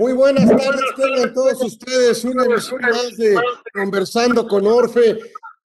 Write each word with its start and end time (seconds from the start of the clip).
Muy 0.00 0.14
buenas 0.14 0.48
tardes, 0.48 0.80
tengan 0.96 1.34
todos 1.34 1.62
ustedes 1.62 2.24
una 2.24 2.46
emisión 2.46 2.80
más 2.80 3.18
de 3.18 3.36
Conversando 3.74 4.48
con 4.48 4.66
Orfe, 4.66 5.18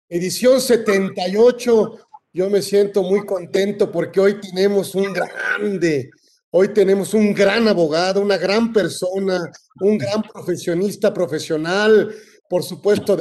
edición 0.09 0.59
78. 0.59 1.99
Yo 2.33 2.49
me 2.49 2.63
siento 2.63 3.03
muy 3.03 3.27
contento 3.27 3.93
porque 3.93 4.21
hoy 4.21 4.41
tenemos 4.41 4.95
un 4.95 5.13
grande, 5.13 6.09
hoy 6.49 6.69
tenemos 6.69 7.13
un 7.13 7.35
gran 7.35 7.69
abogado, 7.69 8.23
una 8.23 8.39
gran 8.39 8.73
persona, 8.73 9.53
un 9.83 9.99
gran 9.99 10.23
profesionista 10.23 11.13
profesional, 11.13 12.15
por 12.49 12.63
supuesto, 12.63 13.19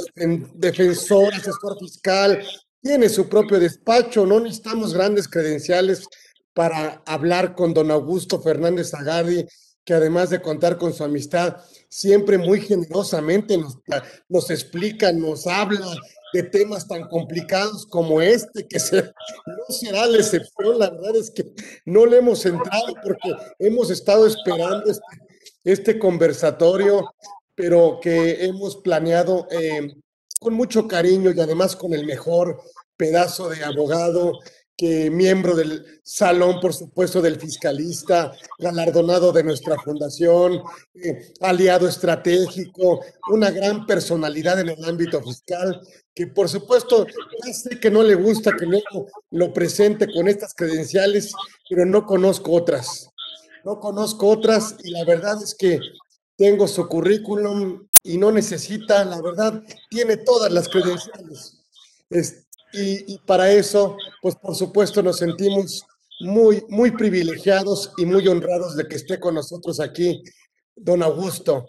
defensor, 0.54 1.34
asesor 1.34 1.78
fiscal, 1.78 2.42
tiene 2.80 3.10
su 3.10 3.28
propio 3.28 3.60
despacho, 3.60 4.24
no 4.24 4.40
necesitamos 4.40 4.94
grandes 4.94 5.28
credenciales 5.28 6.06
para 6.54 7.02
hablar 7.04 7.54
con 7.54 7.74
don 7.74 7.90
Augusto 7.90 8.40
Fernández 8.40 8.94
Agardi, 8.94 9.46
que 9.84 9.94
además 9.94 10.30
de 10.30 10.40
contar 10.40 10.78
con 10.78 10.92
su 10.92 11.04
amistad, 11.04 11.56
siempre 11.88 12.38
muy 12.38 12.60
generosamente 12.60 13.58
nos, 14.28 14.50
explica, 14.50 15.12
nos 15.12 15.46
habla 15.46 15.86
de 16.32 16.42
temas 16.44 16.86
tan 16.86 17.08
complicados 17.08 17.86
como 17.86 18.22
este, 18.22 18.66
que 18.66 18.78
no 18.78 19.74
será 19.74 20.06
la 20.06 20.18
excepción, 20.18 20.78
la 20.78 20.90
verdad 20.90 21.16
es 21.16 21.30
que 21.30 21.52
no 21.84 22.06
le 22.06 22.18
hemos 22.18 22.46
entrado 22.46 22.94
porque 23.02 23.34
hemos 23.58 23.90
estado 23.90 24.26
esperando 24.26 24.90
este, 24.90 25.04
este 25.64 25.98
conversatorio, 25.98 27.12
pero 27.54 27.98
que 28.00 28.44
hemos 28.44 28.76
planeado 28.76 29.46
eh, 29.50 29.94
con 30.40 30.54
mucho 30.54 30.88
cariño 30.88 31.30
y 31.30 31.40
además 31.40 31.76
con 31.76 31.92
el 31.92 32.06
mejor 32.06 32.60
pedazo 32.96 33.48
de 33.48 33.64
abogado 33.64 34.38
que 34.76 35.10
miembro 35.10 35.54
del 35.54 36.00
salón, 36.02 36.60
por 36.60 36.74
supuesto, 36.74 37.20
del 37.20 37.38
fiscalista, 37.38 38.32
galardonado 38.58 39.32
de 39.32 39.44
nuestra 39.44 39.76
fundación, 39.84 40.62
eh, 40.94 41.32
aliado 41.40 41.86
estratégico, 41.88 43.00
una 43.30 43.50
gran 43.50 43.86
personalidad 43.86 44.60
en 44.60 44.70
el 44.70 44.84
ámbito 44.84 45.22
fiscal, 45.22 45.80
que 46.14 46.26
por 46.26 46.48
supuesto, 46.48 47.06
ya 47.06 47.52
sé 47.52 47.80
que 47.80 47.90
no 47.90 48.02
le 48.02 48.14
gusta 48.14 48.52
que 48.56 48.66
luego 48.66 49.08
lo 49.30 49.52
presente 49.52 50.06
con 50.12 50.28
estas 50.28 50.54
credenciales, 50.54 51.32
pero 51.68 51.84
no 51.86 52.06
conozco 52.06 52.52
otras. 52.52 53.08
No 53.64 53.78
conozco 53.78 54.28
otras 54.28 54.76
y 54.82 54.90
la 54.90 55.04
verdad 55.04 55.40
es 55.42 55.54
que 55.54 55.78
tengo 56.36 56.66
su 56.66 56.88
currículum 56.88 57.86
y 58.04 58.18
no 58.18 58.32
necesita, 58.32 59.04
la 59.04 59.22
verdad, 59.22 59.62
tiene 59.88 60.16
todas 60.16 60.50
las 60.52 60.68
credenciales. 60.68 61.62
Y, 62.72 63.18
para 63.26 63.50
eso, 63.50 63.96
pues 64.22 64.34
por 64.36 64.54
supuesto 64.54 65.02
nos 65.02 65.18
sentimos 65.18 65.84
muy, 66.20 66.64
muy 66.68 66.90
privilegiados 66.92 67.92
y 67.98 68.06
muy 68.06 68.26
honrados 68.28 68.76
de 68.76 68.86
que 68.86 68.96
esté 68.96 69.20
con 69.20 69.34
nosotros 69.34 69.80
aquí 69.80 70.22
don 70.74 71.02
Augusto, 71.02 71.66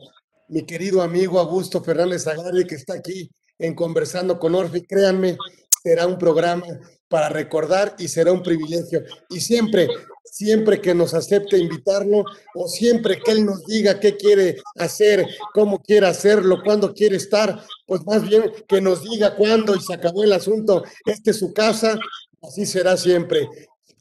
mi 0.48 0.66
querido 0.66 1.02
amigo 1.02 1.40
Augusto 1.40 1.84
Fernández 1.84 2.26
Agari, 2.28 2.66
que 2.66 2.76
está 2.76 2.94
aquí 2.94 3.30
en 3.60 3.76
Conversando 3.76 4.40
con 4.40 4.56
Orfi. 4.56 4.84
Créanme, 4.84 5.38
será 5.82 6.08
un 6.08 6.18
programa 6.18 6.66
para 7.08 7.30
recordar 7.30 7.96
y 8.00 8.08
será 8.08 8.32
un 8.32 8.42
privilegio. 8.42 9.04
Y 9.30 9.42
siempre, 9.42 9.88
siempre 10.24 10.82
que 10.82 10.94
nos 10.94 11.14
acepte 11.14 11.58
invitarlo 11.58 12.26
o 12.56 12.68
siempre 12.68 13.20
que 13.24 13.32
él 13.32 13.46
nos 13.46 13.66
diga 13.66 14.00
qué 14.00 14.16
quiere 14.16 14.58
hacer, 14.78 15.26
cómo 15.54 15.82
quiere 15.82 16.08
hacerlo, 16.08 16.62
cuándo 16.64 16.94
quiere 16.94 17.18
estar, 17.18 17.62
pues 17.86 18.06
más 18.06 18.28
bien 18.28 18.52
que 18.68 18.82
nos 18.82 19.04
diga 19.04 19.36
cuándo 19.36 19.76
y 19.76 19.80
se 19.80 19.94
acabó 19.94 20.24
el 20.24 20.34
asunto. 20.34 20.84
Este 21.06 21.32
es 21.32 21.40
su 21.40 21.54
casa, 21.54 21.98
así 22.42 22.66
será 22.66 22.98
siempre. 22.98 23.48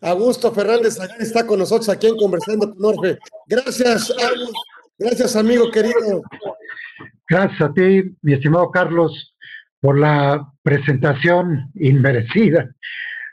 Augusto 0.01 0.53
Fernández 0.53 0.99
está 1.21 1.47
con 1.47 1.59
nosotros 1.61 1.89
aquí 1.89 2.09
en 2.09 2.17
Conversando 2.17 2.75
con 2.75 2.85
Orfe. 2.85 3.19
Gracias. 3.47 4.13
Gracias, 4.99 5.37
amigo 5.37 5.71
querido. 5.71 6.23
Gracias 7.29 7.61
a 7.61 7.73
ti, 7.73 8.03
mi 8.23 8.35
estimado 8.35 8.71
Carlos 8.71 9.35
por 9.81 9.99
la 9.99 10.53
presentación 10.63 11.71
inmerecida, 11.75 12.75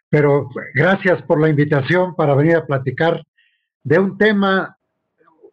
pero 0.09 0.49
gracias 0.73 1.21
por 1.23 1.39
la 1.39 1.49
invitación 1.49 2.15
para 2.15 2.33
venir 2.33 2.55
a 2.55 2.65
platicar 2.65 3.25
de 3.83 3.99
un 3.99 4.17
tema, 4.17 4.77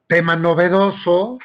tema 0.06 0.34
novedoso 0.34 1.38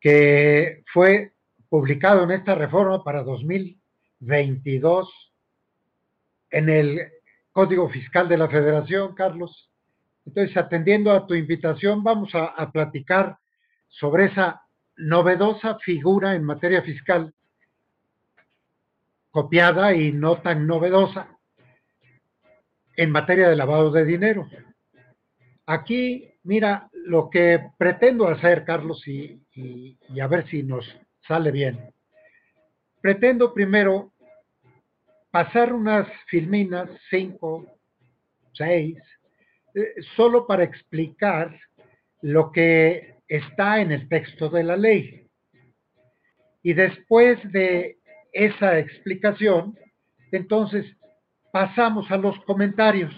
que 0.00 0.82
fue 0.92 1.32
publicado 1.68 2.24
en 2.24 2.32
esta 2.32 2.54
reforma 2.54 3.02
para 3.02 3.22
2022 3.22 5.32
en 6.50 6.68
el 6.68 7.08
Código 7.52 7.88
Fiscal 7.88 8.28
de 8.28 8.38
la 8.38 8.48
Federación, 8.48 9.14
Carlos. 9.14 9.70
Entonces, 10.26 10.56
atendiendo 10.56 11.12
a 11.12 11.26
tu 11.26 11.34
invitación, 11.34 12.02
vamos 12.02 12.34
a, 12.34 12.70
platicar 12.70 13.38
sobre 13.88 14.26
esa 14.26 14.62
novedosa 14.96 15.78
figura 15.78 16.34
en 16.34 16.44
materia 16.44 16.82
fiscal 16.82 17.32
copiada 19.30 19.94
y 19.94 20.12
no 20.12 20.42
tan 20.42 20.66
novedosa 20.66 21.39
en 23.00 23.10
materia 23.10 23.48
de 23.48 23.56
lavado 23.56 23.90
de 23.90 24.04
dinero. 24.04 24.46
Aquí, 25.64 26.34
mira, 26.42 26.90
lo 26.92 27.30
que 27.30 27.58
pretendo 27.78 28.28
hacer, 28.28 28.62
Carlos, 28.66 29.08
y, 29.08 29.40
a 30.20 30.26
ver 30.26 30.46
si 30.48 30.62
nos 30.62 30.84
sale 31.26 31.50
bien. 31.50 31.94
Pretendo 33.00 33.54
primero 33.54 34.12
pasar 35.30 35.72
unas 35.72 36.08
filminas, 36.26 36.90
cinco, 37.08 37.64
seis, 38.52 38.98
eh, 39.74 39.94
solo 40.14 40.46
para 40.46 40.64
explicar 40.64 41.58
lo 42.20 42.52
que 42.52 43.14
está 43.26 43.80
en 43.80 43.92
el 43.92 44.10
texto 44.10 44.50
de 44.50 44.62
la 44.62 44.76
ley. 44.76 45.26
Y 46.62 46.74
después 46.74 47.38
de 47.50 47.96
esa 48.30 48.78
explicación, 48.78 49.74
entonces 50.32 50.84
pasamos 51.52 52.10
a 52.10 52.16
los 52.16 52.38
comentarios. 52.44 53.12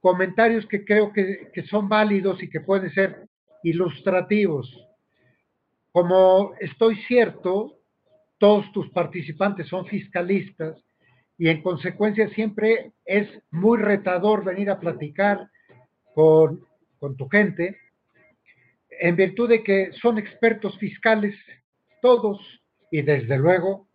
Comentarios 0.00 0.66
que 0.66 0.84
creo 0.84 1.12
que, 1.12 1.50
son 1.68 1.88
válidos 1.88 2.42
y 2.42 2.50
que 2.50 2.60
pueden 2.60 2.90
ser 2.92 3.28
ilustrativos. 3.62 4.68
Como 5.92 6.54
estoy 6.60 6.96
cierto, 7.06 7.78
todos 8.38 8.70
tus 8.72 8.90
participantes 8.90 9.68
son 9.68 9.86
fiscalistas 9.86 10.82
y 11.38 11.48
en 11.48 11.62
consecuencia 11.62 12.28
siempre 12.30 12.92
es 13.04 13.28
muy 13.50 13.78
retador 13.78 14.44
venir 14.44 14.70
a 14.70 14.80
platicar 14.80 15.48
con, 16.14 16.66
con 16.98 17.16
tu 17.16 17.28
gente 17.28 17.76
en 19.00 19.16
virtud 19.16 19.48
de 19.48 19.62
que 19.62 19.92
son 20.00 20.18
expertos 20.18 20.76
fiscales 20.78 21.34
todos 22.00 22.40
y 22.90 23.02
desde 23.02 23.38
luego, 23.38 23.88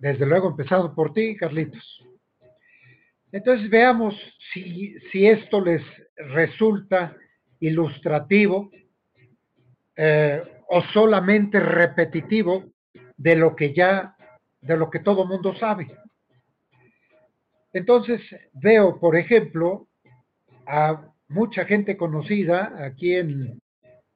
desde 0.00 0.26
luego 0.26 0.50
empezado 0.50 0.94
por 0.94 1.14
ti, 1.14 1.36
Carlitos. 1.36 2.04
Entonces 3.36 3.68
veamos 3.68 4.14
si, 4.50 4.98
si 5.12 5.26
esto 5.26 5.60
les 5.60 5.82
resulta 6.16 7.14
ilustrativo 7.60 8.70
eh, 9.94 10.42
o 10.68 10.80
solamente 10.84 11.60
repetitivo 11.60 12.64
de 13.14 13.36
lo 13.36 13.54
que 13.54 13.74
ya, 13.74 14.16
de 14.62 14.78
lo 14.78 14.88
que 14.88 15.00
todo 15.00 15.26
mundo 15.26 15.54
sabe. 15.56 15.94
Entonces 17.74 18.22
veo, 18.54 18.98
por 18.98 19.16
ejemplo, 19.16 19.86
a 20.66 21.04
mucha 21.28 21.66
gente 21.66 21.98
conocida 21.98 22.86
aquí 22.86 23.16
en, 23.16 23.60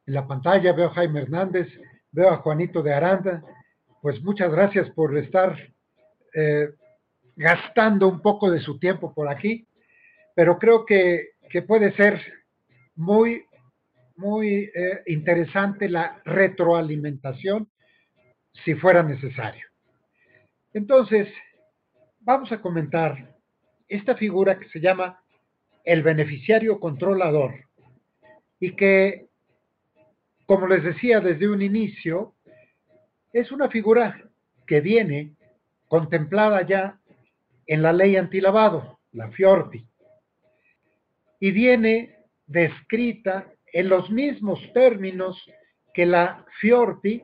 en 0.07 0.15
la 0.15 0.27
pantalla, 0.27 0.73
veo 0.73 0.87
a 0.87 0.95
Jaime 0.95 1.21
Hernández, 1.21 1.69
veo 2.11 2.31
a 2.31 2.39
Juanito 2.39 2.83
de 2.83 2.95
Aranda, 2.95 3.45
pues 4.01 4.23
muchas 4.23 4.51
gracias 4.51 4.89
por 4.93 5.15
estar 5.19 5.59
eh, 6.33 6.71
gastando 7.41 8.07
un 8.07 8.21
poco 8.21 8.51
de 8.51 8.61
su 8.61 8.79
tiempo 8.79 9.15
por 9.15 9.27
aquí, 9.27 9.67
pero 10.37 10.59
creo 10.59 10.85
que, 10.85 11.31
puede 11.67 11.91
ser 11.97 12.21
muy, 12.97 13.47
muy 14.15 14.71
eh, 14.75 15.01
interesante 15.07 15.89
la 15.89 16.21
retroalimentación 16.27 17.67
si 18.63 18.75
fuera 18.75 19.03
necesario. 19.03 19.67
Entonces, 20.75 21.29
vamos 22.21 22.53
a 22.53 22.61
comentar 22.61 23.35
esta 23.89 24.15
figura 24.17 24.59
que 24.59 24.69
se 24.69 24.81
llama 24.81 25.19
el 25.83 26.03
beneficiario 26.03 26.79
controlador 26.79 27.55
y 28.61 28.77
que, 28.77 29.29
como 30.45 30.67
les 30.67 30.85
decía 30.85 31.21
desde 31.21 31.49
un 31.49 31.63
inicio, 31.63 32.35
es 33.33 33.51
una 33.51 33.71
figura 33.71 34.29
que 34.67 34.83
viene 34.83 35.37
contemplada 35.89 36.67
ya 36.67 37.00
en 37.71 37.83
la 37.83 37.93
ley 37.93 38.17
antilavado, 38.17 38.99
la 39.13 39.31
FIORPI, 39.31 39.87
y 41.39 41.51
viene 41.53 42.17
descrita 42.45 43.47
en 43.73 43.89
los 43.89 44.11
mismos 44.11 44.59
términos 44.75 45.41
que 45.95 46.05
la 46.05 46.45
FIORPI, 46.59 47.23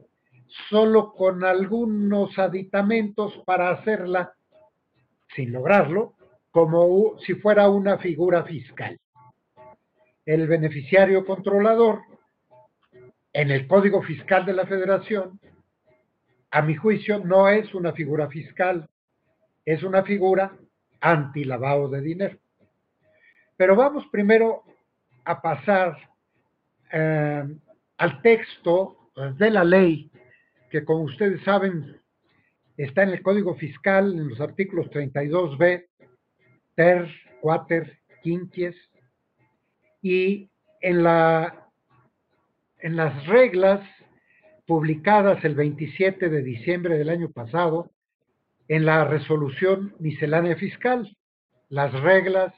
solo 0.68 1.12
con 1.14 1.42
algunos 1.42 2.38
aditamentos 2.38 3.42
para 3.44 3.70
hacerla, 3.70 4.34
sin 5.34 5.50
lograrlo, 5.50 6.14
como 6.52 7.18
si 7.18 7.34
fuera 7.34 7.68
una 7.68 7.98
figura 7.98 8.44
fiscal. 8.44 8.96
El 10.24 10.46
beneficiario 10.46 11.26
controlador 11.26 12.02
en 13.32 13.50
el 13.50 13.66
Código 13.66 14.00
Fiscal 14.00 14.46
de 14.46 14.52
la 14.52 14.64
Federación, 14.64 15.40
a 16.52 16.62
mi 16.62 16.76
juicio, 16.76 17.18
no 17.18 17.48
es 17.48 17.74
una 17.74 17.92
figura 17.92 18.28
fiscal, 18.28 18.88
es 19.66 19.82
una 19.82 20.04
figura 20.04 20.56
anti-lavado 21.00 21.88
de 21.88 22.00
dinero. 22.00 22.38
Pero 23.56 23.74
vamos 23.74 24.06
primero 24.10 24.62
a 25.24 25.42
pasar 25.42 25.98
eh, 26.92 27.44
al 27.98 28.22
texto 28.22 29.10
de 29.38 29.50
la 29.50 29.64
ley, 29.64 30.10
que 30.70 30.84
como 30.84 31.04
ustedes 31.04 31.42
saben, 31.42 32.00
está 32.76 33.02
en 33.02 33.10
el 33.10 33.22
Código 33.22 33.56
Fiscal, 33.56 34.12
en 34.12 34.28
los 34.28 34.40
artículos 34.40 34.86
32b, 34.90 35.86
ter, 36.74 37.10
quater, 37.40 37.98
quinquies, 38.22 38.76
y 40.02 40.48
en, 40.80 41.02
la, 41.02 41.68
en 42.78 42.96
las 42.96 43.26
reglas 43.26 43.80
publicadas 44.66 45.44
el 45.44 45.54
27 45.54 46.28
de 46.28 46.42
diciembre 46.42 46.98
del 46.98 47.08
año 47.08 47.30
pasado, 47.30 47.90
en 48.68 48.84
la 48.84 49.04
resolución 49.04 49.94
miscelánea 49.98 50.56
fiscal, 50.56 51.16
las 51.68 51.92
reglas 52.00 52.52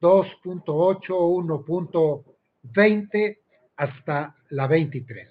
2.8, 0.00 1.08
1.20 1.08 3.38
hasta 3.76 4.36
la 4.50 4.66
23. 4.66 5.28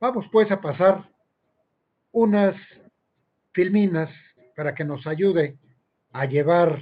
Vamos 0.00 0.26
pues 0.30 0.50
a 0.50 0.60
pasar 0.60 1.08
unas 2.12 2.56
filminas 3.52 4.10
para 4.56 4.74
que 4.74 4.84
nos 4.84 5.06
ayude 5.06 5.58
a 6.12 6.26
llevar 6.26 6.80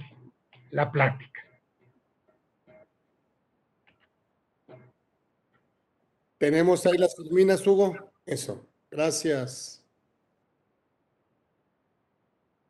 la 0.70 0.90
plática. 0.90 1.40
Tenemos 6.38 6.86
ahí 6.86 6.96
las 6.96 7.14
filminas, 7.16 7.66
Hugo. 7.66 7.94
Eso, 8.25 8.66
gracias. 8.90 9.84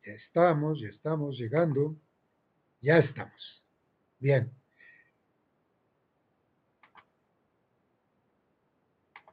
estamos, 0.15 0.79
ya 0.79 0.89
estamos 0.89 1.37
llegando. 1.37 1.95
Ya 2.81 2.97
estamos. 2.97 3.63
Bien. 4.19 4.51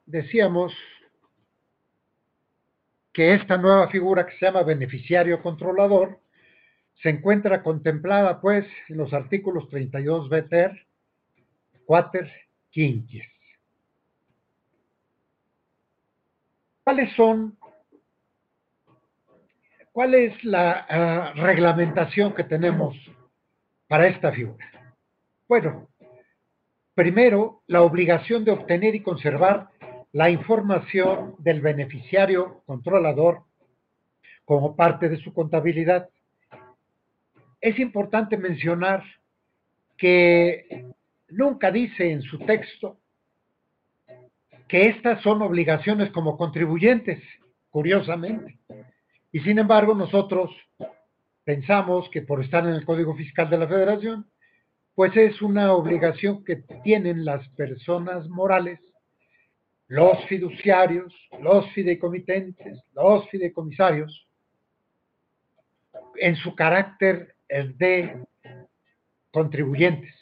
Decíamos 0.07 0.73
que 3.13 3.35
esta 3.35 3.59
nueva 3.59 3.89
figura 3.91 4.27
que 4.27 4.39
se 4.39 4.47
llama 4.47 4.63
beneficiario 4.63 5.43
controlador 5.43 6.21
se 7.03 7.11
encuentra 7.11 7.63
contemplada 7.63 8.41
pues 8.41 8.67
en 8.89 8.97
los 8.97 9.13
artículos 9.13 9.69
32 9.69 10.29
BTER, 10.29 10.87
4, 11.85 12.21
15. 12.71 13.23
¿Cuáles 16.85 17.15
son, 17.17 17.57
cuál 19.99 20.15
es 20.15 20.45
la 20.45 20.87
ah, 20.89 21.33
reglamentación 21.35 22.33
que 22.33 22.45
tenemos 22.45 22.97
para 23.89 24.06
esta 24.06 24.31
figura? 24.31 24.65
Bueno, 25.49 25.89
primero, 26.95 27.62
la 27.67 27.83
obligación 27.83 28.45
de 28.45 28.53
obtener 28.53 28.95
y 28.95 29.03
conservar 29.03 29.71
la 30.12 30.31
información 30.31 31.35
del 31.41 31.61
beneficiario 31.61 32.62
controlador 32.65 33.43
como 34.45 34.77
parte 34.77 35.09
de 35.09 35.17
su 35.17 35.35
contabilidad. 35.35 36.09
Es 37.61 37.77
importante 37.81 38.37
mencionar 38.37 39.03
que 39.97 40.93
nunca 41.31 41.73
dice 41.73 42.12
en 42.12 42.23
su 42.23 42.39
texto 42.39 42.99
que 44.69 44.91
estas 44.91 45.21
son 45.23 45.43
obligaciones 45.43 46.12
como 46.12 46.37
contribuyentes, 46.37 47.21
curiosamente. 47.69 48.61
Y 49.33 49.41
sin 49.41 49.59
embargo, 49.59 49.95
nosotros 49.95 50.51
pensamos 51.45 52.09
que 52.11 52.23
por 52.23 52.43
estar 52.43 52.67
en 52.67 52.75
el 52.75 52.85
Código 52.85 53.15
Fiscal 53.15 53.51
de 53.51 53.59
la 53.59 53.69
Federación, 53.69 54.27
pues 54.95 55.17
es 55.17 55.41
una 55.43 55.73
obligación 55.73 56.45
que 56.45 56.57
tienen 56.83 57.25
las 57.25 57.49
personas 57.51 58.29
morales 58.29 58.81
los 59.89 60.23
fiduciarios, 60.27 61.13
los 61.41 61.67
fideicomitentes, 61.73 62.79
los 62.95 63.29
fideicomisarios, 63.31 64.29
en 66.17 66.37
su 66.37 66.55
carácter 66.55 67.35
de 67.49 68.23
contribuyentes. 69.31 70.15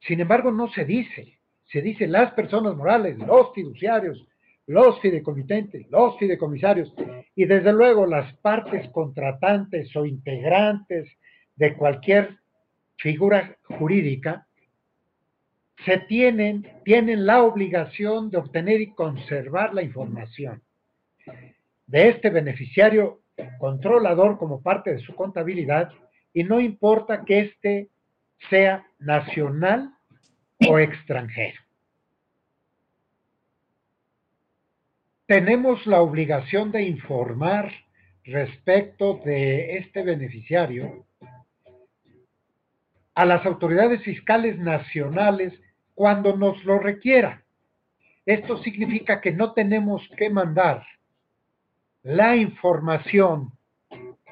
Sin 0.00 0.20
embargo, 0.20 0.50
no 0.50 0.68
se 0.72 0.84
dice, 0.84 1.38
se 1.66 1.82
dice 1.82 2.06
las 2.06 2.32
personas 2.32 2.74
morales, 2.74 3.18
los 3.18 3.52
fiduciarios, 3.54 4.26
los 4.66 5.00
fideicomitentes, 5.00 5.90
los 5.90 6.16
fideicomisarios 6.18 6.92
y 7.34 7.44
desde 7.44 7.72
luego 7.72 8.06
las 8.06 8.32
partes 8.36 8.88
contratantes 8.90 9.94
o 9.96 10.04
integrantes 10.04 11.08
de 11.56 11.74
cualquier 11.74 12.38
figura 12.96 13.56
jurídica 13.64 14.46
se 15.84 15.98
tienen, 15.98 16.66
tienen 16.84 17.26
la 17.26 17.42
obligación 17.42 18.30
de 18.30 18.38
obtener 18.38 18.80
y 18.80 18.94
conservar 18.94 19.74
la 19.74 19.82
información 19.82 20.62
de 21.86 22.08
este 22.08 22.30
beneficiario 22.30 23.22
controlador 23.58 24.38
como 24.38 24.62
parte 24.62 24.92
de 24.92 25.00
su 25.00 25.14
contabilidad 25.14 25.90
y 26.32 26.44
no 26.44 26.60
importa 26.60 27.24
que 27.24 27.40
éste 27.40 27.88
sea 28.48 28.86
nacional 28.98 29.92
o 30.68 30.78
extranjero. 30.78 31.61
Tenemos 35.32 35.86
la 35.86 36.02
obligación 36.02 36.72
de 36.72 36.82
informar 36.82 37.72
respecto 38.22 39.18
de 39.24 39.78
este 39.78 40.02
beneficiario 40.02 41.06
a 43.14 43.24
las 43.24 43.46
autoridades 43.46 44.02
fiscales 44.02 44.58
nacionales 44.58 45.58
cuando 45.94 46.36
nos 46.36 46.62
lo 46.66 46.78
requiera. 46.78 47.42
Esto 48.26 48.58
significa 48.58 49.22
que 49.22 49.32
no 49.32 49.54
tenemos 49.54 50.06
que 50.18 50.28
mandar 50.28 50.84
la 52.02 52.36
información 52.36 53.52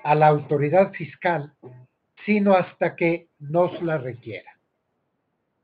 a 0.05 0.15
la 0.15 0.27
autoridad 0.27 0.93
fiscal, 0.93 1.55
sino 2.27 2.53
hasta 2.53 2.95
que 2.95 3.29
nos 3.39 3.81
la 3.81 3.97
requiera. 3.97 4.53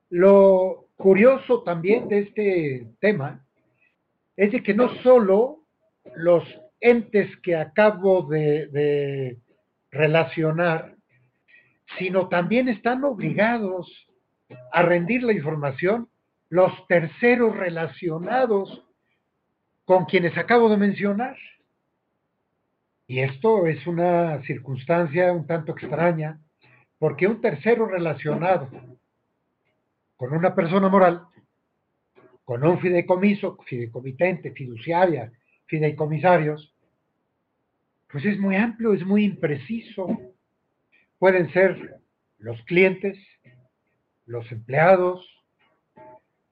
Lo 0.09 0.87
curioso 0.97 1.63
también 1.63 2.09
de 2.09 2.21
este 2.21 2.87
tema 3.01 3.46
es 4.37 4.53
de 4.53 4.63
que 4.63 4.75
no 4.75 4.95
solo 5.03 5.63
los 6.15 6.45
entes 6.81 7.35
que 7.39 7.57
acabo 7.57 8.23
de, 8.23 8.67
de 8.69 9.39
relacionar, 9.91 10.95
sino 11.99 12.29
también 12.29 12.69
están 12.69 13.05
obligados 13.05 14.07
a 14.73 14.83
rendir 14.83 15.23
la 15.23 15.33
información 15.33 16.09
los 16.49 16.73
terceros 16.87 17.57
relacionados 17.57 18.85
con 19.85 20.05
quienes 20.05 20.37
acabo 20.37 20.69
de 20.69 20.77
mencionar. 20.77 21.37
Y 23.07 23.21
esto 23.21 23.67
es 23.67 23.87
una 23.87 24.43
circunstancia 24.43 25.33
un 25.33 25.47
tanto 25.47 25.73
extraña, 25.73 26.41
porque 26.99 27.27
un 27.27 27.41
tercero 27.41 27.87
relacionado 27.87 28.69
con 30.17 30.33
una 30.33 30.55
persona 30.55 30.89
moral, 30.89 31.23
con 32.47 32.65
un 32.65 32.79
fideicomiso, 32.79 33.59
fideicomitente, 33.67 34.53
fiduciaria, 34.53 35.33
fideicomisarios, 35.67 36.73
pues 38.09 38.25
es 38.25 38.39
muy 38.39 38.55
amplio, 38.55 38.95
es 38.95 39.05
muy 39.05 39.25
impreciso. 39.25 40.07
Pueden 41.19 41.53
ser 41.53 41.99
los 42.39 42.63
clientes, 42.63 43.19
los 44.27 44.51
empleados, 44.53 45.29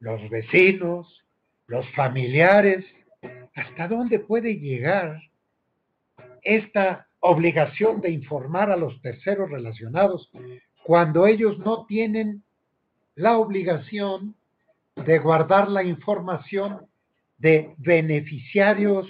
los 0.00 0.28
vecinos, 0.30 1.24
los 1.68 1.88
familiares, 1.92 2.84
¿hasta 3.54 3.86
dónde 3.86 4.18
puede 4.18 4.56
llegar 4.58 5.22
esta 6.42 7.06
obligación 7.20 8.00
de 8.00 8.10
informar 8.10 8.72
a 8.72 8.76
los 8.76 9.00
terceros 9.00 9.48
relacionados 9.48 10.28
cuando 10.82 11.28
ellos 11.28 11.56
no 11.60 11.86
tienen 11.86 12.42
la 13.14 13.38
obligación 13.38 14.34
de 14.96 15.18
guardar 15.18 15.68
la 15.68 15.82
información 15.82 16.86
de 17.38 17.74
beneficiarios 17.78 19.06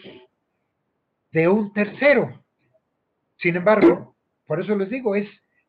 de 1.32 1.48
un 1.48 1.72
tercero? 1.72 2.42
Sin 3.38 3.56
embargo, 3.56 4.14
por 4.46 4.60
eso 4.60 4.76
les 4.76 4.90
digo, 4.90 5.14
es, 5.14 5.28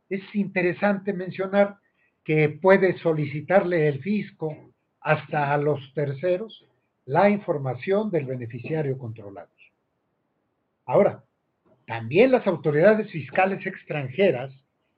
es 0.09 0.23
interesante 0.33 1.13
mencionar 1.13 1.77
que 2.23 2.49
puede 2.49 2.97
solicitarle 2.99 3.87
el 3.87 4.01
fisco 4.01 4.55
hasta 5.01 5.53
a 5.53 5.57
los 5.57 5.93
terceros 5.93 6.65
la 7.05 7.29
información 7.29 8.09
del 8.09 8.25
beneficiario 8.25 8.97
controlado. 8.97 9.49
Ahora, 10.85 11.23
también 11.87 12.31
las 12.31 12.45
autoridades 12.47 13.11
fiscales 13.11 13.65
extranjeras, 13.65 14.51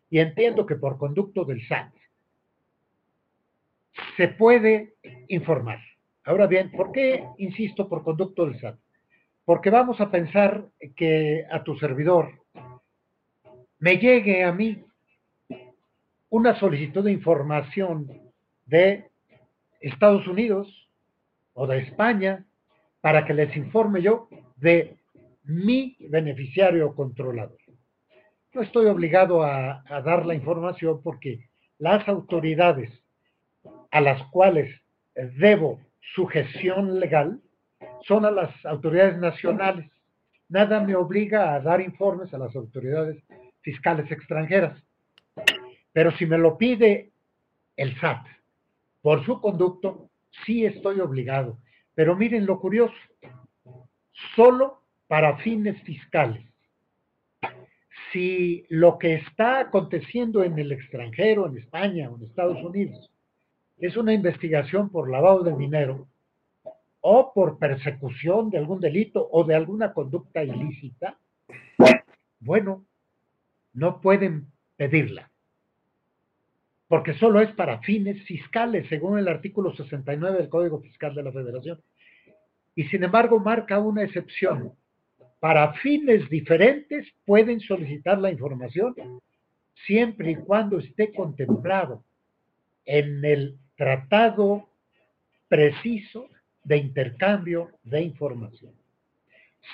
y 0.09 0.19
entiendo 0.19 0.65
que 0.65 0.75
por 0.75 0.97
conducto 0.97 1.43
del 1.45 1.65
SAT, 1.67 1.93
se 4.15 4.27
puede 4.29 4.95
informar 5.27 5.79
Ahora 6.27 6.45
bien, 6.45 6.71
¿por 6.71 6.91
qué 6.91 7.23
insisto 7.37 7.87
por 7.87 8.03
conducto 8.03 8.45
del 8.45 8.59
SAT? 8.59 8.77
Porque 9.45 9.69
vamos 9.69 10.01
a 10.01 10.11
pensar 10.11 10.67
que 10.97 11.45
a 11.49 11.63
tu 11.63 11.77
servidor 11.77 12.43
me 13.79 13.97
llegue 13.97 14.43
a 14.43 14.51
mí 14.51 14.83
una 16.29 16.59
solicitud 16.59 17.05
de 17.05 17.13
información 17.13 18.11
de 18.65 19.05
Estados 19.79 20.27
Unidos 20.27 20.89
o 21.53 21.65
de 21.65 21.79
España 21.79 22.45
para 22.99 23.23
que 23.23 23.33
les 23.33 23.55
informe 23.55 24.01
yo 24.01 24.27
de 24.57 24.97
mi 25.45 25.95
beneficiario 26.09 26.93
controlador. 26.93 27.57
No 28.53 28.63
estoy 28.63 28.87
obligado 28.87 29.43
a, 29.43 29.81
a 29.87 30.01
dar 30.01 30.25
la 30.25 30.35
información 30.35 31.01
porque 31.01 31.47
las 31.79 32.05
autoridades 32.09 32.91
a 33.91 34.01
las 34.01 34.21
cuales 34.31 34.73
debo 35.15 35.79
sujeción 36.15 36.99
legal 36.99 37.41
son 38.07 38.25
a 38.25 38.31
las 38.31 38.65
autoridades 38.65 39.17
nacionales. 39.17 39.89
Nada 40.49 40.81
me 40.81 40.95
obliga 40.95 41.53
a 41.53 41.59
dar 41.59 41.81
informes 41.81 42.33
a 42.33 42.37
las 42.37 42.55
autoridades 42.55 43.21
fiscales 43.61 44.09
extranjeras. 44.11 44.81
Pero 45.91 46.11
si 46.11 46.25
me 46.25 46.37
lo 46.37 46.57
pide 46.57 47.11
el 47.75 47.99
SAT 47.99 48.25
por 49.01 49.25
su 49.25 49.41
conducto, 49.41 50.09
sí 50.45 50.65
estoy 50.65 50.99
obligado. 50.99 51.57
Pero 51.95 52.15
miren 52.15 52.45
lo 52.45 52.59
curioso, 52.59 52.95
solo 54.35 54.83
para 55.07 55.37
fines 55.37 55.81
fiscales. 55.83 56.45
Si 58.11 58.65
lo 58.69 58.97
que 58.97 59.15
está 59.15 59.59
aconteciendo 59.59 60.43
en 60.43 60.57
el 60.59 60.71
extranjero, 60.71 61.47
en 61.47 61.57
España 61.57 62.09
o 62.09 62.17
en 62.17 62.23
Estados 62.23 62.63
Unidos, 62.63 63.11
es 63.79 63.95
una 63.95 64.13
investigación 64.13 64.89
por 64.89 65.09
lavado 65.09 65.43
de 65.43 65.55
dinero 65.55 66.07
o 67.01 67.31
por 67.33 67.57
persecución 67.59 68.49
de 68.49 68.57
algún 68.57 68.79
delito 68.79 69.27
o 69.31 69.43
de 69.43 69.55
alguna 69.55 69.93
conducta 69.93 70.43
ilícita, 70.43 71.17
bueno, 72.39 72.85
no 73.73 74.01
pueden 74.01 74.47
pedirla, 74.75 75.29
porque 76.87 77.13
solo 77.13 77.39
es 77.41 77.51
para 77.51 77.79
fines 77.79 78.23
fiscales, 78.23 78.87
según 78.89 79.19
el 79.19 79.27
artículo 79.27 79.75
69 79.75 80.37
del 80.37 80.49
Código 80.49 80.81
Fiscal 80.81 81.13
de 81.13 81.23
la 81.23 81.31
Federación. 81.31 81.79
Y 82.75 82.83
sin 82.85 83.03
embargo 83.03 83.39
marca 83.39 83.79
una 83.79 84.03
excepción. 84.03 84.73
Para 85.39 85.73
fines 85.73 86.29
diferentes 86.29 87.07
pueden 87.25 87.59
solicitar 87.59 88.17
la 88.17 88.31
información 88.31 88.95
siempre 89.85 90.31
y 90.31 90.35
cuando 90.35 90.79
esté 90.79 91.13
contemplado 91.13 92.03
en 92.85 93.23
el 93.23 93.57
tratado 93.77 94.67
preciso 95.47 96.27
de 96.63 96.77
intercambio 96.77 97.71
de 97.83 98.01
información. 98.01 98.73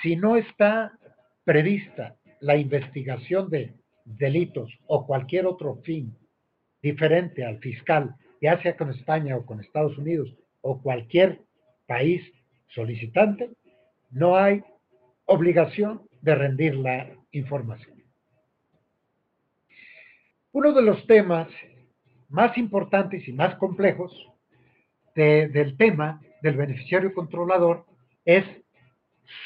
Si 0.01 0.15
no 0.15 0.37
está 0.37 0.97
prevista 1.43 2.15
la 2.39 2.55
investigación 2.55 3.49
de 3.49 3.73
delitos 4.05 4.71
o 4.85 5.07
cualquier 5.07 5.45
otro 5.47 5.77
fin 5.77 6.15
diferente 6.81 7.45
al 7.45 7.57
fiscal, 7.59 8.15
ya 8.41 8.61
sea 8.61 8.75
con 8.75 8.91
España 8.91 9.37
o 9.37 9.45
con 9.45 9.59
Estados 9.59 9.97
Unidos 9.97 10.35
o 10.61 10.81
cualquier 10.81 11.41
país 11.87 12.21
solicitante, 12.67 13.51
no 14.11 14.37
hay 14.37 14.61
obligación 15.25 16.01
de 16.21 16.35
rendir 16.35 16.75
la 16.75 17.09
información. 17.31 18.03
Uno 20.51 20.73
de 20.73 20.81
los 20.81 21.07
temas 21.07 21.47
más 22.33 22.57
importantes 22.57 23.27
y 23.27 23.31
más 23.31 23.55
complejos 23.55 24.11
del 25.15 25.77
tema 25.77 26.19
del 26.41 26.57
beneficiario 26.57 27.13
controlador 27.13 27.85
es 28.25 28.43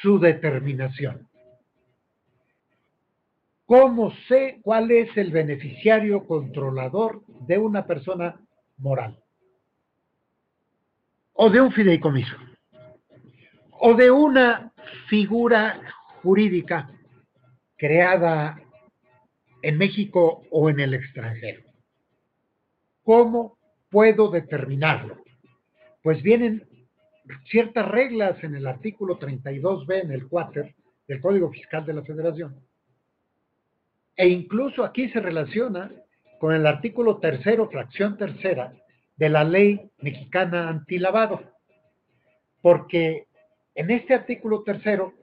su 0.01 0.17
determinación. 0.19 1.27
¿Cómo 3.65 4.13
sé 4.29 4.59
cuál 4.63 4.89
es 4.91 5.15
el 5.17 5.31
beneficiario 5.31 6.25
controlador 6.25 7.23
de 7.45 7.57
una 7.57 7.85
persona 7.85 8.39
moral? 8.77 9.21
O 11.33 11.49
de 11.49 11.59
un 11.59 11.73
fideicomiso. 11.73 12.37
O 13.71 13.95
de 13.95 14.09
una 14.09 14.71
figura 15.09 15.81
jurídica 16.23 16.89
creada 17.75 18.61
en 19.61 19.77
México 19.77 20.43
o 20.49 20.69
en 20.69 20.79
el 20.79 20.93
extranjero. 20.93 21.66
¿Cómo 23.07 23.57
puedo 23.89 24.29
determinarlo? 24.29 25.23
Pues 26.03 26.21
vienen 26.21 26.67
ciertas 27.45 27.87
reglas 27.87 28.43
en 28.43 28.53
el 28.53 28.67
artículo 28.67 29.17
32b, 29.17 30.01
en 30.03 30.11
el 30.11 30.27
4 30.27 30.67
del 31.07 31.21
Código 31.21 31.49
Fiscal 31.49 31.85
de 31.85 31.93
la 31.93 32.03
Federación. 32.03 32.59
E 34.13 34.27
incluso 34.27 34.83
aquí 34.83 35.07
se 35.07 35.21
relaciona 35.21 35.89
con 36.37 36.53
el 36.53 36.67
artículo 36.67 37.19
tercero, 37.19 37.69
fracción 37.69 38.17
tercera, 38.17 38.73
de 39.15 39.29
la 39.29 39.45
ley 39.45 39.89
mexicana 39.99 40.67
antilavado. 40.67 41.39
Porque 42.61 43.27
en 43.73 43.89
este 43.89 44.15
artículo 44.15 44.63
tercero 44.63 45.13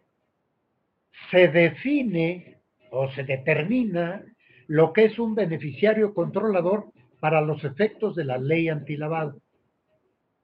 se 1.31 1.49
define 1.49 2.63
o 2.91 3.11
se 3.11 3.25
determina 3.25 4.25
lo 4.69 4.95
que 4.95 5.05
es 5.05 5.19
un 5.19 5.35
beneficiario 5.35 6.15
controlador 6.15 6.94
para 7.25 7.41
los 7.41 7.65
efectos 7.65 8.15
de 8.15 8.25
la 8.27 8.37
ley 8.37 8.69
antilavado. 8.69 9.41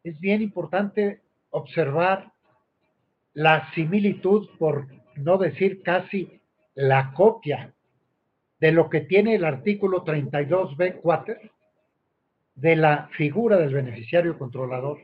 Es 0.03 0.19
bien 0.19 0.41
importante 0.41 1.21
observar 1.51 2.33
la 3.35 3.71
similitud, 3.75 4.49
por 4.59 4.87
no 5.17 5.37
decir 5.37 5.83
casi 5.83 6.41
la 6.75 7.13
copia 7.13 7.75
de 8.61 8.73
lo 8.73 8.89
que 8.89 9.03
tiene 9.03 9.35
el 9.35 9.45
artículo 9.45 10.07
32b4 10.07 11.51
de 12.55 12.77
la 12.77 13.11
figura 13.13 13.59
del 13.59 13.75
beneficiario 13.75 14.39
controlador. 14.39 15.01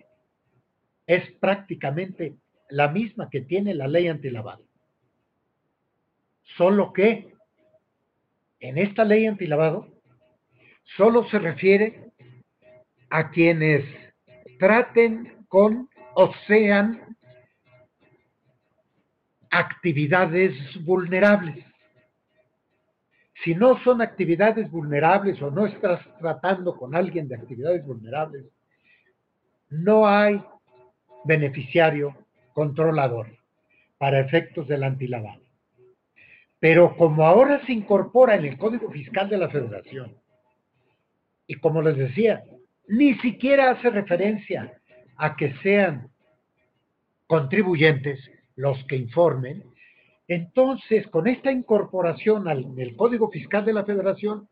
Es 1.07 1.31
prácticamente 1.33 2.37
la 2.71 2.89
misma 2.89 3.29
que 3.29 3.43
tiene 3.43 3.75
la 3.75 3.87
ley 3.87 4.09
antilavado. 4.09 4.65
Solo 6.57 6.95
que 6.95 7.35
en 8.61 8.79
esta 8.79 9.05
ley 9.05 9.27
antilavado 9.27 9.96
solo 10.95 11.29
se 11.29 11.39
refiere 11.39 12.13
a 13.11 13.31
quienes 13.31 13.85
traten 14.59 15.45
con 15.49 15.89
o 16.15 16.33
sean 16.47 17.17
actividades 19.51 20.55
vulnerables. 20.85 21.65
Si 23.45 23.55
no 23.55 23.79
son 23.83 24.01
actividades 24.01 24.71
vulnerables 24.71 25.41
o 25.43 25.51
no 25.51 25.67
estás 25.67 26.01
tratando 26.19 26.77
con 26.77 26.95
alguien 26.95 27.29
de 27.29 27.37
actividades 27.37 27.85
vulnerables, 27.85 28.47
no 29.69 30.09
hay 30.09 30.43
beneficiario 31.25 32.17
controlador 32.55 33.29
para 33.99 34.21
efectos 34.21 34.67
del 34.69 34.85
antilavado. 34.85 35.43
Pero 36.59 36.97
como 36.97 37.27
ahora 37.27 37.65
se 37.67 37.73
incorpora 37.73 38.37
en 38.37 38.47
el 38.47 38.59
Código 38.59 38.91
Fiscal 38.91 39.29
de 39.29 39.39
la 39.39 39.51
Federación 39.51 40.17
y 41.47 41.55
como 41.57 41.83
les 41.83 41.97
decía, 41.97 42.43
ni 42.89 43.15
siquiera 43.19 43.71
hace 43.71 43.91
referencia 43.91 44.73
a 45.17 45.37
que 45.37 45.55
sean 45.63 46.11
contribuyentes 47.27 48.21
los 48.55 48.83
que 48.85 48.97
informen. 48.97 49.65
Entonces, 50.29 51.07
con 51.09 51.27
esta 51.27 51.53
incorporación 51.53 52.49
al 52.49 52.67
Código 52.97 53.31
Fiscal 53.31 53.65
de 53.65 53.73
la 53.73 53.85
Federación, 53.85 54.49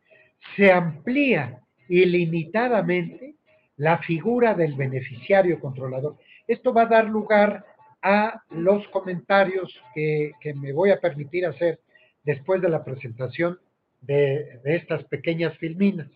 se 0.55 0.71
amplía 0.71 1.59
ilimitadamente 1.89 3.35
la 3.77 3.97
figura 3.99 4.53
del 4.53 4.73
beneficiario 4.73 5.59
controlador. 5.59 6.17
Esto 6.47 6.73
va 6.73 6.83
a 6.83 6.87
dar 6.87 7.09
lugar 7.09 7.65
a 8.01 8.41
los 8.51 8.87
comentarios 8.89 9.81
que, 9.93 10.31
me 10.55 10.71
voy 10.71 10.91
a 10.91 10.99
permitir 10.99 11.45
hacer 11.45 11.79
después 12.23 12.61
de 12.61 12.69
la 12.69 12.83
presentación 12.83 13.59
de 14.01 14.61
estas 14.63 15.03
pequeñas 15.05 15.57
filminas. 15.57 16.07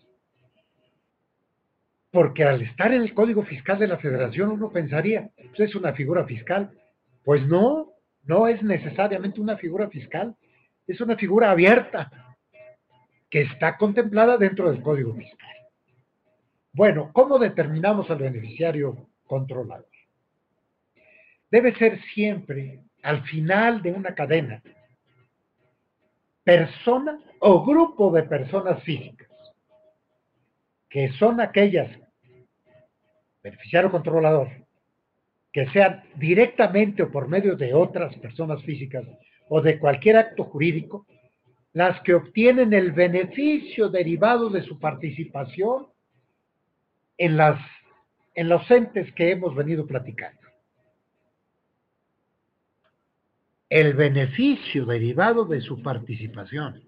Porque 2.10 2.44
al 2.44 2.62
estar 2.62 2.92
en 2.92 3.02
el 3.02 3.14
Código 3.14 3.44
Fiscal 3.44 3.78
de 3.78 3.86
la 3.86 3.98
Federación 3.98 4.50
uno 4.50 4.70
pensaría, 4.70 5.30
pues 5.36 5.60
es 5.60 5.74
una 5.74 5.92
figura 5.92 6.24
fiscal. 6.24 6.70
Pues 7.24 7.46
no, 7.46 7.92
no 8.24 8.48
es 8.48 8.62
necesariamente 8.62 9.40
una 9.40 9.56
figura 9.56 9.88
fiscal, 9.88 10.34
es 10.86 11.00
una 11.00 11.16
figura 11.16 11.50
abierta 11.50 12.10
que 13.28 13.42
está 13.42 13.76
contemplada 13.76 14.36
dentro 14.36 14.70
del 14.70 14.82
Código 14.82 15.14
Fiscal. 15.14 15.56
Bueno, 16.72 17.10
¿cómo 17.12 17.38
determinamos 17.38 18.10
al 18.10 18.18
beneficiario 18.18 19.08
controlador? 19.26 19.86
Debe 21.50 21.74
ser 21.76 22.00
siempre 22.14 22.80
al 23.02 23.22
final 23.24 23.82
de 23.82 23.92
una 23.92 24.14
cadena 24.14 24.62
persona 26.44 27.18
o 27.40 27.64
grupo 27.64 28.10
de 28.12 28.22
personas 28.24 28.82
físicas 28.82 29.29
que 30.90 31.12
son 31.12 31.40
aquellas, 31.40 31.88
beneficiario 33.42 33.90
controlador, 33.90 34.48
que 35.52 35.68
sean 35.70 36.02
directamente 36.16 37.04
o 37.04 37.10
por 37.10 37.28
medio 37.28 37.56
de 37.56 37.72
otras 37.72 38.14
personas 38.16 38.62
físicas 38.64 39.04
o 39.48 39.60
de 39.62 39.78
cualquier 39.78 40.16
acto 40.16 40.44
jurídico, 40.44 41.06
las 41.72 42.00
que 42.02 42.14
obtienen 42.14 42.72
el 42.72 42.90
beneficio 42.90 43.88
derivado 43.88 44.50
de 44.50 44.62
su 44.62 44.78
participación 44.78 45.86
en, 47.16 47.36
las, 47.36 47.60
en 48.34 48.48
los 48.48 48.68
entes 48.70 49.12
que 49.14 49.30
hemos 49.30 49.54
venido 49.54 49.86
platicando. 49.86 50.40
El 53.68 53.94
beneficio 53.94 54.84
derivado 54.84 55.44
de 55.44 55.60
su 55.60 55.80
participación. 55.80 56.82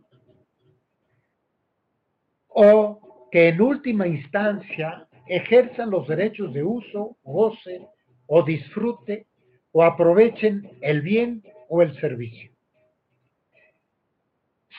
O 2.48 3.11
que 3.32 3.48
en 3.48 3.62
última 3.62 4.06
instancia 4.06 5.08
ejerzan 5.26 5.90
los 5.90 6.06
derechos 6.06 6.52
de 6.52 6.62
uso, 6.62 7.16
goce 7.24 7.88
o 8.26 8.42
disfrute 8.42 9.26
o 9.72 9.82
aprovechen 9.82 10.70
el 10.82 11.00
bien 11.00 11.42
o 11.70 11.80
el 11.80 11.98
servicio. 11.98 12.52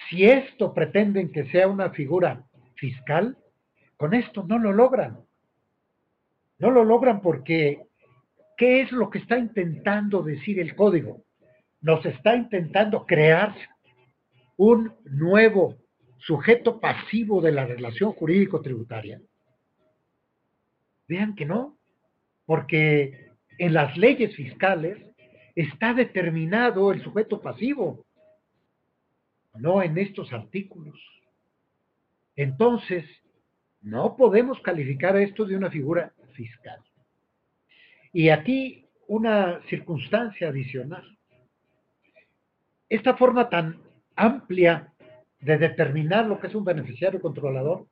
Si 0.08 0.26
esto 0.26 0.72
pretenden 0.72 1.32
que 1.32 1.46
sea 1.50 1.68
una 1.68 1.90
figura 1.90 2.46
fiscal, 2.76 3.36
con 3.98 4.14
esto 4.14 4.44
no 4.44 4.60
lo 4.60 4.72
logran. 4.72 5.20
No 6.60 6.70
lo 6.70 6.86
logran 6.86 7.22
porque, 7.22 7.88
¿qué 8.56 8.82
es 8.82 8.92
lo 8.92 9.10
que 9.10 9.18
está 9.18 9.40
intentando 9.40 10.22
decir 10.22 10.60
el 10.60 10.76
código? 10.76 11.24
Nos 11.82 12.06
está 12.06 12.36
intentando 12.36 13.08
crear 13.08 13.56
un 14.58 14.94
nuevo 15.06 15.83
sujeto 16.26 16.80
pasivo 16.80 17.42
de 17.42 17.52
la 17.52 17.66
relación 17.66 18.14
jurídico-tributaria. 18.14 19.22
Vean 21.08 21.36
que 21.36 21.46
no, 21.46 21.78
porque 22.46 23.32
en 23.58 23.74
las 23.74 23.98
leyes 23.98 24.36
fiscales 24.36 24.98
está 25.56 25.94
determinado 25.94 26.92
el 26.92 27.04
sujeto 27.04 27.42
pasivo 27.42 28.06
no 29.56 29.82
en 29.82 29.98
estos 29.98 30.32
artículos. 30.34 31.00
Entonces, 32.36 33.06
no 33.82 34.16
podemos 34.16 34.60
calificar 34.62 35.16
esto 35.18 35.46
de 35.46 35.56
una 35.56 35.70
figura 35.70 36.14
fiscal. 36.34 36.80
Y 38.12 38.30
aquí 38.30 38.88
una 39.08 39.62
circunstancia 39.70 40.50
adicional. 40.50 41.18
Esta 42.90 43.16
forma 43.16 43.50
tan 43.50 43.82
amplia 44.16 44.93
de 45.44 45.58
determinar 45.58 46.26
lo 46.26 46.40
que 46.40 46.48
es 46.48 46.56
un 46.56 46.64
beneficiario 46.64 47.22
controlador 47.22 47.88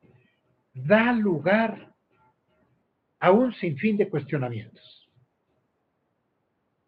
da 0.73 1.11
lugar 1.11 1.93
a 3.19 3.31
un 3.31 3.53
sinfín 3.53 3.97
de 3.97 4.09
cuestionamientos. 4.09 5.09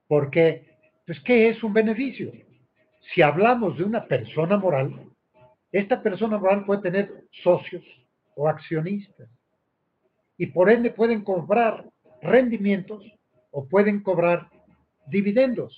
Porque, 0.07 0.77
pues, 1.05 1.19
¿qué 1.21 1.49
es 1.49 1.63
un 1.63 1.73
beneficio? 1.73 2.31
si 3.11 3.21
hablamos 3.21 3.77
de 3.77 3.83
una 3.83 4.05
persona 4.05 4.57
moral, 4.57 5.11
esta 5.71 6.01
persona 6.01 6.37
moral 6.37 6.65
puede 6.65 6.81
tener 6.81 7.25
socios 7.43 7.83
o 8.35 8.47
accionistas 8.47 9.29
y 10.37 10.47
por 10.47 10.69
ende 10.69 10.91
pueden 10.91 11.23
cobrar 11.23 11.89
rendimientos 12.21 13.03
o 13.51 13.67
pueden 13.67 14.01
cobrar 14.01 14.49
dividendos. 15.07 15.75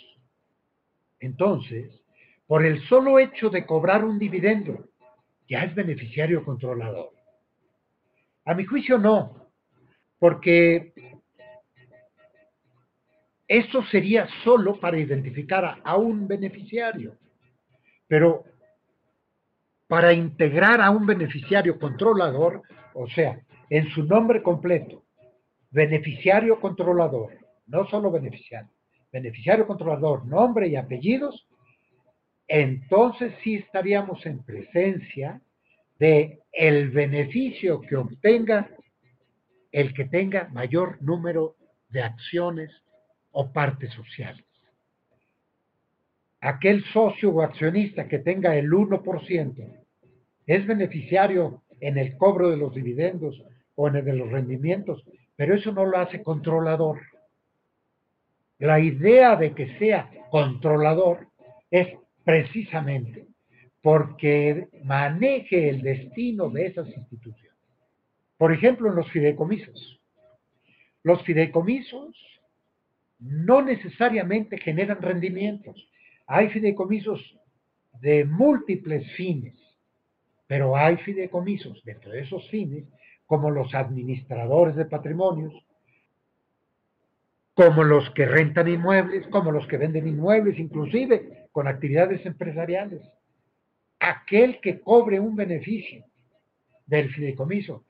Entonces, 1.19 2.01
por 2.47 2.65
el 2.65 2.81
solo 2.87 3.19
hecho 3.19 3.49
de 3.49 3.65
cobrar 3.65 4.03
un 4.03 4.19
dividendo, 4.19 4.89
ya 5.47 5.63
es 5.63 5.73
beneficiario 5.73 6.43
controlador. 6.43 7.11
A 8.45 8.53
mi 8.53 8.65
juicio 8.65 8.97
no, 8.97 9.49
porque 10.19 10.93
eso 13.47 13.83
sería 13.85 14.27
solo 14.43 14.79
para 14.79 14.99
identificar 14.99 15.81
a, 15.83 15.97
un 15.97 16.27
beneficiario. 16.27 17.15
Pero 18.07 18.43
para 19.87 20.13
integrar 20.13 20.81
a 20.81 20.89
un 20.89 21.05
beneficiario 21.05 21.79
controlador, 21.79 22.63
o 22.93 23.07
sea, 23.07 23.39
en 23.69 23.89
su 23.89 24.03
nombre 24.03 24.41
completo, 24.41 25.03
beneficiario 25.71 26.59
controlador, 26.59 27.33
no 27.67 27.87
solo 27.87 28.11
beneficiario, 28.11 28.69
beneficiario 29.11 29.67
controlador, 29.67 30.25
nombre 30.25 30.67
y 30.67 30.75
apellidos, 30.75 31.47
entonces 32.47 33.33
sí 33.43 33.55
estaríamos 33.55 34.25
en 34.25 34.43
presencia 34.43 35.41
de 35.99 36.39
el 36.51 36.89
beneficio 36.89 37.81
que 37.81 37.95
obtenga 37.95 38.69
el 39.71 39.93
que 39.93 40.05
tenga 40.05 40.47
mayor 40.53 41.01
número 41.01 41.55
de 41.89 42.01
acciones 42.01 42.71
o 43.31 43.51
partes 43.51 43.91
sociales. 43.93 44.45
Aquel 46.39 46.83
socio 46.93 47.31
o 47.31 47.41
accionista 47.41 48.07
que 48.07 48.19
tenga 48.19 48.55
el 48.55 48.71
1% 48.71 49.85
es 50.45 50.65
beneficiario 50.65 51.63
en 51.81 51.97
el 51.97 52.15
cobro 52.17 52.49
de 52.49 52.57
los 52.57 52.73
dividendos 52.73 53.43
o 53.75 53.87
en 53.89 53.97
el 53.97 54.05
de 54.05 54.13
los 54.13 54.31
rendimientos, 54.31 55.03
pero 55.35 55.55
eso 55.55 55.73
no 55.73 55.85
lo 55.85 55.97
hace 55.97 56.23
controlador. 56.23 57.01
La 58.59 58.79
idea 58.79 59.35
de 59.35 59.53
que 59.53 59.77
sea 59.77 60.09
controlador 60.29 61.27
es 61.69 61.89
precisamente 62.25 63.27
porque 63.81 64.67
maneje 64.83 65.69
el 65.69 65.83
destino 65.83 66.49
de 66.49 66.65
esas 66.65 66.87
instituciones. 66.87 67.55
Por 68.35 68.51
ejemplo, 68.51 68.89
en 68.89 68.95
los 68.95 69.09
fideicomisos. 69.11 70.01
Los 71.03 71.21
fideicomisos 71.21 72.17
no 73.19 73.61
necesariamente 73.61 74.57
generan 74.57 75.01
rendimientos. 75.03 75.87
Hay 76.25 76.49
fideicomisos 76.49 77.37
de 78.01 78.25
múltiples 78.25 79.09
fines, 79.11 79.55
pero 80.47 80.75
hay 80.75 80.97
fideicomisos 80.97 81.83
dentro 81.83 82.11
de 82.11 82.21
esos 82.21 82.49
fines, 82.49 82.85
como 83.27 83.51
los 83.51 83.73
administradores 83.75 84.75
de 84.75 84.85
patrimonios, 84.85 85.53
como 87.53 87.83
los 87.83 88.09
que 88.11 88.25
rentan 88.25 88.67
inmuebles, 88.67 89.27
como 89.27 89.51
los 89.51 89.67
que 89.67 89.77
venden 89.77 90.07
inmuebles, 90.07 90.57
inclusive 90.57 91.44
con 91.55 91.69
actividades 91.69 92.25
empresariales. 92.25 93.01
Aquel 93.99 94.59
que 94.59 94.81
cobre 94.81 95.21
un 95.21 95.37
beneficio 95.37 96.03
del 96.85 97.09
fideicomiso 97.13 97.85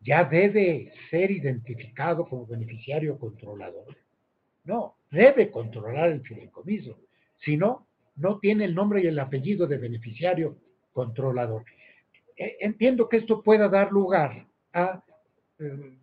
ya 0.00 0.24
debe 0.24 0.92
ser 1.08 1.30
identificado 1.30 2.28
como 2.28 2.46
beneficiario 2.46 3.18
controlador. 3.18 3.96
No, 4.64 4.96
debe 5.10 5.50
controlar 5.50 6.10
el 6.10 6.20
fideicomiso. 6.20 6.98
Si 7.38 7.56
no, 7.56 7.86
no 8.16 8.38
tiene 8.40 8.66
el 8.66 8.74
nombre 8.74 9.02
y 9.02 9.06
el 9.06 9.18
apellido 9.18 9.66
de 9.66 9.78
beneficiario 9.78 10.58
controlador. 10.92 11.64
E, 12.36 12.58
entiendo 12.60 13.08
que 13.08 13.16
esto 13.16 13.42
pueda 13.42 13.70
dar 13.70 13.90
lugar 13.90 14.46
a 14.74 15.02
eh, 15.60 15.96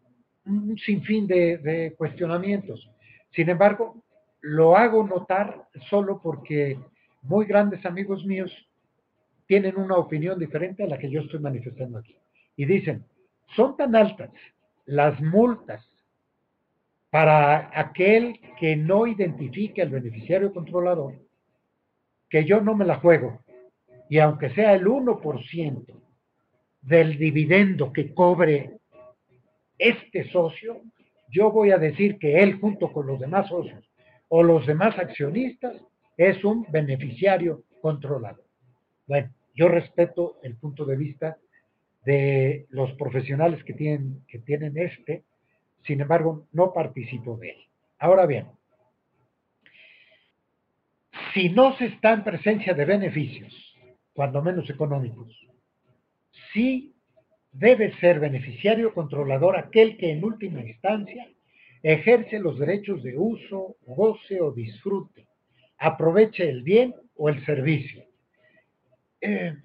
un 0.47 0.75
sinfín 0.79 1.27
de, 1.27 1.59
de 1.59 1.93
cuestionamientos. 1.95 2.89
Sin 3.29 3.47
embargo, 3.47 4.01
lo 4.41 4.75
hago 4.75 5.05
notar 5.05 5.67
solo 5.89 6.19
porque 6.21 6.79
muy 7.21 7.45
grandes 7.45 7.85
amigos 7.85 8.25
míos 8.25 8.51
tienen 9.45 9.77
una 9.77 9.97
opinión 9.97 10.39
diferente 10.39 10.83
a 10.83 10.87
la 10.87 10.97
que 10.97 11.09
yo 11.09 11.21
estoy 11.21 11.39
manifestando 11.39 11.99
aquí. 11.99 12.15
Y 12.55 12.65
dicen, 12.65 13.05
son 13.55 13.77
tan 13.77 13.95
altas 13.95 14.31
las 14.85 15.21
multas 15.21 15.87
para 17.09 17.69
aquel 17.79 18.39
que 18.59 18.75
no 18.75 19.05
identifique 19.05 19.81
al 19.81 19.89
beneficiario 19.89 20.53
controlador 20.53 21.15
que 22.29 22.45
yo 22.45 22.61
no 22.61 22.75
me 22.75 22.85
la 22.85 22.95
juego. 22.95 23.41
Y 24.09 24.19
aunque 24.19 24.49
sea 24.51 24.73
el 24.73 24.85
1% 24.85 25.85
del 26.81 27.17
dividendo 27.17 27.91
que 27.91 28.13
cobre 28.13 28.79
este 29.77 30.29
socio, 30.31 30.81
yo 31.29 31.51
voy 31.51 31.71
a 31.71 31.77
decir 31.77 32.17
que 32.17 32.41
él 32.41 32.59
junto 32.59 32.91
con 32.91 33.07
los 33.07 33.19
demás 33.19 33.47
socios 33.47 33.90
o 34.33 34.43
los 34.43 34.65
demás 34.65 34.97
accionistas 34.97 35.75
es 36.15 36.41
un 36.45 36.65
beneficiario 36.69 37.65
controlador. 37.81 38.45
Bueno, 39.05 39.29
yo 39.53 39.67
respeto 39.67 40.39
el 40.41 40.55
punto 40.55 40.85
de 40.85 40.95
vista 40.95 41.37
de 42.05 42.65
los 42.69 42.93
profesionales 42.93 43.61
que 43.65 43.73
tienen, 43.73 44.23
que 44.29 44.39
tienen 44.39 44.77
este, 44.77 45.25
sin 45.85 45.99
embargo, 45.99 46.47
no 46.53 46.71
participo 46.71 47.35
de 47.35 47.49
él. 47.49 47.57
Ahora 47.99 48.25
bien, 48.25 48.47
si 51.33 51.49
no 51.49 51.75
se 51.75 51.87
está 51.87 52.13
en 52.13 52.23
presencia 52.23 52.73
de 52.73 52.85
beneficios, 52.85 53.53
cuando 54.13 54.41
menos 54.41 54.69
económicos, 54.69 55.27
sí 56.53 56.95
debe 57.51 57.93
ser 57.97 58.21
beneficiario 58.21 58.93
controlador 58.93 59.57
aquel 59.57 59.97
que 59.97 60.09
en 60.11 60.23
última 60.23 60.61
instancia 60.61 61.27
ejerce 61.83 62.39
los 62.39 62.59
derechos 62.59 63.01
de 63.03 63.17
uso, 63.17 63.75
goce 63.85 64.41
o 64.41 64.51
disfrute, 64.51 65.27
aproveche 65.77 66.47
el 66.47 66.63
bien 66.63 66.93
o 67.15 67.29
el 67.29 67.43
servicio. 67.45 68.03
Eh, 69.19 69.55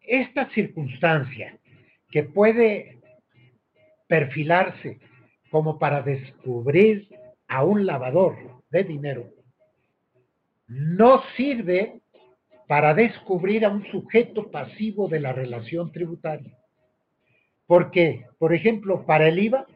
esta 0.00 0.48
circunstancia 0.50 1.58
que 2.10 2.22
puede 2.22 3.00
perfilarse 4.06 5.00
como 5.50 5.78
para 5.78 6.02
descubrir 6.02 7.08
a 7.48 7.64
un 7.64 7.86
lavador 7.86 8.62
de 8.70 8.84
dinero 8.84 9.30
no 10.68 11.22
sirve 11.36 12.00
para 12.66 12.94
descubrir 12.94 13.64
a 13.64 13.70
un 13.70 13.84
sujeto 13.90 14.50
pasivo 14.50 15.08
de 15.08 15.20
la 15.20 15.32
relación 15.32 15.92
tributaria. 15.92 16.56
Porque, 17.66 18.26
por 18.38 18.52
ejemplo, 18.54 19.06
para 19.06 19.28
el 19.28 19.38
IVA, 19.38 19.66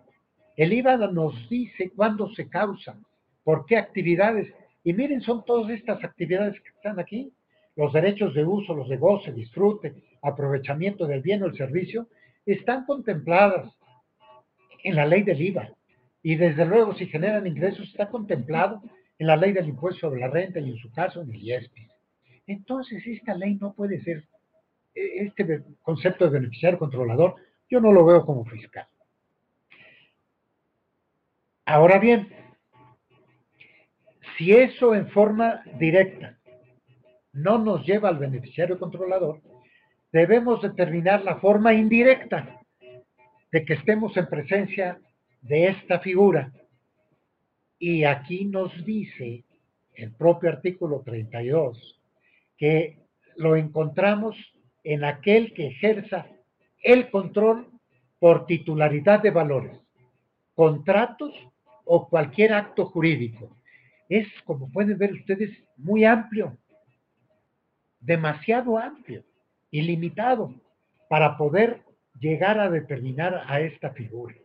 el 0.60 0.74
IVA 0.74 0.98
nos 0.98 1.48
dice 1.48 1.90
cuándo 1.96 2.28
se 2.34 2.50
causa, 2.50 3.00
por 3.44 3.64
qué 3.64 3.78
actividades. 3.78 4.52
Y 4.84 4.92
miren, 4.92 5.22
son 5.22 5.42
todas 5.46 5.70
estas 5.70 6.04
actividades 6.04 6.60
que 6.60 6.68
están 6.68 7.00
aquí. 7.00 7.32
Los 7.76 7.94
derechos 7.94 8.34
de 8.34 8.44
uso, 8.44 8.74
los 8.74 8.86
de 8.90 8.98
goce, 8.98 9.32
disfrute, 9.32 9.94
aprovechamiento 10.20 11.06
del 11.06 11.22
bien 11.22 11.42
o 11.42 11.46
el 11.46 11.56
servicio, 11.56 12.08
están 12.44 12.84
contempladas 12.84 13.72
en 14.84 14.96
la 14.96 15.06
ley 15.06 15.22
del 15.22 15.40
IVA. 15.40 15.70
Y 16.22 16.36
desde 16.36 16.66
luego, 16.66 16.94
si 16.94 17.06
generan 17.06 17.46
ingresos, 17.46 17.88
está 17.88 18.10
contemplado 18.10 18.82
en 19.18 19.28
la 19.28 19.36
ley 19.36 19.52
del 19.52 19.66
impuesto 19.66 20.08
sobre 20.08 20.20
la 20.20 20.28
renta 20.28 20.60
y 20.60 20.68
en 20.68 20.76
su 20.76 20.92
caso 20.92 21.22
en 21.22 21.30
el 21.30 21.42
IESPI. 21.42 21.86
Entonces, 22.46 23.06
esta 23.06 23.34
ley 23.34 23.54
no 23.54 23.72
puede 23.72 24.02
ser, 24.02 24.28
e, 24.94 25.24
este 25.24 25.62
concepto 25.80 26.26
de 26.26 26.38
beneficiario 26.38 26.78
controlador, 26.78 27.36
yo 27.70 27.80
no 27.80 27.92
lo 27.92 28.04
veo 28.04 28.26
como 28.26 28.44
fiscal. 28.44 28.86
Ahora 31.72 32.00
bien, 32.00 32.28
si 34.36 34.50
eso 34.50 34.92
en 34.92 35.08
forma 35.10 35.62
directa 35.78 36.36
no 37.32 37.58
nos 37.58 37.86
lleva 37.86 38.08
al 38.08 38.18
beneficiario 38.18 38.76
controlador, 38.76 39.40
debemos 40.10 40.60
determinar 40.62 41.22
la 41.22 41.36
forma 41.36 41.72
indirecta 41.72 42.58
de 43.52 43.64
que 43.64 43.74
estemos 43.74 44.16
en 44.16 44.26
presencia 44.26 44.98
de 45.42 45.68
esta 45.68 46.00
figura. 46.00 46.50
Y 47.78 48.02
aquí 48.02 48.46
nos 48.46 48.84
dice 48.84 49.44
el 49.94 50.10
propio 50.16 50.50
artículo 50.50 51.02
32 51.04 52.00
que 52.56 52.98
lo 53.36 53.54
encontramos 53.54 54.34
en 54.82 55.04
aquel 55.04 55.54
que 55.54 55.68
ejerza 55.68 56.26
el 56.82 57.10
control 57.12 57.70
por 58.18 58.46
titularidad 58.46 59.22
de 59.22 59.30
valores, 59.30 59.78
contratos 60.56 61.32
o 61.92 62.08
cualquier 62.08 62.52
acto 62.52 62.86
jurídico. 62.86 63.50
Es, 64.08 64.28
como 64.44 64.70
pueden 64.70 64.96
ver 64.96 65.12
ustedes, 65.12 65.50
muy 65.76 66.04
amplio, 66.04 66.56
demasiado 67.98 68.78
amplio, 68.78 69.24
ilimitado, 69.72 70.54
para 71.08 71.36
poder 71.36 71.82
llegar 72.20 72.60
a 72.60 72.70
determinar 72.70 73.42
a 73.48 73.58
esta 73.58 73.90
figura. 73.90 74.36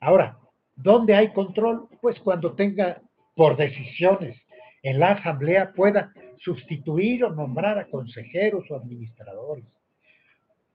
Ahora, 0.00 0.38
¿dónde 0.74 1.14
hay 1.14 1.32
control? 1.32 1.88
Pues 2.00 2.18
cuando 2.18 2.54
tenga 2.54 3.00
por 3.36 3.56
decisiones 3.56 4.36
en 4.82 4.98
la 4.98 5.12
asamblea 5.12 5.72
pueda 5.72 6.12
sustituir 6.38 7.22
o 7.22 7.30
nombrar 7.30 7.78
a 7.78 7.86
consejeros 7.86 8.68
o 8.72 8.74
administradores. 8.74 9.66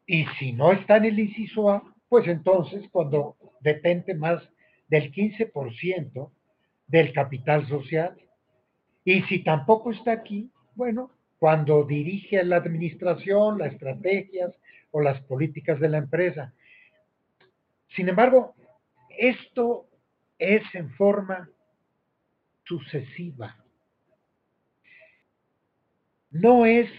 Y 0.05 0.25
si 0.39 0.53
no 0.53 0.71
está 0.71 0.95
en 0.97 1.05
el 1.05 1.19
inciso 1.19 1.69
A, 1.69 1.83
pues 2.07 2.25
entonces 2.29 2.87
cuando 2.93 3.35
detente 3.59 4.15
más 4.15 4.41
del 4.91 5.11
15% 5.11 6.29
del 6.85 7.13
capital 7.13 7.65
social. 7.67 8.15
Y 9.05 9.23
si 9.23 9.39
tampoco 9.39 9.91
está 9.91 10.11
aquí, 10.11 10.51
bueno, 10.75 11.09
cuando 11.39 11.85
dirige 11.85 12.43
la 12.43 12.57
administración, 12.57 13.57
las 13.57 13.73
estrategias 13.73 14.53
o 14.91 15.01
las 15.01 15.19
políticas 15.21 15.79
de 15.79 15.89
la 15.89 15.97
empresa. 15.97 16.53
Sin 17.95 18.09
embargo, 18.09 18.53
esto 19.17 19.87
es 20.37 20.63
en 20.75 20.91
forma 20.91 21.49
sucesiva. 22.65 23.57
No 26.31 26.65
es 26.65 26.89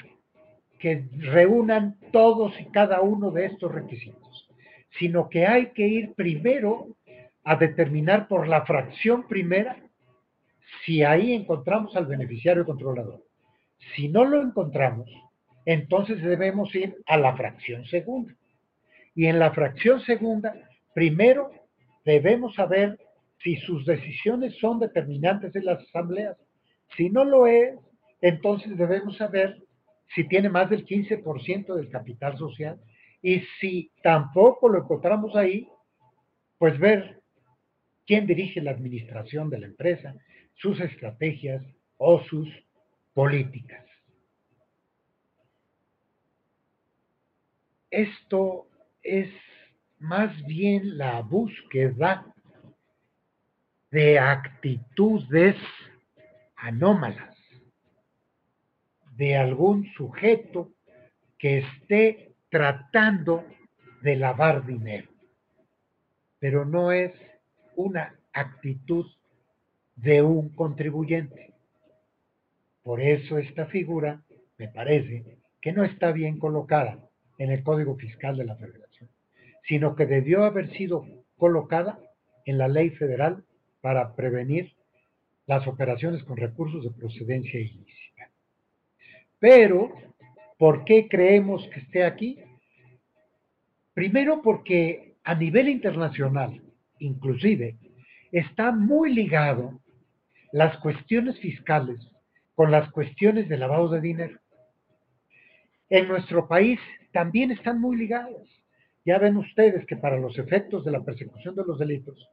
que 0.78 1.05
reúnan 1.18 1.98
todos 2.11 2.59
y 2.59 2.64
cada 2.66 3.02
uno 3.02 3.31
de 3.31 3.46
estos 3.46 3.70
requisitos, 3.70 4.48
sino 4.98 5.28
que 5.28 5.46
hay 5.46 5.70
que 5.72 5.87
ir 5.87 6.14
primero 6.14 6.88
a 7.44 7.57
determinar 7.57 8.28
por 8.28 8.48
la 8.48 8.64
fracción 8.64 9.26
primera 9.26 9.76
si 10.85 11.02
ahí 11.02 11.33
encontramos 11.33 11.96
al 11.96 12.07
beneficiario 12.07 12.64
controlador. 12.64 13.22
Si 13.94 14.09
no 14.09 14.24
lo 14.24 14.40
encontramos, 14.40 15.11
entonces 15.64 16.22
debemos 16.22 16.74
ir 16.74 16.96
a 17.07 17.16
la 17.16 17.37
fracción 17.37 17.85
segunda. 17.87 18.35
Y 19.14 19.26
en 19.26 19.38
la 19.38 19.52
fracción 19.52 20.00
segunda, 20.00 20.55
primero 20.94 21.50
debemos 22.05 22.55
saber 22.55 22.98
si 23.42 23.57
sus 23.57 23.85
decisiones 23.85 24.57
son 24.59 24.78
determinantes 24.78 25.55
en 25.57 25.66
las 25.66 25.83
asambleas. 25.83 26.37
Si 26.96 27.11
no 27.11 27.24
lo 27.24 27.46
es, 27.46 27.74
entonces 28.20 28.76
debemos 28.76 29.16
saber 29.16 29.62
si 30.14 30.24
tiene 30.28 30.48
más 30.48 30.70
del 30.70 30.87
15% 30.87 31.74
del 31.74 31.90
capital 31.90 32.38
social. 32.38 32.81
Y 33.20 33.40
si 33.61 33.90
tampoco 34.02 34.68
lo 34.68 34.78
encontramos 34.78 35.35
ahí, 35.37 35.68
pues 36.59 36.78
ver 36.78 37.21
quién 38.12 38.27
dirige 38.27 38.61
la 38.61 38.72
administración 38.72 39.48
de 39.48 39.59
la 39.59 39.66
empresa, 39.68 40.14
sus 40.57 40.79
estrategias 40.81 41.64
o 41.96 42.22
sus 42.25 42.46
políticas. 43.14 43.87
Esto 47.90 48.68
es 49.03 49.31
más 49.98 50.31
bien 50.44 50.98
la 50.98 51.22
búsqueda 51.22 52.27
de 53.90 54.18
actitudes 54.18 55.57
anómalas 56.57 57.35
de 59.16 59.38
algún 59.38 59.90
sujeto 59.94 60.70
que 61.38 61.61
esté 61.61 62.35
tratando 62.51 63.42
de 64.03 64.16
lavar 64.16 64.66
dinero, 64.66 65.09
pero 66.38 66.66
no 66.66 66.92
es 66.92 67.11
una 67.76 68.14
actitud 68.32 69.06
de 69.96 70.22
un 70.22 70.50
contribuyente. 70.50 71.52
Por 72.82 73.00
eso 73.00 73.38
esta 73.38 73.66
figura 73.66 74.22
me 74.58 74.68
parece 74.68 75.38
que 75.61 75.72
no 75.72 75.85
está 75.85 76.12
bien 76.12 76.38
colocada 76.38 76.98
en 77.38 77.50
el 77.50 77.62
Código 77.62 77.96
Fiscal 77.96 78.37
de 78.37 78.44
la 78.44 78.56
Federación, 78.56 79.08
sino 79.68 79.94
que 79.94 80.06
debió 80.06 80.44
haber 80.44 80.70
sido 80.76 81.06
colocada 81.37 81.98
en 82.44 82.58
la 82.58 82.68
ley 82.68 82.90
federal 82.90 83.44
para 83.80 84.14
prevenir 84.14 84.74
las 85.46 85.66
operaciones 85.66 86.22
con 86.24 86.37
recursos 86.37 86.82
de 86.85 86.90
procedencia 86.90 87.61
ilícita. 87.61 88.30
Pero, 89.38 89.92
¿por 90.58 90.85
qué 90.85 91.08
creemos 91.08 91.66
que 91.68 91.80
esté 91.80 92.04
aquí? 92.04 92.38
Primero 93.94 94.40
porque 94.42 95.16
a 95.24 95.35
nivel 95.35 95.68
internacional, 95.68 96.61
inclusive, 97.02 97.76
está 98.30 98.72
muy 98.72 99.12
ligado 99.12 99.80
las 100.52 100.76
cuestiones 100.78 101.38
fiscales 101.40 101.98
con 102.54 102.70
las 102.70 102.90
cuestiones 102.90 103.48
de 103.48 103.56
lavado 103.56 103.88
de 103.88 104.00
dinero. 104.00 104.38
En 105.88 106.08
nuestro 106.08 106.48
país 106.48 106.78
también 107.12 107.50
están 107.50 107.80
muy 107.80 107.96
ligadas. 107.96 108.48
Ya 109.04 109.18
ven 109.18 109.36
ustedes 109.36 109.84
que 109.86 109.96
para 109.96 110.18
los 110.18 110.38
efectos 110.38 110.84
de 110.84 110.92
la 110.92 111.04
persecución 111.04 111.54
de 111.54 111.64
los 111.64 111.78
delitos, 111.78 112.28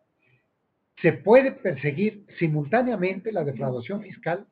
se 1.02 1.14
puede 1.14 1.52
perseguir 1.52 2.26
simultáneamente 2.38 3.32
la 3.32 3.44
defraudación 3.44 4.02
fiscal 4.02 4.46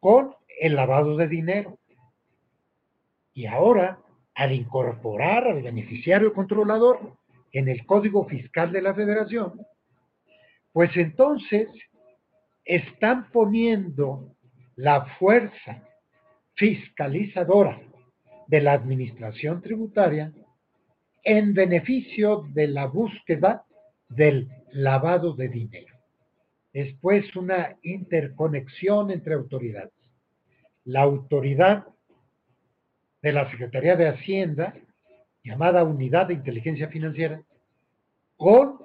con 0.00 0.34
el 0.60 0.74
lavado 0.74 1.16
de 1.16 1.28
dinero. 1.28 1.78
Y 3.32 3.46
ahora, 3.46 3.98
al 4.34 4.52
incorporar 4.52 5.46
al 5.46 5.62
beneficiario 5.62 6.32
controlador 6.34 7.16
en 7.54 7.68
el 7.68 7.86
Código 7.86 8.26
Fiscal 8.26 8.72
de 8.72 8.82
la 8.82 8.94
Federación, 8.94 9.60
pues 10.72 10.90
entonces 10.96 11.68
están 12.64 13.30
poniendo 13.30 14.34
la 14.74 15.06
fuerza 15.18 15.88
fiscalizadora 16.54 17.80
de 18.48 18.60
la 18.60 18.72
administración 18.72 19.62
tributaria 19.62 20.32
en 21.22 21.54
beneficio 21.54 22.44
de 22.52 22.66
la 22.66 22.86
búsqueda 22.86 23.64
del 24.08 24.48
lavado 24.72 25.34
de 25.34 25.48
dinero. 25.48 25.94
Es 26.72 26.92
pues 27.00 27.34
una 27.36 27.76
interconexión 27.82 29.12
entre 29.12 29.34
autoridades. 29.34 29.92
La 30.84 31.02
autoridad 31.02 31.86
de 33.22 33.32
la 33.32 33.48
Secretaría 33.48 33.94
de 33.94 34.08
Hacienda, 34.08 34.74
llamada 35.44 35.84
Unidad 35.84 36.28
de 36.28 36.34
Inteligencia 36.34 36.88
Financiera, 36.88 37.42
con 38.36 38.78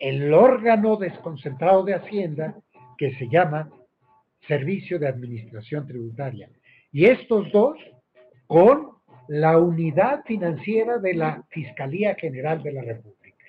el 0.00 0.34
órgano 0.34 0.96
desconcentrado 0.96 1.84
de 1.84 1.94
Hacienda 1.94 2.56
que 2.98 3.14
se 3.14 3.28
llama 3.28 3.70
Servicio 4.48 4.98
de 4.98 5.08
Administración 5.08 5.86
Tributaria. 5.86 6.50
Y 6.90 7.06
estos 7.06 7.50
dos 7.52 7.78
con 8.46 8.90
la 9.28 9.56
unidad 9.58 10.24
financiera 10.24 10.98
de 10.98 11.14
la 11.14 11.42
Fiscalía 11.48 12.16
General 12.16 12.62
de 12.62 12.72
la 12.72 12.82
República. 12.82 13.46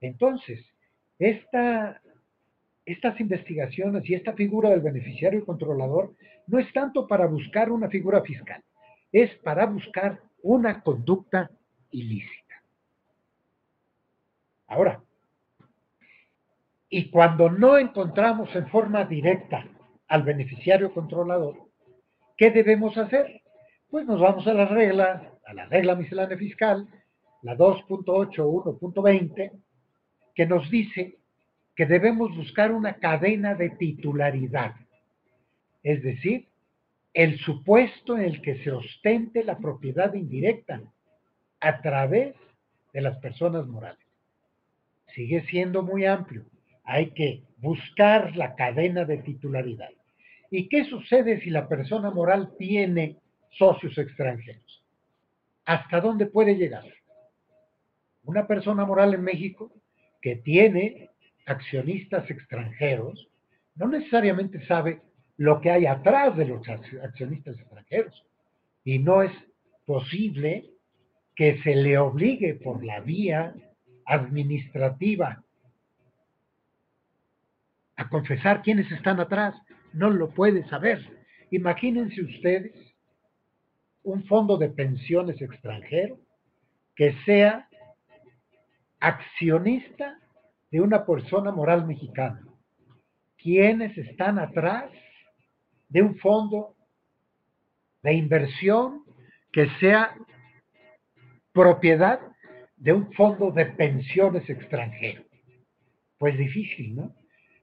Entonces, 0.00 0.60
esta 1.18 2.02
estas 2.86 3.18
investigaciones 3.18 4.08
y 4.08 4.14
esta 4.14 4.32
figura 4.34 4.70
del 4.70 4.80
beneficiario 4.80 5.44
controlador 5.44 6.14
no 6.46 6.60
es 6.60 6.72
tanto 6.72 7.08
para 7.08 7.26
buscar 7.26 7.72
una 7.72 7.88
figura 7.88 8.22
fiscal, 8.22 8.62
es 9.10 9.34
para 9.38 9.66
buscar 9.66 10.20
una 10.42 10.80
conducta 10.82 11.50
ilícita. 11.90 12.62
Ahora, 14.68 15.02
y 16.88 17.10
cuando 17.10 17.50
no 17.50 17.78
encontramos 17.78 18.54
en 18.54 18.68
forma 18.68 19.04
directa 19.04 19.66
al 20.08 20.22
beneficiario 20.22 20.92
controlador, 20.92 21.56
¿qué 22.36 22.50
debemos 22.50 22.96
hacer? 22.96 23.42
Pues 23.90 24.06
nos 24.06 24.20
vamos 24.20 24.46
a 24.46 24.54
la 24.54 24.66
regla, 24.66 25.32
a 25.44 25.54
la 25.54 25.66
regla 25.66 25.94
miscelánea 25.94 26.36
fiscal, 26.36 26.88
la 27.42 27.56
2.8.1.20, 27.56 29.52
que 30.34 30.46
nos 30.46 30.70
dice 30.70 31.18
que 31.74 31.86
debemos 31.86 32.34
buscar 32.36 32.72
una 32.72 32.94
cadena 32.94 33.54
de 33.54 33.70
titularidad, 33.70 34.74
es 35.82 36.02
decir, 36.02 36.48
el 37.12 37.38
supuesto 37.38 38.16
en 38.16 38.24
el 38.24 38.42
que 38.42 38.62
se 38.62 38.70
ostente 38.70 39.44
la 39.44 39.58
propiedad 39.58 40.12
indirecta 40.14 40.82
a 41.60 41.80
través 41.80 42.34
de 42.92 43.00
las 43.00 43.18
personas 43.18 43.66
morales. 43.66 44.04
Sigue 45.14 45.44
siendo 45.46 45.82
muy 45.82 46.04
amplio. 46.04 46.44
Hay 46.84 47.10
que 47.10 47.42
buscar 47.58 48.36
la 48.36 48.54
cadena 48.54 49.04
de 49.04 49.18
titularidad. 49.18 49.90
¿Y 50.50 50.68
qué 50.68 50.84
sucede 50.84 51.40
si 51.40 51.50
la 51.50 51.68
persona 51.68 52.10
moral 52.10 52.54
tiene 52.58 53.16
socios 53.50 53.96
extranjeros? 53.98 54.84
¿Hasta 55.64 56.00
dónde 56.00 56.26
puede 56.26 56.54
llegar? 56.54 56.84
Una 58.24 58.46
persona 58.46 58.84
moral 58.84 59.14
en 59.14 59.22
México 59.22 59.72
que 60.20 60.36
tiene 60.36 61.10
accionistas 61.46 62.28
extranjeros 62.30 63.28
no 63.74 63.88
necesariamente 63.88 64.64
sabe 64.66 65.02
lo 65.36 65.60
que 65.60 65.70
hay 65.70 65.86
atrás 65.86 66.36
de 66.36 66.46
los 66.46 66.66
accionistas 66.68 67.58
extranjeros. 67.58 68.24
Y 68.84 68.98
no 68.98 69.22
es 69.22 69.32
posible 69.84 70.70
que 71.36 71.62
se 71.62 71.76
le 71.76 71.98
obligue 71.98 72.54
por 72.54 72.82
la 72.82 73.00
vía 73.00 73.54
administrativa 74.06 75.44
a 77.96 78.08
confesar 78.08 78.62
quiénes 78.62 78.90
están 78.90 79.20
atrás. 79.20 79.54
No 79.92 80.10
lo 80.10 80.30
puede 80.30 80.66
saber. 80.68 81.06
Imagínense 81.50 82.22
ustedes 82.22 82.72
un 84.02 84.24
fondo 84.24 84.56
de 84.56 84.70
pensiones 84.70 85.40
extranjero 85.40 86.18
que 86.94 87.14
sea 87.24 87.68
accionista 89.00 90.18
de 90.70 90.80
una 90.80 91.04
persona 91.04 91.52
moral 91.52 91.86
mexicana. 91.86 92.40
¿Quiénes 93.36 93.96
están 93.98 94.38
atrás 94.38 94.90
de 95.88 96.02
un 96.02 96.16
fondo 96.16 96.74
de 98.02 98.14
inversión 98.14 99.04
que 99.52 99.68
sea 99.80 100.16
propiedad 101.56 102.20
de 102.76 102.92
un 102.92 103.10
fondo 103.14 103.50
de 103.50 103.64
pensiones 103.64 104.48
extranjero? 104.50 105.24
Pues 106.18 106.36
difícil, 106.36 106.94
¿no? 106.94 107.14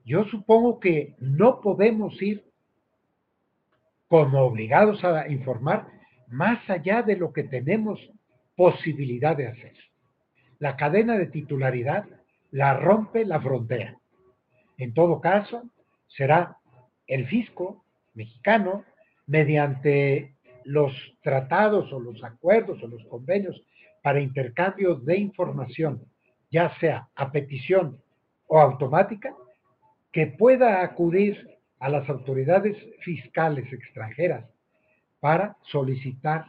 Yo 0.04 0.24
supongo 0.24 0.80
que 0.80 1.14
no 1.20 1.60
podemos 1.60 2.20
ir 2.20 2.44
como 4.08 4.40
obligados 4.40 5.04
a 5.04 5.28
informar 5.28 5.86
más 6.26 6.68
allá 6.68 7.02
de 7.02 7.16
lo 7.16 7.32
que 7.32 7.44
tenemos 7.44 8.00
posibilidad 8.56 9.36
de 9.36 9.46
hacer. 9.46 9.74
La 10.58 10.76
cadena 10.76 11.16
de 11.16 11.28
titularidad 11.28 12.04
la 12.50 12.74
rompe 12.74 13.24
la 13.24 13.40
frontera. 13.40 13.96
En 14.76 14.92
todo 14.92 15.20
caso, 15.20 15.62
será 16.08 16.58
el 17.06 17.28
fisco 17.28 17.84
mexicano, 18.14 18.84
mediante 19.26 20.34
los 20.64 20.92
tratados 21.22 21.92
o 21.92 22.00
los 22.00 22.22
acuerdos 22.24 22.82
o 22.82 22.88
los 22.88 23.04
convenios 23.06 23.62
para 24.04 24.20
intercambio 24.20 24.96
de 24.96 25.16
información, 25.16 26.02
ya 26.50 26.78
sea 26.78 27.08
a 27.14 27.32
petición 27.32 27.98
o 28.46 28.60
automática, 28.60 29.34
que 30.12 30.26
pueda 30.26 30.82
acudir 30.82 31.48
a 31.78 31.88
las 31.88 32.06
autoridades 32.10 32.76
fiscales 33.00 33.72
extranjeras 33.72 34.44
para 35.20 35.56
solicitar 35.62 36.44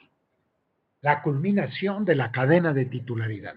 la 1.00 1.22
culminación 1.22 2.04
de 2.04 2.16
la 2.16 2.30
cadena 2.30 2.74
de 2.74 2.88
titularidad. 2.88 3.56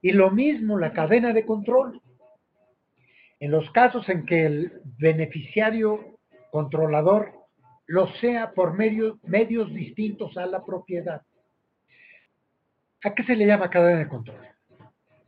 Y 0.00 0.12
lo 0.12 0.30
mismo 0.30 0.78
la 0.78 0.92
cadena 0.92 1.32
de 1.32 1.44
control. 1.44 2.00
En 3.40 3.50
los 3.50 3.68
casos 3.72 4.08
en 4.08 4.24
que 4.26 4.46
el 4.46 4.80
beneficiario 4.98 6.18
controlador 6.52 7.32
lo 7.86 8.06
sea 8.20 8.52
por 8.52 8.74
medios 8.74 9.74
distintos 9.74 10.36
a 10.36 10.46
la 10.46 10.64
propiedad. 10.64 11.22
¿A 13.04 13.14
qué 13.14 13.24
se 13.24 13.36
le 13.36 13.46
llama 13.46 13.70
cadena 13.70 13.98
de 13.98 14.08
control? 14.08 14.38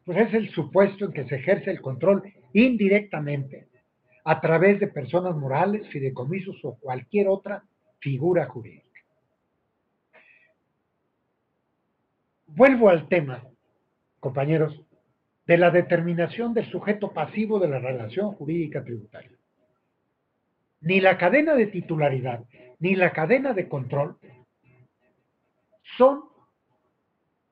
Pues 0.05 0.19
es 0.19 0.35
el 0.35 0.51
supuesto 0.51 1.07
en 1.07 1.13
que 1.13 1.25
se 1.25 1.37
ejerce 1.37 1.71
el 1.71 1.81
control 1.81 2.23
indirectamente 2.53 3.69
a 4.25 4.41
través 4.41 4.81
de 4.81 4.89
personas 4.89 5.35
morales, 5.35 5.89
fideicomisos 5.89 6.57
o 6.65 6.77
cualquier 6.79 7.29
otra 7.29 7.65
figura 7.99 8.47
jurídica. 8.47 9.01
Vuelvo 12.47 12.89
al 12.89 13.09
tema, 13.09 13.43
compañeros, 14.21 14.81
de 15.47 15.59
la 15.59 15.71
determinación 15.71 16.55
del 16.55 16.71
sujeto 16.71 17.13
pasivo 17.13 17.59
de 17.59 17.69
la 17.69 17.79
relación 17.79 18.33
jurídica 18.33 18.83
tributaria 18.85 19.37
ni 20.85 21.01
la 21.01 21.17
cadena 21.17 21.55
de 21.55 21.67
titularidad, 21.67 22.45
ni 22.79 22.95
la 22.95 23.11
cadena 23.11 23.55
de 23.55 23.69
control 23.69 24.19
son 25.97 26.25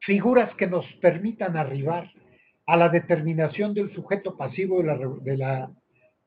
figuras 0.04 0.54
que 0.56 0.66
nos 0.66 0.84
permitan 1.00 1.56
arribar 1.56 2.10
a 2.66 2.76
la 2.76 2.88
determinación 2.88 3.74
del 3.74 3.92
sujeto 3.94 4.36
pasivo 4.36 4.82
de 4.82 5.36
la, 5.36 5.70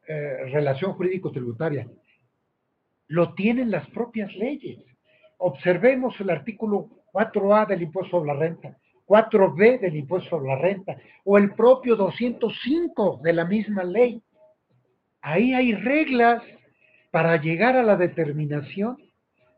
eh, 0.08 0.46
relación 0.52 0.94
jurídico-tributaria. 0.94 1.88
Lo 3.08 3.34
tienen 3.34 3.72
las 3.72 3.88
propias 3.90 4.34
leyes. 4.36 4.80
Observemos 5.38 6.20
el 6.20 6.30
artículo 6.30 6.90
4A 7.12 7.68
del 7.68 7.84
impuesto 7.84 8.18
sobre 8.18 8.34
la 8.34 8.40
renta, 8.40 8.78
4B 9.06 9.80
del 9.80 9.96
impuesto 9.96 10.32
sobre 10.32 10.50
la 10.50 10.58
renta 10.58 10.98
o 11.24 11.38
el 11.38 11.54
propio 11.54 11.96
205 11.96 13.22
de 13.24 13.34
la 13.34 13.46
misma 13.46 13.84
ley. 13.84 14.22
Ahí 15.22 15.54
hay 15.54 15.74
reglas 15.74 16.44
para 17.12 17.42
llegar 17.42 17.76
a 17.76 17.84
la 17.84 17.96
determinación 17.96 18.98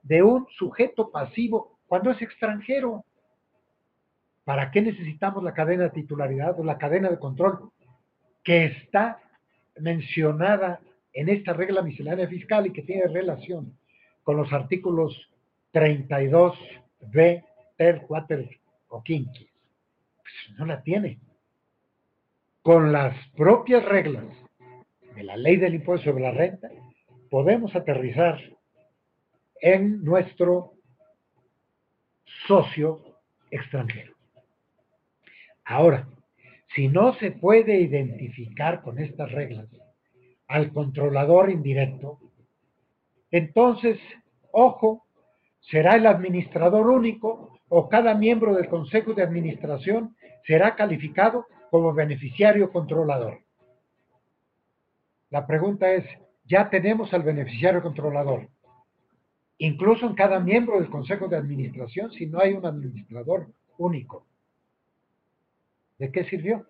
de 0.03 0.23
un 0.23 0.47
sujeto 0.58 1.12
pasivo 1.12 1.80
cuando 1.88 2.12
es 2.12 2.21
extranjero. 2.21 3.03
¿Para 4.48 4.72
qué 4.72 4.82
necesitamos 4.82 5.44
la 5.44 5.54
cadena 5.54 5.84
de 5.84 5.90
titularidad 5.90 6.58
o 6.58 6.64
la 6.64 6.78
cadena 6.78 7.10
de 7.10 7.20
control 7.20 7.70
que 8.46 8.64
está 8.64 9.20
mencionada 9.78 10.80
en 11.12 11.28
esta 11.28 11.52
regla 11.52 11.82
miscelánea 11.82 12.30
fiscal 12.30 12.66
y 12.66 12.72
que 12.72 12.84
tiene 12.84 13.08
relación 13.08 13.78
con 14.24 14.38
los 14.38 14.54
artículos 14.54 15.30
32b, 15.74 17.44
ter, 17.76 18.02
quater 18.04 18.50
o 18.88 19.04
quinquis? 19.04 19.50
Pues 20.22 20.58
no 20.58 20.66
la 20.66 20.82
tiene. 20.82 21.20
Con 22.62 22.94
las 22.94 23.18
propias 23.36 23.84
reglas 23.84 24.24
de 25.14 25.24
la 25.24 25.36
ley 25.36 25.58
del 25.58 25.76
impuesto 25.76 26.12
sobre 26.12 26.24
la 26.24 26.32
renta, 26.32 26.70
podemos 27.30 27.76
aterrizar 27.76 28.40
en 29.60 30.06
nuestro 30.06 30.72
socio 32.48 33.02
extranjero. 33.52 34.16
Ahora, 35.67 36.08
si 36.73 36.88
no 36.88 37.13
se 37.15 37.32
puede 37.32 37.82
identificar 37.82 38.82
con 38.82 38.99
estas 38.99 39.30
reglas 39.34 39.67
al 40.47 40.71
controlador 40.71 41.49
indirecto, 41.49 42.19
entonces, 43.32 43.99
ojo, 44.53 45.06
será 45.60 45.97
el 45.97 46.06
administrador 46.06 46.88
único 46.88 47.60
o 47.67 47.89
cada 47.89 48.15
miembro 48.15 48.56
del 48.56 48.69
Consejo 48.69 49.13
de 49.13 49.23
Administración 49.23 50.15
será 50.45 50.73
calificado 50.75 51.45
como 51.69 51.93
beneficiario 51.93 52.71
controlador. 52.71 53.39
La 55.30 55.45
pregunta 55.45 55.91
es, 55.91 56.06
ya 56.45 56.69
tenemos 56.69 57.13
al 57.13 57.23
beneficiario 57.23 57.82
controlador. 57.82 58.47
Incluso 59.58 60.06
en 60.06 60.15
cada 60.15 60.39
miembro 60.39 60.80
del 60.80 60.89
Consejo 60.89 61.27
de 61.27 61.36
Administración, 61.36 62.10
si 62.13 62.25
no 62.25 62.39
hay 62.39 62.53
un 62.53 62.65
administrador 62.65 63.47
único. 63.77 64.25
¿De 65.98 66.12
qué 66.12 66.24
sirvió? 66.26 66.66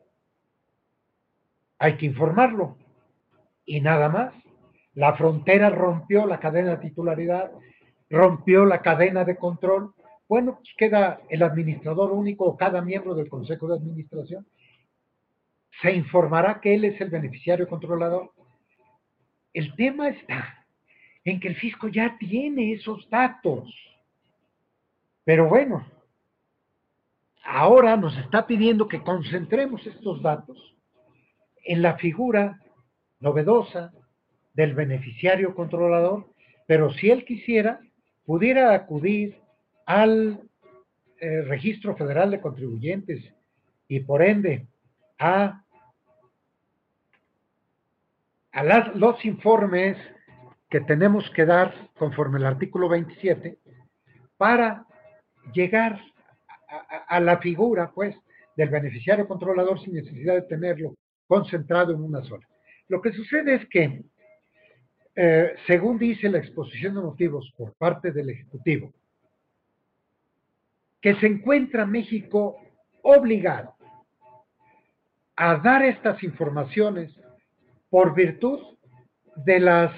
Hay 1.80 1.98
que 1.98 2.06
informarlo. 2.06 2.78
Y 3.66 3.82
nada 3.82 4.10
más. 4.10 4.34
La 4.94 5.16
frontera 5.16 5.70
rompió 5.70 6.26
la 6.26 6.40
cadena 6.40 6.72
de 6.72 6.90
titularidad, 6.90 7.52
rompió 8.10 8.66
la 8.66 8.82
cadena 8.82 9.24
de 9.24 9.36
control. 9.36 9.94
Bueno, 10.28 10.56
pues 10.56 10.70
queda 10.76 11.22
el 11.30 11.44
administrador 11.44 12.12
único 12.12 12.46
o 12.46 12.58
cada 12.58 12.82
miembro 12.82 13.14
del 13.14 13.30
Consejo 13.30 13.68
de 13.68 13.76
Administración. 13.76 14.48
Se 15.82 15.92
informará 15.92 16.60
que 16.60 16.74
él 16.74 16.86
es 16.86 17.00
el 17.00 17.12
beneficiario 17.12 17.68
controlador 17.68 18.32
el 19.58 19.76
tema 19.76 20.10
está 20.10 20.68
en 21.24 21.40
que 21.40 21.48
el 21.48 21.56
fisco 21.56 21.88
ya 21.88 22.16
tiene 22.20 22.74
esos 22.74 23.10
datos. 23.10 23.68
Pero 25.24 25.50
bueno, 25.50 25.84
ahora 27.48 27.96
nos 27.96 28.16
está 28.18 28.46
pidiendo 28.46 28.90
que 28.90 29.02
concentremos 29.02 29.86
estos 29.88 30.22
datos 30.22 30.76
en 31.64 31.82
la 31.82 31.98
figura 31.98 32.60
novedosa 33.22 33.94
del 34.54 34.74
beneficiario 34.76 35.56
controlador, 35.56 36.28
pero 36.68 36.92
si 36.94 37.10
él 37.10 37.24
quisiera, 37.24 37.80
pudiera 38.26 38.74
acudir 38.74 39.38
al 39.86 40.42
eh, 41.20 41.42
Registro 41.44 41.96
Federal 41.96 42.32
de 42.32 42.42
Contribuyentes 42.42 43.24
y 43.88 44.02
por 44.02 44.22
ende 44.22 44.68
a, 45.18 45.64
los 48.96 49.24
informes 49.24 49.98
que 50.70 50.82
tenemos 50.82 51.30
que 51.30 51.46
dar 51.46 51.74
conforme 51.98 52.40
el 52.40 52.46
artículo 52.46 52.90
27 52.90 53.58
para 54.36 54.86
llegar 55.54 56.02
a, 56.68 57.20
la 57.20 57.38
figura, 57.38 57.92
pues, 57.94 58.16
del 58.56 58.70
beneficiario 58.70 59.28
controlador 59.28 59.80
sin 59.82 59.94
necesidad 59.94 60.36
de 60.36 60.42
tenerlo 60.44 60.96
concentrado 61.28 61.94
en 61.94 62.02
una 62.02 62.24
sola. 62.24 62.48
Lo 62.88 63.02
que 63.02 63.12
sucede 63.12 63.56
es 63.56 63.70
que, 63.70 64.04
eh, 65.16 65.56
según 65.66 65.98
dice 65.98 66.30
la 66.30 66.40
exposición 66.40 66.96
de 66.96 67.02
motivos 67.02 67.54
por 67.58 67.74
parte 67.74 68.12
del 68.12 68.30
Ejecutivo, 68.30 68.94
que 71.02 71.16
se 71.16 71.28
encuentra 71.28 71.86
México 71.86 72.58
obligado 73.04 73.76
a 75.36 75.58
dar 75.58 75.84
estas 75.84 76.22
informaciones 76.24 77.14
por 77.90 78.16
virtud 78.16 78.60
de 79.36 79.60
las 79.60 79.92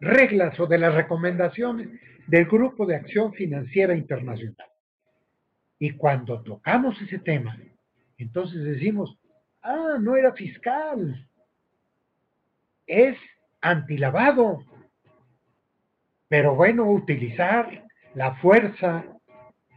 reglas 0.00 0.58
o 0.58 0.66
de 0.66 0.78
las 0.78 0.94
recomendaciones 0.94 1.88
del 2.26 2.46
Grupo 2.46 2.86
de 2.86 2.96
Acción 2.96 3.32
Financiera 3.34 3.94
Internacional. 3.94 4.69
Y 5.80 5.92
cuando 5.96 6.42
tocamos 6.42 7.00
ese 7.00 7.18
tema, 7.18 7.58
entonces 8.18 8.62
decimos, 8.62 9.18
ah, 9.62 9.96
no 9.98 10.14
era 10.14 10.34
fiscal, 10.34 11.26
es 12.86 13.16
antilavado. 13.62 14.62
Pero 16.28 16.54
bueno, 16.54 16.84
utilizar 16.84 17.88
la 18.14 18.34
fuerza 18.36 19.06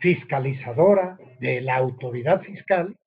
fiscalizadora 0.01 1.17
de 1.39 1.61
la 1.61 1.77
autoridad 1.77 2.41
fiscal, 2.41 2.97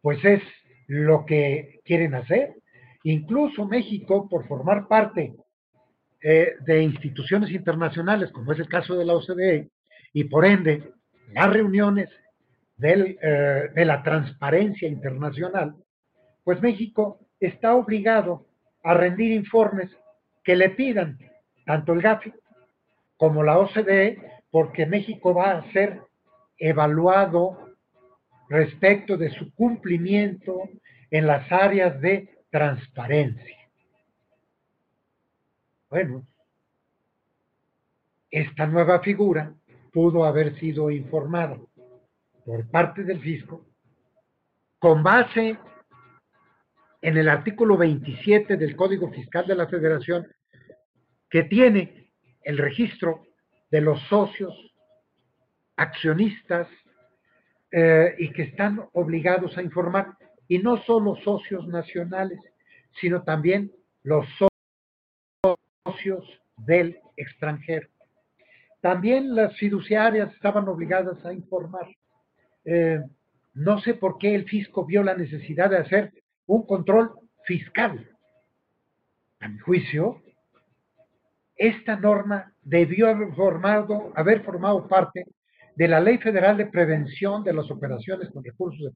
pues 0.00 0.24
es 0.24 0.42
lo 0.86 1.26
que 1.26 1.80
quieren 1.84 2.14
hacer. 2.14 2.54
Incluso 3.02 3.66
México, 3.66 4.30
por 4.30 4.48
formar 4.48 4.88
parte 4.88 5.36
eh, 6.22 6.54
de 6.60 6.82
instituciones 6.82 7.50
internacionales, 7.50 8.32
como 8.32 8.52
es 8.52 8.58
el 8.60 8.68
caso 8.68 8.96
de 8.96 9.04
la 9.04 9.12
OCDE, 9.12 9.68
y 10.14 10.24
por 10.24 10.46
ende 10.46 10.90
las 11.32 11.52
reuniones 11.52 12.10
eh, 12.80 13.70
de 13.74 13.84
la 13.84 14.02
transparencia 14.02 14.88
internacional, 14.88 15.74
pues 16.44 16.60
México 16.62 17.18
está 17.40 17.74
obligado 17.74 18.46
a 18.84 18.94
rendir 18.94 19.32
informes 19.32 19.90
que 20.44 20.56
le 20.56 20.70
pidan 20.70 21.18
tanto 21.66 21.92
el 21.92 22.00
GAFI 22.00 22.32
como 23.16 23.42
la 23.42 23.58
OCDE 23.58 24.18
porque 24.50 24.86
México 24.86 25.34
va 25.34 25.58
a 25.58 25.72
ser 25.72 26.00
evaluado 26.56 27.76
respecto 28.48 29.16
de 29.16 29.30
su 29.30 29.52
cumplimiento 29.54 30.70
en 31.10 31.26
las 31.26 31.50
áreas 31.52 32.00
de 32.00 32.38
transparencia. 32.50 33.56
Bueno, 35.90 36.26
esta 38.30 38.66
nueva 38.66 39.00
figura 39.00 39.52
pudo 39.98 40.24
haber 40.24 40.56
sido 40.60 40.92
informada 40.92 41.58
por 42.44 42.70
parte 42.70 43.02
del 43.02 43.18
fisco 43.20 43.66
con 44.78 45.02
base 45.02 45.58
en 47.02 47.16
el 47.16 47.28
artículo 47.28 47.76
27 47.76 48.56
del 48.56 48.76
Código 48.76 49.10
Fiscal 49.10 49.44
de 49.48 49.56
la 49.56 49.66
Federación 49.66 50.24
que 51.28 51.42
tiene 51.42 52.12
el 52.42 52.58
registro 52.58 53.24
de 53.72 53.80
los 53.80 54.00
socios, 54.02 54.54
accionistas 55.74 56.68
eh, 57.72 58.14
y 58.18 58.30
que 58.30 58.42
están 58.42 58.88
obligados 58.92 59.58
a 59.58 59.62
informar, 59.62 60.16
y 60.46 60.60
no 60.60 60.76
solo 60.84 61.16
socios 61.24 61.66
nacionales, 61.66 62.38
sino 63.00 63.24
también 63.24 63.72
los 64.04 64.24
socios 65.84 66.40
del 66.56 67.00
extranjero. 67.16 67.88
También 68.80 69.34
las 69.34 69.56
fiduciarias 69.56 70.32
estaban 70.34 70.68
obligadas 70.68 71.24
a 71.24 71.32
informar. 71.32 71.86
Eh, 72.64 73.00
no 73.54 73.80
sé 73.80 73.94
por 73.94 74.18
qué 74.18 74.34
el 74.34 74.44
fisco 74.44 74.84
vio 74.86 75.02
la 75.02 75.16
necesidad 75.16 75.70
de 75.70 75.78
hacer 75.78 76.12
un 76.46 76.64
control 76.66 77.12
fiscal. 77.44 78.08
A 79.40 79.48
mi 79.48 79.58
juicio, 79.58 80.22
esta 81.56 81.96
norma 81.96 82.52
debió 82.62 83.08
haber 83.08 83.34
formado, 83.34 84.12
haber 84.14 84.44
formado 84.44 84.86
parte 84.86 85.24
de 85.74 85.88
la 85.88 86.00
Ley 86.00 86.18
Federal 86.18 86.56
de 86.56 86.66
Prevención 86.66 87.42
de 87.42 87.52
las 87.52 87.70
Operaciones 87.70 88.30
con 88.30 88.44
Recursos 88.44 88.92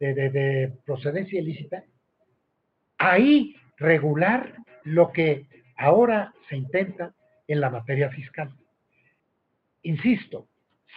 de, 0.00 0.14
de, 0.14 0.72
procedencia 0.84 1.40
ilícita. 1.40 1.84
Ahí 2.98 3.54
regular 3.76 4.54
lo 4.84 5.12
que 5.12 5.46
ahora 5.76 6.32
se 6.48 6.56
intenta 6.56 7.14
en 7.46 7.60
la 7.60 7.70
materia 7.70 8.10
fiscal. 8.10 8.52
Insisto, 9.84 10.48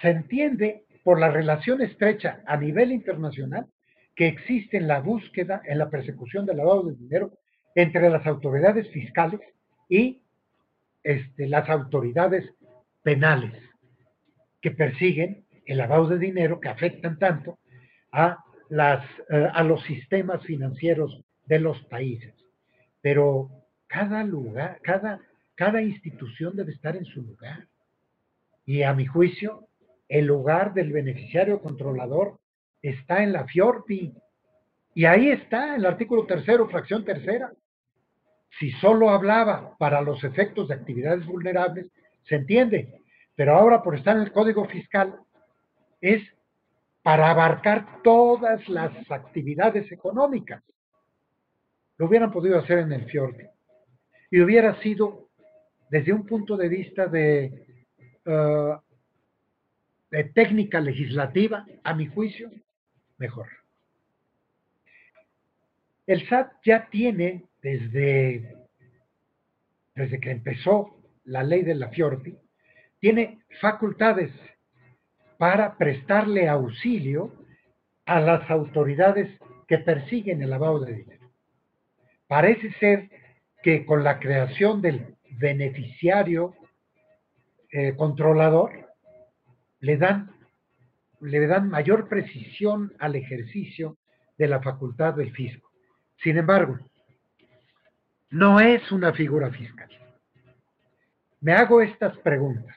se 0.02 0.10
entiende 0.10 0.86
por 1.04 1.20
la 1.20 1.30
relación 1.30 1.82
estrecha 1.82 2.42
a 2.46 2.58
nivel 2.58 2.92
internacional 2.92 3.68
que 4.16 4.28
existe 4.28 4.78
en 4.78 4.88
la 4.88 5.02
búsqueda, 5.02 5.62
en 5.66 5.78
la 5.78 5.90
persecución 5.90 6.46
del 6.46 6.58
lavado 6.58 6.84
de 6.84 6.96
dinero 6.96 7.34
entre 7.76 8.10
las 8.10 8.26
autoridades 8.26 8.90
fiscales 8.92 9.42
y 9.90 10.22
este, 11.04 11.48
las 11.48 11.70
autoridades 11.70 12.50
penales 13.04 13.62
que 14.62 14.72
persiguen 14.72 15.46
el 15.66 15.78
lavado 15.78 16.08
de 16.08 16.18
dinero 16.18 16.60
que 16.60 16.70
afectan 16.70 17.20
tanto 17.20 17.60
a, 18.12 18.44
eh, 18.70 19.64
los 19.66 19.84
sistemas 19.84 20.44
financieros 20.44 21.24
de 21.46 21.60
los 21.60 21.84
países. 21.86 22.34
Pero 23.02 23.50
cada 23.88 24.24
lugar, 24.24 24.80
cada 25.56 25.82
institución 25.82 26.56
debe 26.56 26.72
estar 26.72 26.96
en 26.96 27.06
su 27.06 27.22
lugar. 27.22 27.68
Y 28.68 28.84
a 28.84 28.94
mi 28.94 29.06
juicio, 29.06 29.70
el 30.10 30.26
lugar 30.26 30.74
del 30.74 30.92
beneficiario 30.92 31.62
controlador 31.62 32.38
está 32.82 33.24
en 33.24 33.32
la 33.32 33.46
FIORPI. 33.46 34.14
Y 34.94 35.06
ahí 35.06 35.32
está 35.32 35.78
el 35.78 35.86
artículo 35.86 36.26
tercero, 36.26 36.68
fracción 36.68 37.06
tercera. 37.06 37.54
Si 38.60 38.72
solo 38.72 39.10
hablaba 39.10 39.78
para 39.78 40.02
los 40.02 40.22
efectos 40.26 40.68
de 40.68 40.74
actividades 40.74 41.26
vulnerables, 41.26 41.88
se 42.24 42.36
entiende, 42.36 43.02
pero 43.36 43.56
ahora 43.56 43.82
por 43.82 43.96
estar 43.96 44.18
en 44.18 44.24
el 44.24 44.34
Código 44.34 44.66
Fiscal 44.66 45.16
es 46.02 46.22
para 47.02 47.32
abarcar 47.32 48.02
todas 48.04 48.68
las 48.68 48.92
actividades 49.10 49.90
económicas. 49.94 50.62
Lo 51.98 52.08
hubieran 52.08 52.32
podido 52.32 52.60
hacer 52.60 52.80
en 52.80 52.92
el 52.92 53.06
FIORDI 53.06 53.48
y 54.30 54.42
hubiera 54.42 54.78
sido 54.82 55.30
desde 55.90 56.12
un 56.12 56.26
punto 56.26 56.58
de 56.58 56.68
vista 56.68 57.08
de, 57.08 57.67
de 60.12 60.24
técnica 60.34 60.80
legislativa, 60.80 61.66
a 61.84 61.94
mi 61.94 62.08
juicio, 62.08 62.50
mejor. 63.18 63.48
El 66.06 66.28
SAT 66.28 66.54
ya 66.64 66.88
tiene 66.90 67.46
desde, 67.62 68.56
desde 69.96 70.20
que 70.20 70.32
empezó 70.32 70.98
la 71.26 71.44
ley 71.44 71.64
de 71.64 71.76
la 71.76 71.90
Fiordi, 71.90 72.38
tiene 73.00 73.40
facultades 73.60 74.32
para 75.38 75.78
prestarle 75.78 76.48
auxilio 76.48 77.34
a 78.06 78.20
las 78.22 78.50
autoridades 78.50 79.30
que 79.68 79.78
persiguen 79.80 80.42
el 80.42 80.50
lavado 80.50 80.80
de 80.80 80.94
dinero. 80.94 81.30
Parece 82.28 82.72
ser 82.74 83.10
que 83.62 83.86
con 83.86 84.04
la 84.04 84.20
creación 84.20 84.82
del 84.82 85.16
beneficiario 85.32 86.56
eh, 87.72 87.96
controlador, 87.96 88.72
le 89.80 89.98
dan, 89.98 90.32
le 91.22 91.48
dan 91.48 91.70
mayor 91.70 92.08
precisión 92.08 92.94
al 93.00 93.16
ejercicio 93.16 93.98
de 94.38 94.48
la 94.48 94.62
facultad 94.62 95.16
del 95.16 95.32
fisco. 95.32 95.72
Sin 96.18 96.38
embargo, 96.38 96.80
no 98.30 98.60
es 98.60 98.92
una 98.92 99.14
figura 99.14 99.52
fiscal. 99.52 99.90
Me 101.42 101.54
hago 101.54 101.82
estas 101.82 102.18
preguntas. 102.18 102.76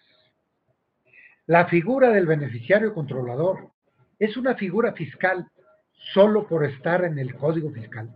La 1.46 1.66
figura 1.66 2.10
del 2.10 2.26
beneficiario 2.26 2.94
controlador 2.94 3.72
es 4.18 4.36
una 4.36 4.54
figura 4.54 4.92
fiscal 4.92 5.48
solo 6.12 6.46
por 6.46 6.64
estar 6.64 7.04
en 7.04 7.18
el 7.18 7.34
código 7.34 7.70
fiscal. 7.70 8.10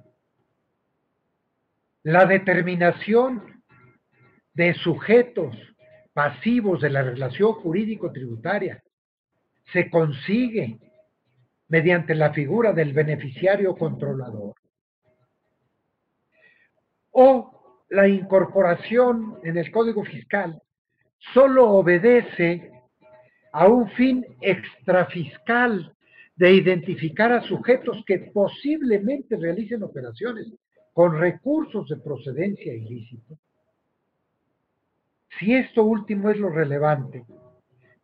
la 2.04 2.26
determinación 2.26 3.62
de 4.52 4.74
sujetos 4.74 5.56
pasivos 6.14 6.80
de 6.80 6.90
la 6.90 7.02
relación 7.02 7.52
jurídico-tributaria 7.54 8.82
se 9.72 9.90
consigue 9.90 10.78
mediante 11.68 12.14
la 12.14 12.32
figura 12.32 12.72
del 12.72 12.92
beneficiario 12.92 13.74
controlador. 13.74 14.54
O 17.10 17.84
la 17.90 18.08
incorporación 18.08 19.38
en 19.42 19.58
el 19.58 19.70
Código 19.70 20.04
Fiscal 20.04 20.60
solo 21.32 21.70
obedece 21.70 22.70
a 23.52 23.66
un 23.66 23.88
fin 23.90 24.24
extrafiscal 24.40 25.94
de 26.36 26.52
identificar 26.52 27.32
a 27.32 27.42
sujetos 27.42 28.02
que 28.06 28.30
posiblemente 28.32 29.36
realicen 29.36 29.82
operaciones 29.82 30.52
con 30.92 31.18
recursos 31.18 31.88
de 31.88 31.96
procedencia 31.96 32.72
ilícita. 32.74 33.34
Si 35.38 35.54
esto 35.54 35.82
último 35.82 36.30
es 36.30 36.38
lo 36.38 36.48
relevante, 36.48 37.24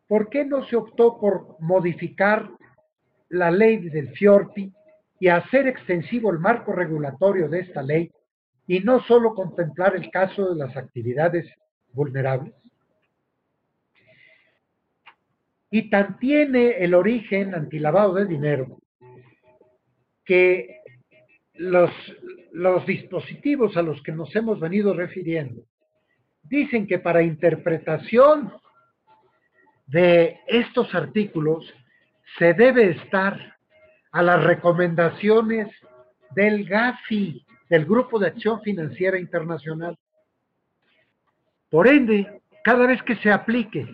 ¿por 0.07 0.29
qué 0.29 0.43
no 0.43 0.65
se 0.65 0.75
optó 0.75 1.19
por 1.19 1.55
modificar 1.59 2.49
la 3.29 3.49
ley 3.49 3.89
del 3.89 4.09
FIORPI 4.09 4.73
y 5.19 5.27
hacer 5.27 5.67
extensivo 5.67 6.31
el 6.31 6.39
marco 6.39 6.73
regulatorio 6.73 7.47
de 7.47 7.61
esta 7.61 7.81
ley 7.81 8.11
y 8.67 8.79
no 8.81 9.01
solo 9.03 9.33
contemplar 9.33 9.95
el 9.95 10.09
caso 10.11 10.53
de 10.53 10.59
las 10.59 10.75
actividades 10.75 11.49
vulnerables? 11.93 12.53
Y 15.69 15.89
tan 15.89 16.19
tiene 16.19 16.83
el 16.83 16.93
origen 16.93 17.55
antilavado 17.55 18.15
de 18.15 18.25
dinero 18.25 18.79
que 20.25 20.81
los 21.53 22.85
dispositivos 22.85 23.77
a 23.77 23.81
los 23.81 24.03
que 24.03 24.11
nos 24.11 24.35
hemos 24.35 24.59
venido 24.59 24.93
refiriendo 24.93 25.63
dicen 26.51 26.85
que 26.85 26.99
para 26.99 27.23
interpretación 27.23 28.53
de 29.87 30.37
estos 30.47 30.93
artículos 30.93 31.65
se 32.37 32.53
debe 32.53 32.91
estar 32.91 33.57
a 34.11 34.21
las 34.21 34.43
recomendaciones 34.43 35.69
del 36.35 36.67
GAFI, 36.67 37.45
del 37.69 37.85
Grupo 37.85 38.19
de 38.19 38.27
Acción 38.27 38.61
Financiera 38.61 39.17
Internacional. 39.17 39.97
Por 41.69 41.87
ende, 41.87 42.41
cada 42.65 42.85
vez 42.85 43.01
que 43.03 43.15
se 43.15 43.31
aplique 43.31 43.87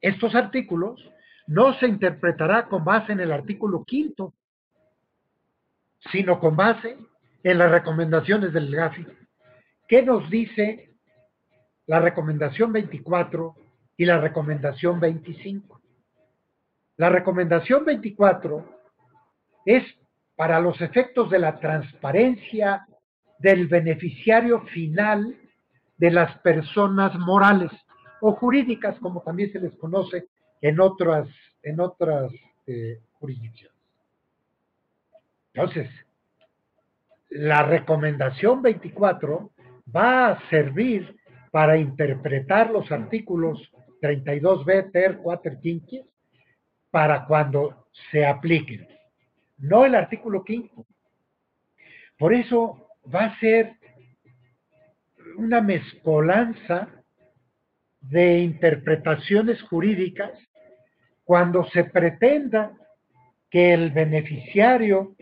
estos 0.00 0.34
artículos, 0.34 1.06
no 1.46 1.74
se 1.74 1.86
interpretará 1.86 2.66
con 2.66 2.82
base 2.82 3.12
en 3.12 3.20
el 3.20 3.30
artículo 3.30 3.84
quinto, 3.84 4.32
sino 6.10 6.40
con 6.40 6.56
base 6.56 6.96
en 7.42 7.58
las 7.58 7.70
recomendaciones 7.70 8.54
del 8.54 8.74
GAFI. 8.74 9.21
¿Qué 9.92 10.00
nos 10.00 10.30
dice 10.30 10.88
la 11.84 12.00
recomendación 12.00 12.72
24 12.72 13.54
y 13.98 14.06
la 14.06 14.18
recomendación 14.22 14.98
25? 14.98 15.82
La 16.96 17.10
recomendación 17.10 17.84
24 17.84 18.64
es 19.66 19.84
para 20.34 20.60
los 20.60 20.80
efectos 20.80 21.28
de 21.28 21.40
la 21.40 21.60
transparencia 21.60 22.86
del 23.38 23.68
beneficiario 23.68 24.62
final 24.62 25.36
de 25.98 26.10
las 26.10 26.38
personas 26.38 27.14
morales 27.18 27.70
o 28.22 28.32
jurídicas, 28.32 28.98
como 28.98 29.20
también 29.20 29.52
se 29.52 29.60
les 29.60 29.76
conoce 29.76 30.24
en 30.62 30.80
otras, 30.80 31.28
en 31.62 31.80
otras 31.80 32.32
eh, 32.66 32.98
jurisdicciones. 33.20 33.76
Entonces, 35.52 35.90
la 37.28 37.62
recomendación 37.62 38.62
24 38.62 39.51
va 39.94 40.28
a 40.28 40.48
servir 40.48 41.16
para 41.50 41.76
interpretar 41.76 42.70
los 42.70 42.90
artículos 42.90 43.70
32b, 44.00 44.90
ter, 44.90 45.18
4, 45.18 45.60
15, 45.60 46.04
para 46.90 47.24
cuando 47.26 47.86
se 48.10 48.26
apliquen, 48.26 48.86
no 49.58 49.84
el 49.84 49.94
artículo 49.94 50.42
5. 50.46 50.86
Por 52.18 52.34
eso 52.34 52.88
va 53.12 53.26
a 53.26 53.38
ser 53.38 53.76
una 55.36 55.60
mezcolanza 55.60 56.88
de 58.00 58.38
interpretaciones 58.40 59.62
jurídicas 59.62 60.32
cuando 61.24 61.64
se 61.68 61.84
pretenda 61.84 62.72
que 63.48 63.72
el 63.72 63.90
beneficiario 63.90 65.14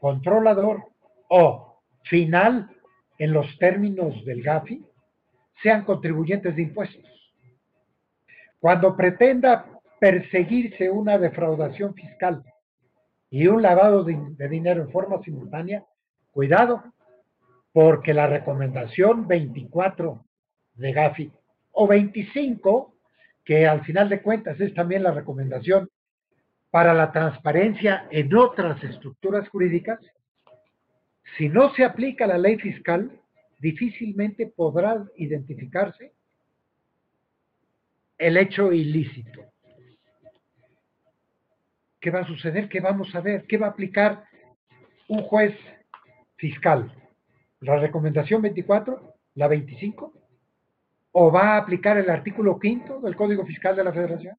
controlador 0.00 0.84
o 1.28 1.82
final 2.04 2.70
en 3.18 3.32
los 3.32 3.58
términos 3.58 4.24
del 4.24 4.42
GAFI 4.42 4.84
sean 5.62 5.84
contribuyentes 5.84 6.54
de 6.54 6.62
impuestos. 6.62 7.04
Cuando 8.58 8.96
pretenda 8.96 9.66
perseguirse 10.00 10.90
una 10.90 11.18
defraudación 11.18 11.94
fiscal 11.94 12.42
y 13.30 13.46
un 13.46 13.62
lavado 13.62 14.04
de, 14.04 14.48
dinero 14.48 14.82
en 14.82 14.90
forma 14.90 15.22
simultánea, 15.22 15.84
cuidado, 16.30 16.84
porque 17.72 18.14
la 18.14 18.26
recomendación 18.26 19.26
24 19.26 20.24
de 20.74 20.92
GAFI 20.92 21.32
o 21.72 21.86
25, 21.86 22.94
que 23.44 23.66
al 23.66 23.84
final 23.84 24.08
de 24.08 24.22
cuentas 24.22 24.60
es 24.60 24.74
también 24.74 25.02
la 25.02 25.12
recomendación 25.12 25.88
para 26.70 26.94
la 26.94 27.12
transparencia 27.12 28.06
en 28.10 28.34
otras 28.34 28.82
estructuras 28.82 29.48
jurídicas, 29.48 30.00
si 31.36 31.48
no 31.48 31.74
se 31.74 31.84
aplica 31.84 32.26
la 32.26 32.38
ley 32.38 32.56
fiscal, 32.58 33.10
difícilmente 33.58 34.46
podrá 34.46 35.04
identificarse 35.16 36.12
el 38.18 38.36
hecho 38.36 38.72
ilícito. 38.72 39.42
¿Qué 42.00 42.10
va 42.10 42.20
a 42.20 42.26
suceder? 42.26 42.68
¿Qué 42.68 42.80
vamos 42.80 43.14
a 43.14 43.20
ver? 43.20 43.46
¿Qué 43.46 43.58
va 43.58 43.66
a 43.66 43.70
aplicar 43.70 44.24
un 45.08 45.22
juez 45.22 45.54
fiscal? 46.36 46.92
¿La 47.60 47.78
recomendación 47.78 48.42
24? 48.42 49.14
¿La 49.34 49.48
25? 49.48 50.12
¿O 51.12 51.32
va 51.32 51.54
a 51.54 51.56
aplicar 51.58 51.98
el 51.98 52.08
artículo 52.08 52.58
quinto 52.58 53.00
del 53.00 53.16
Código 53.16 53.44
Fiscal 53.44 53.74
de 53.74 53.84
la 53.84 53.92
Federación? 53.92 54.36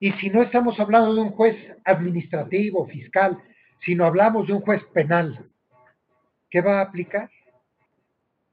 Y 0.00 0.12
si 0.12 0.30
no 0.30 0.42
estamos 0.42 0.78
hablando 0.78 1.14
de 1.14 1.20
un 1.20 1.30
juez 1.30 1.56
administrativo, 1.84 2.86
fiscal, 2.86 3.38
sino 3.84 4.04
hablamos 4.04 4.46
de 4.46 4.52
un 4.52 4.60
juez 4.60 4.82
penal, 4.92 5.48
¿qué 6.50 6.60
va 6.60 6.78
a 6.78 6.82
aplicar? 6.82 7.30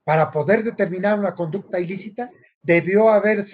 Para 0.03 0.31
poder 0.31 0.63
determinar 0.63 1.17
una 1.17 1.33
conducta 1.33 1.79
ilícita, 1.79 2.29
debió 2.61 3.09
haber 3.09 3.47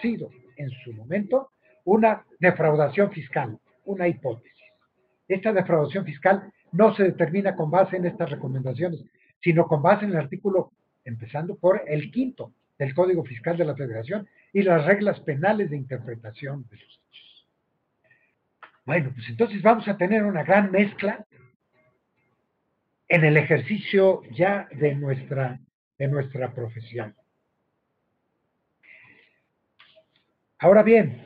sido 0.00 0.30
en 0.56 0.70
su 0.70 0.92
momento 0.92 1.50
una 1.84 2.24
defraudación 2.38 3.10
fiscal, 3.10 3.58
una 3.84 4.08
hipótesis. 4.08 4.52
Esta 5.28 5.52
defraudación 5.52 6.04
fiscal 6.04 6.52
no 6.72 6.94
se 6.94 7.04
determina 7.04 7.54
con 7.54 7.70
base 7.70 7.96
en 7.96 8.06
estas 8.06 8.30
recomendaciones, 8.30 9.02
sino 9.42 9.66
con 9.66 9.82
base 9.82 10.04
en 10.04 10.12
el 10.12 10.18
artículo, 10.18 10.72
empezando 11.04 11.56
por 11.56 11.82
el 11.86 12.10
quinto 12.10 12.52
del 12.78 12.94
Código 12.94 13.24
Fiscal 13.24 13.56
de 13.56 13.64
la 13.64 13.76
Federación 13.76 14.28
y 14.52 14.62
las 14.62 14.84
reglas 14.84 15.20
penales 15.20 15.70
de 15.70 15.76
interpretación 15.76 16.66
de 16.70 16.76
los 16.76 17.00
hechos. 17.08 17.48
Bueno, 18.84 19.10
pues 19.14 19.28
entonces 19.28 19.62
vamos 19.62 19.86
a 19.88 19.96
tener 19.96 20.24
una 20.24 20.42
gran 20.42 20.70
mezcla 20.70 21.24
en 23.14 23.24
el 23.24 23.36
ejercicio 23.36 24.22
ya 24.32 24.66
de 24.72 24.96
nuestra, 24.96 25.60
de 25.98 26.08
nuestra 26.08 26.52
profesión. 26.52 27.14
Ahora 30.58 30.82
bien, 30.82 31.24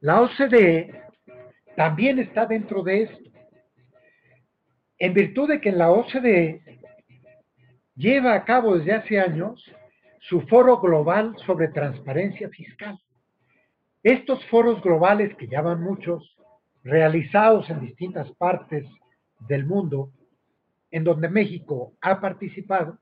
la 0.00 0.20
OCDE 0.20 1.00
también 1.76 2.18
está 2.18 2.44
dentro 2.44 2.82
de 2.82 3.02
esto, 3.04 3.30
en 4.98 5.14
virtud 5.14 5.50
de 5.50 5.60
que 5.60 5.70
la 5.70 5.92
OCDE 5.92 6.80
lleva 7.94 8.34
a 8.34 8.44
cabo 8.44 8.76
desde 8.76 8.94
hace 8.94 9.20
años 9.20 9.64
su 10.18 10.40
foro 10.48 10.80
global 10.80 11.36
sobre 11.46 11.68
transparencia 11.68 12.48
fiscal. 12.48 12.98
Estos 14.02 14.44
foros 14.46 14.82
globales, 14.82 15.36
que 15.36 15.46
ya 15.46 15.62
van 15.62 15.84
muchos, 15.84 16.36
realizados 16.82 17.70
en 17.70 17.80
distintas 17.80 18.28
partes 18.32 18.88
del 19.38 19.66
mundo, 19.66 20.10
en 20.90 21.04
donde 21.04 21.28
México 21.28 21.94
ha 22.00 22.20
participado, 22.20 22.98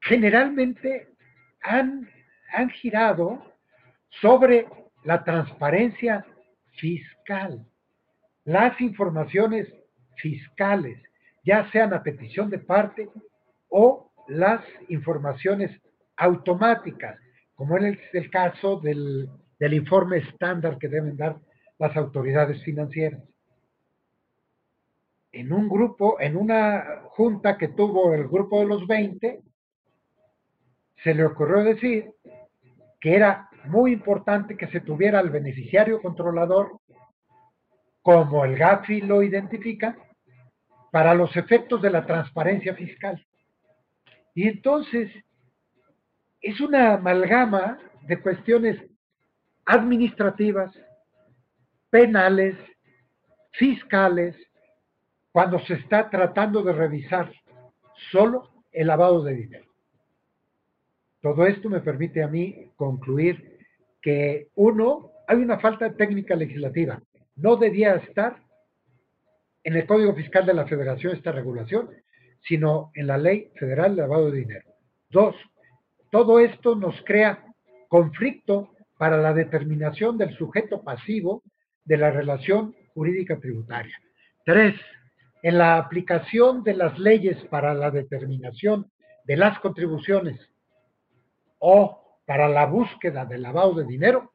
generalmente 0.00 1.08
han, 1.62 2.08
han 2.52 2.70
girado 2.70 3.42
sobre 4.20 4.66
la 5.04 5.24
transparencia 5.24 6.24
fiscal, 6.72 7.66
las 8.44 8.80
informaciones 8.80 9.68
fiscales, 10.16 11.02
ya 11.44 11.70
sean 11.70 11.92
a 11.92 12.02
petición 12.02 12.50
de 12.50 12.58
parte 12.58 13.08
o 13.68 14.12
las 14.28 14.62
informaciones 14.88 15.70
automáticas, 16.16 17.18
como 17.54 17.76
es 17.76 17.98
el 18.12 18.30
caso 18.30 18.80
del, 18.80 19.28
del 19.58 19.74
informe 19.74 20.18
estándar 20.18 20.78
que 20.78 20.88
deben 20.88 21.16
dar 21.16 21.36
las 21.78 21.96
autoridades 21.96 22.62
financieras. 22.64 23.22
En 25.32 25.52
un 25.52 25.68
grupo, 25.68 26.20
en 26.20 26.36
una 26.36 27.02
junta 27.10 27.58
que 27.58 27.68
tuvo 27.68 28.14
el 28.14 28.28
grupo 28.28 28.60
de 28.60 28.66
los 28.66 28.86
20, 28.86 29.40
se 31.02 31.14
le 31.14 31.24
ocurrió 31.24 31.62
decir 31.62 32.12
que 33.00 33.14
era 33.14 33.48
muy 33.64 33.92
importante 33.92 34.56
que 34.56 34.68
se 34.68 34.80
tuviera 34.80 35.18
al 35.18 35.30
beneficiario 35.30 36.00
controlador, 36.00 36.80
como 38.02 38.44
el 38.44 38.56
GAFI 38.56 39.02
lo 39.02 39.22
identifica, 39.22 39.96
para 40.90 41.14
los 41.14 41.36
efectos 41.36 41.82
de 41.82 41.90
la 41.90 42.06
transparencia 42.06 42.74
fiscal. 42.74 43.24
Y 44.34 44.48
entonces 44.48 45.12
es 46.40 46.60
una 46.60 46.94
amalgama 46.94 47.78
de 48.06 48.20
cuestiones 48.20 48.82
administrativas, 49.66 50.72
penales, 51.90 52.56
fiscales, 53.52 54.36
cuando 55.38 55.60
se 55.60 55.74
está 55.74 56.10
tratando 56.10 56.64
de 56.64 56.72
revisar 56.72 57.32
solo 58.10 58.50
el 58.72 58.88
lavado 58.88 59.22
de 59.22 59.36
dinero. 59.36 59.66
Todo 61.22 61.46
esto 61.46 61.70
me 61.70 61.78
permite 61.78 62.24
a 62.24 62.26
mí 62.26 62.72
concluir 62.74 63.56
que, 64.02 64.48
uno, 64.56 65.12
hay 65.28 65.36
una 65.36 65.60
falta 65.60 65.84
de 65.88 65.94
técnica 65.94 66.34
legislativa. 66.34 67.00
No 67.36 67.54
debía 67.54 67.94
estar 67.94 68.42
en 69.62 69.76
el 69.76 69.86
Código 69.86 70.12
Fiscal 70.16 70.44
de 70.44 70.54
la 70.54 70.66
Federación 70.66 71.14
esta 71.14 71.30
regulación, 71.30 71.88
sino 72.40 72.90
en 72.94 73.06
la 73.06 73.16
Ley 73.16 73.52
Federal 73.60 73.94
de 73.94 74.02
Lavado 74.02 74.32
de 74.32 74.40
Dinero. 74.40 74.68
Dos, 75.08 75.36
todo 76.10 76.40
esto 76.40 76.74
nos 76.74 77.00
crea 77.04 77.44
conflicto 77.86 78.72
para 78.98 79.18
la 79.18 79.32
determinación 79.32 80.18
del 80.18 80.36
sujeto 80.36 80.82
pasivo 80.82 81.44
de 81.84 81.96
la 81.96 82.10
relación 82.10 82.74
jurídica 82.92 83.38
tributaria. 83.38 83.96
Tres, 84.44 84.74
en 85.42 85.58
la 85.58 85.78
aplicación 85.78 86.62
de 86.62 86.74
las 86.74 86.98
leyes 86.98 87.36
para 87.46 87.74
la 87.74 87.90
determinación 87.90 88.90
de 89.24 89.36
las 89.36 89.58
contribuciones 89.60 90.40
o 91.58 92.20
para 92.26 92.48
la 92.48 92.66
búsqueda 92.66 93.24
del 93.24 93.42
lavado 93.42 93.74
de 93.74 93.84
dinero, 93.84 94.32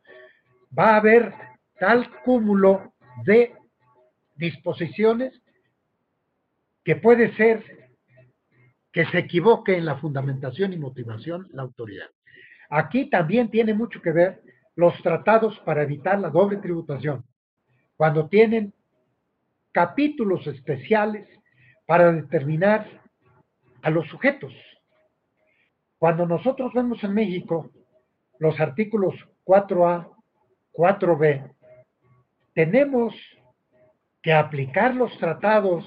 va 0.78 0.92
a 0.92 0.98
haber 0.98 1.34
tal 1.80 2.10
cúmulo 2.24 2.94
de 3.26 3.54
disposiciones 4.36 5.40
que 6.84 6.96
puede 6.96 7.36
ser 7.36 7.64
que 8.92 9.06
se 9.06 9.20
equivoque 9.20 9.76
en 9.76 9.86
la 9.86 9.98
fundamentación 9.98 10.74
y 10.74 10.78
motivación 10.78 11.48
la 11.52 11.64
autoridad. 11.64 12.08
Aquí 12.70 13.10
también 13.10 13.50
tiene 13.50 13.74
mucho 13.74 14.02
que 14.02 14.12
ver 14.12 14.42
los 14.76 15.00
tratados 15.02 15.60
para 15.60 15.84
evitar 15.84 16.20
la 16.20 16.30
doble 16.30 16.58
tributación, 16.58 17.24
cuando 17.96 18.28
tienen 18.28 18.74
capítulos 19.74 20.48
especiales 20.48 21.28
para 21.86 22.12
determinar 22.12 22.88
a 23.82 23.90
los 23.90 24.08
sujetos. 24.08 24.54
Cuando 25.98 26.26
nosotros 26.26 26.72
vemos 26.74 27.04
en 27.04 27.14
México 27.14 27.70
los 28.40 28.60
artículos 28.60 29.16
4A, 29.46 30.10
4B, 30.74 31.54
tenemos 32.54 33.14
que 34.22 34.34
aplicar 34.34 34.96
los 34.96 35.18
tratados 35.18 35.84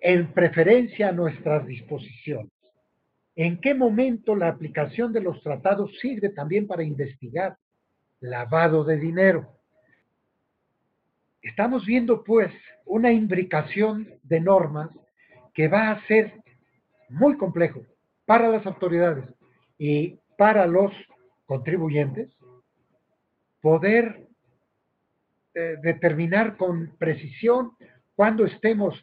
en 0.00 0.32
preferencia 0.32 1.10
a 1.10 1.12
nuestras 1.12 1.66
disposiciones. 1.66 2.50
¿En 3.36 3.60
qué 3.60 3.74
momento 3.74 4.34
la 4.34 4.48
aplicación 4.48 5.12
de 5.12 5.20
los 5.20 5.42
tratados 5.42 5.96
sirve 6.00 6.30
también 6.30 6.66
para 6.66 6.82
investigar 6.82 7.56
lavado 8.20 8.82
de 8.84 8.96
dinero? 8.96 9.59
Estamos 11.42 11.86
viendo 11.86 12.22
pues 12.22 12.52
una 12.84 13.12
imbricación 13.12 14.08
de 14.22 14.40
normas 14.40 14.90
que 15.54 15.68
va 15.68 15.90
a 15.90 16.06
ser 16.06 16.34
muy 17.08 17.36
complejo 17.36 17.82
para 18.26 18.48
las 18.48 18.66
autoridades 18.66 19.24
y 19.78 20.18
para 20.36 20.66
los 20.66 20.92
contribuyentes 21.46 22.30
poder 23.60 24.28
eh, 25.54 25.76
determinar 25.82 26.56
con 26.56 26.96
precisión 26.96 27.72
cuando 28.14 28.44
estemos 28.44 28.94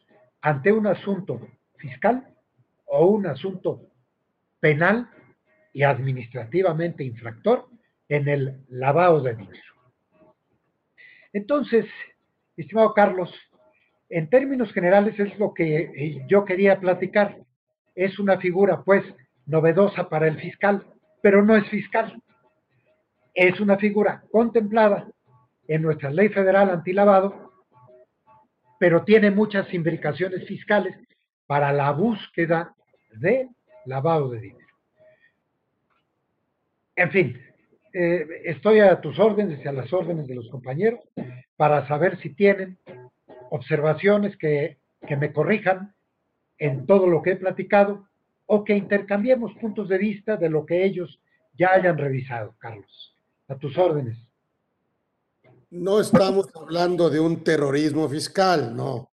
ante 0.42 0.72
un 0.72 0.88
asunto 0.88 1.48
fiscal 1.78 2.28
o 2.86 3.08
un 3.08 3.28
asunto 3.28 3.82
penal 4.60 5.10
y 5.74 5.84
administrativamente 5.84 7.04
infractor 7.04 7.68
en 8.08 8.28
el 8.28 8.66
lavado 8.70 9.22
de 9.22 9.36
dinero. 9.36 9.74
Entonces, 11.34 11.86
estimado 12.62 12.94
Carlos, 12.94 13.34
en 14.10 14.30
términos 14.30 14.72
generales 14.72 15.20
es 15.20 15.38
lo 15.38 15.54
que 15.54 15.78
eh, 15.78 16.26
yo 16.28 16.46
quería 16.46 16.80
platicar. 16.80 17.38
Es 17.96 18.20
una 18.20 18.38
figura, 18.40 18.84
pues, 18.84 19.04
novedosa 19.46 20.10
para 20.10 20.28
el 20.28 20.40
fiscal, 20.40 20.86
pero 21.22 21.44
no 21.44 21.56
es 21.56 21.68
fiscal. 21.70 22.22
Es 23.34 23.60
una 23.60 23.78
figura 23.78 24.24
contemplada 24.32 25.08
en 25.68 25.82
nuestra 25.82 26.10
ley 26.10 26.30
federal 26.30 26.70
antilavado, 26.70 27.52
pero 28.80 29.04
tiene 29.04 29.32
muchas 29.32 29.72
implicaciones 29.74 30.48
fiscales 30.48 30.96
para 31.46 31.72
la 31.72 31.92
búsqueda 31.92 32.74
de 33.12 33.50
lavado 33.86 34.30
de 34.30 34.40
dinero. 34.40 34.68
En 36.96 37.12
fin, 37.12 37.42
eh, 37.94 38.26
estoy 38.46 38.80
a 38.80 39.00
tus 39.00 39.20
órdenes 39.20 39.64
y 39.64 39.68
a 39.68 39.72
las 39.72 39.92
órdenes 39.94 40.28
de 40.28 40.36
los 40.36 40.50
compañeros 40.50 41.00
para 41.58 41.88
saber 41.88 42.20
si 42.22 42.30
tienen 42.30 42.78
observaciones 43.50 44.38
que, 44.38 44.78
que 45.08 45.18
me 45.18 45.34
corrijan 45.34 45.94
en 46.58 46.86
todo 46.86 47.08
lo 47.08 47.22
que 47.22 47.32
he 47.32 47.36
platicado 47.36 48.08
o 48.46 48.64
que 48.64 48.76
intercambiemos 48.76 49.54
puntos 49.56 49.90
de 49.90 49.98
vista 49.98 50.38
de 50.38 50.50
lo 50.50 50.66
que 50.66 50.86
ellos 50.86 51.20
ya 51.58 51.74
hayan 51.74 51.98
revisado, 51.98 52.56
Carlos. 52.60 53.16
A 53.50 53.56
tus 53.58 53.78
órdenes. 53.78 54.18
No 55.70 56.00
estamos 56.00 56.48
hablando 56.56 57.10
de 57.10 57.20
un 57.20 57.44
terrorismo 57.44 58.08
fiscal, 58.08 58.76
no. 58.76 59.12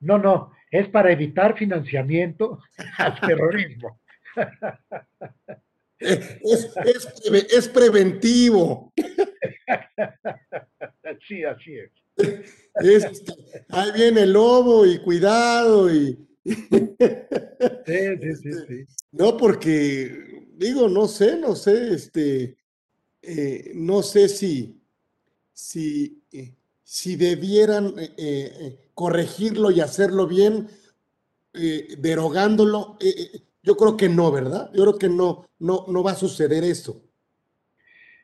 No, 0.00 0.18
no, 0.18 0.52
es 0.70 0.88
para 0.88 1.12
evitar 1.12 1.56
financiamiento 1.56 2.60
al 2.98 3.20
terrorismo. 3.20 4.00
Es, 5.98 6.72
es, 7.50 7.68
preventivo. 7.68 8.92
Sí, 11.26 11.42
así 11.44 11.76
es. 11.76 11.90
ahí 13.68 13.92
viene 13.92 14.22
el 14.22 14.32
lobo 14.32 14.86
y 14.86 14.98
cuidado 15.00 15.92
y... 15.92 16.16
Sí, 16.44 16.54
sí, 17.86 18.34
sí, 18.36 18.52
sí. 18.68 18.84
No, 19.12 19.36
porque 19.36 20.46
digo, 20.54 20.88
no 20.88 21.08
sé, 21.08 21.36
no 21.36 21.56
sé, 21.56 21.94
este, 21.94 22.56
eh, 23.22 23.72
no 23.74 24.02
sé 24.02 24.28
si, 24.28 24.80
si, 25.52 26.22
eh, 26.32 26.54
si 26.84 27.16
debieran 27.16 27.94
eh, 27.98 28.90
corregirlo 28.94 29.70
y 29.70 29.80
hacerlo 29.80 30.26
bien, 30.26 30.68
derogándolo. 31.98 32.98
yo 33.62 33.76
creo 33.78 33.96
que 33.96 34.10
no, 34.10 34.30
¿verdad? 34.30 34.70
Yo 34.74 34.82
creo 34.82 34.98
que 34.98 35.08
no, 35.08 35.48
no, 35.58 35.86
no 35.88 36.02
va 36.02 36.10
a 36.12 36.16
suceder 36.16 36.62
eso. 36.62 37.02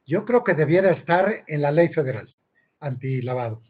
Yo 0.06 0.26
creo 0.26 0.44
que 0.44 0.52
debiera 0.52 0.92
estar 0.92 1.42
en 1.46 1.62
la 1.62 1.72
ley 1.72 1.88
federal 1.88 2.32
antilavado. 2.82 3.62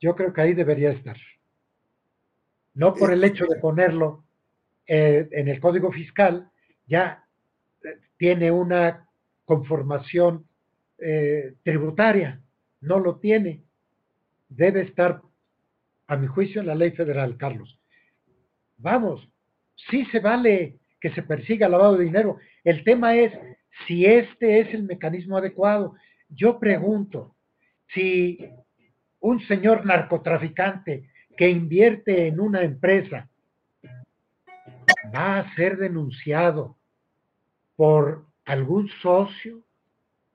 Yo 0.00 0.16
creo 0.16 0.32
que 0.32 0.40
ahí 0.40 0.54
debería 0.54 0.90
estar. 0.90 1.16
No 2.74 2.94
por 2.94 3.12
el 3.12 3.22
hecho 3.22 3.46
de 3.46 3.60
ponerlo 3.60 4.24
en 4.86 5.46
el 5.48 5.60
código 5.60 5.92
fiscal, 5.92 6.50
ya 6.86 7.24
tiene 8.16 8.50
una 8.50 9.06
conformación 9.44 10.46
eh, 10.98 11.54
tributaria, 11.62 12.40
no 12.80 12.98
lo 12.98 13.18
tiene. 13.18 13.62
Debe 14.48 14.82
estar, 14.82 15.22
a 16.06 16.16
mi 16.16 16.26
juicio, 16.26 16.60
en 16.60 16.66
la 16.66 16.74
ley 16.74 16.90
federal, 16.90 17.36
Carlos. 17.36 17.78
Vamos, 18.76 19.28
sí 19.90 20.04
se 20.06 20.20
vale 20.20 20.78
que 21.00 21.10
se 21.10 21.22
persiga 21.22 21.68
lavado 21.68 21.96
de 21.96 22.04
dinero. 22.04 22.38
El 22.64 22.84
tema 22.84 23.14
es 23.16 23.32
si 23.86 24.04
este 24.04 24.60
es 24.60 24.74
el 24.74 24.82
mecanismo 24.82 25.36
adecuado. 25.36 25.94
Yo 26.28 26.58
pregunto, 26.58 27.34
si 27.92 28.38
un 29.20 29.40
señor 29.40 29.84
narcotraficante 29.84 31.10
que 31.36 31.48
invierte 31.48 32.26
en 32.26 32.40
una 32.40 32.62
empresa 32.62 33.28
va 35.14 35.38
a 35.38 35.54
ser 35.54 35.76
denunciado 35.78 36.76
por 37.76 38.26
algún 38.44 38.88
socio 39.02 39.62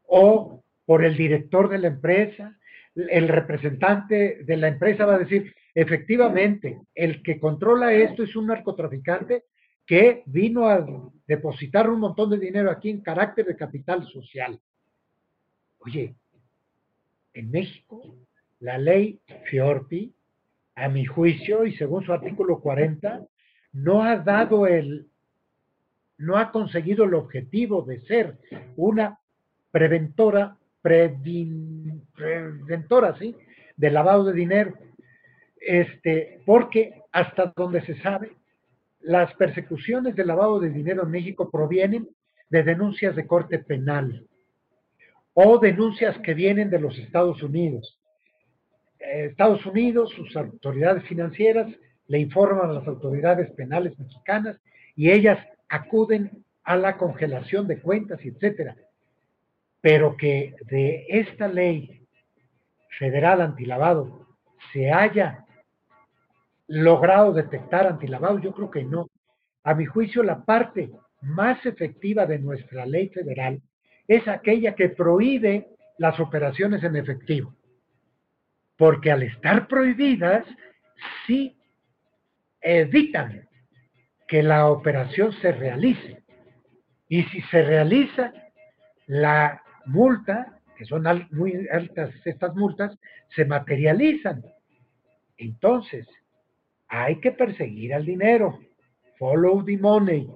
o 0.08 0.64
por 0.86 1.04
el 1.04 1.16
director 1.18 1.70
de 1.70 1.80
la 1.80 1.88
empresa, 1.88 2.58
el 2.96 3.28
representante 3.28 4.44
de 4.44 4.58
la 4.58 4.68
empresa 4.70 5.06
va 5.06 5.16
a 5.16 5.20
decir, 5.20 5.54
efectivamente, 5.74 6.80
el 6.94 7.22
que 7.22 7.40
controla 7.40 7.94
esto 7.94 8.24
es 8.24 8.36
un 8.36 8.48
narcotraficante 8.48 9.44
que 9.86 10.24
vino 10.26 10.68
a 10.68 10.86
depositar 11.28 11.90
un 11.90 12.00
montón 12.00 12.30
de 12.30 12.40
dinero 12.40 12.72
aquí 12.72 12.90
en 12.90 13.02
carácter 13.02 13.46
de 13.46 13.56
capital 13.56 14.08
social. 14.08 14.60
Oye, 15.80 16.16
en 17.36 17.52
México, 17.52 18.16
la 18.60 18.78
ley 18.78 19.20
FIORPI 19.50 20.14
a 20.76 20.90
mi 20.90 21.06
juicio, 21.06 21.66
y 21.66 21.76
según 21.78 22.04
su 22.04 22.12
artículo 22.12 22.60
40, 22.60 23.26
no 23.74 24.04
ha 24.04 24.18
dado 24.18 24.68
el, 24.68 25.08
no 26.18 26.38
ha 26.38 26.52
conseguido 26.52 27.06
el 27.06 27.14
objetivo 27.14 27.84
de 27.84 28.02
ser 28.02 28.38
una 28.76 29.20
preventora, 29.72 30.58
preventora, 30.82 31.18
¿sí? 33.20 33.36
De 33.76 33.92
lavado 33.92 34.26
de 34.26 34.34
dinero. 34.34 34.74
Este, 35.60 36.42
porque 36.46 37.02
hasta 37.12 37.54
donde 37.56 37.86
se 37.86 38.00
sabe, 38.02 38.32
las 39.02 39.34
persecuciones 39.36 40.16
de 40.16 40.26
lavado 40.26 40.60
de 40.60 40.70
dinero 40.70 41.04
en 41.04 41.12
México 41.12 41.50
provienen 41.50 42.10
de 42.50 42.64
denuncias 42.64 43.16
de 43.16 43.28
corte 43.28 43.60
penal 43.60 44.28
o 45.36 45.60
denuncias 45.60 46.18
que 46.20 46.34
vienen 46.34 46.70
de 46.70 46.80
los 46.80 46.98
Estados 46.98 47.44
Unidos. 47.44 48.00
Eh, 49.00 49.28
Estados 49.32 49.66
Unidos, 49.66 50.10
sus 50.16 50.36
autoridades 50.36 51.04
financieras, 51.04 51.68
le 52.08 52.20
informan 52.20 52.70
a 52.70 52.74
las 52.74 52.88
autoridades 52.88 53.52
penales 53.52 54.00
mexicanas 54.00 54.60
y 54.96 55.12
ellas 55.12 55.38
acuden 55.68 56.32
a 56.64 56.78
la 56.78 56.98
congelación 56.98 57.68
de 57.68 57.82
cuentas, 57.82 58.20
etcétera. 58.24 58.78
Pero 59.82 60.16
que 60.16 60.56
de 60.70 61.06
esta 61.10 61.50
ley 61.50 62.08
federal 62.98 63.42
antilavado 63.42 64.26
se 64.72 64.90
haya 64.90 65.46
logrado 66.68 67.34
detectar 67.34 67.88
antilavado, 67.88 68.40
yo 68.40 68.54
creo 68.54 68.72
que 68.72 68.86
no. 68.86 69.10
A 69.64 69.74
mi 69.74 69.86
juicio, 69.86 70.24
la 70.24 70.46
parte 70.46 70.92
más 71.22 71.66
efectiva 71.66 72.26
de 72.26 72.40
nuestra 72.40 72.86
ley 72.86 73.10
federal 73.10 73.62
es 74.08 74.28
aquella 74.28 74.76
que 74.76 74.90
prohíbe 74.90 75.68
las 75.98 76.20
operaciones 76.20 76.84
en 76.84 76.96
efectivo. 76.96 77.56
Porque 78.78 79.12
al 79.12 79.24
estar 79.24 79.68
prohibidas, 79.68 80.46
sí 81.26 81.58
evitan 82.62 83.48
que 84.28 84.44
la 84.44 84.68
operación 84.68 85.32
se 85.34 85.52
realice. 85.52 86.24
Y 87.08 87.24
si 87.24 87.42
se 87.44 87.64
realiza, 87.64 88.34
la 89.08 89.62
multa, 89.86 90.60
que 90.78 90.86
son 90.86 91.04
muy 91.32 91.68
altas 91.72 92.12
estas 92.26 92.56
multas, 92.56 92.98
se 93.36 93.46
materializan. 93.46 94.44
Entonces, 95.38 96.08
hay 96.88 97.20
que 97.20 97.32
perseguir 97.32 97.94
al 97.94 98.06
dinero, 98.06 98.60
follow 99.18 99.64
the 99.64 99.78
money. 99.78 100.28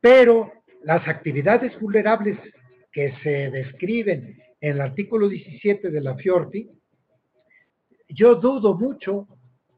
Pero 0.00 0.57
las 0.88 1.06
actividades 1.06 1.78
vulnerables 1.78 2.38
que 2.90 3.12
se 3.22 3.50
describen 3.50 4.42
en 4.58 4.72
el 4.72 4.80
artículo 4.80 5.28
17 5.28 5.90
de 5.90 6.00
la 6.00 6.16
FIORTI, 6.16 6.66
yo 8.08 8.36
dudo 8.36 8.72
mucho 8.72 9.28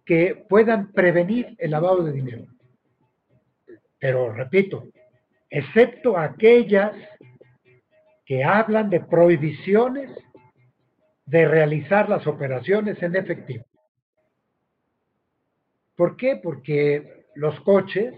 que 0.07 0.47
puedan 0.49 0.93
prevenir 0.93 1.57
el 1.59 1.73
lavado 1.73 2.05
de 2.05 2.13
dinero. 2.13 2.47
Pero 3.99 4.33
repito, 4.33 4.85
excepto 5.51 6.17
aquellas 6.17 6.93
que 8.25 8.45
hablan 8.45 8.89
de 8.89 9.01
prohibiciones 9.01 10.13
de 11.27 11.45
realizar 11.45 12.09
las 12.09 12.25
operaciones 12.29 13.03
en 13.03 13.17
efectivo. 13.17 13.65
¿Por 15.97 16.17
qué? 16.17 16.37
Porque 16.37 17.27
los 17.35 17.59
coches 17.63 18.15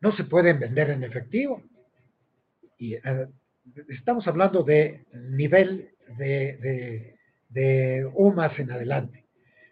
no 0.00 0.12
se 0.12 0.22
pueden 0.22 0.60
vender 0.60 0.90
en 0.90 1.02
efectivo. 1.02 1.60
Y 2.78 2.94
eh, 2.94 3.26
estamos 3.88 4.26
hablando 4.26 4.62
de 4.62 5.04
nivel 5.12 5.90
de, 6.16 7.14
de 7.48 8.10
UMAS 8.14 8.58
en 8.58 8.70
adelante. 8.70 9.24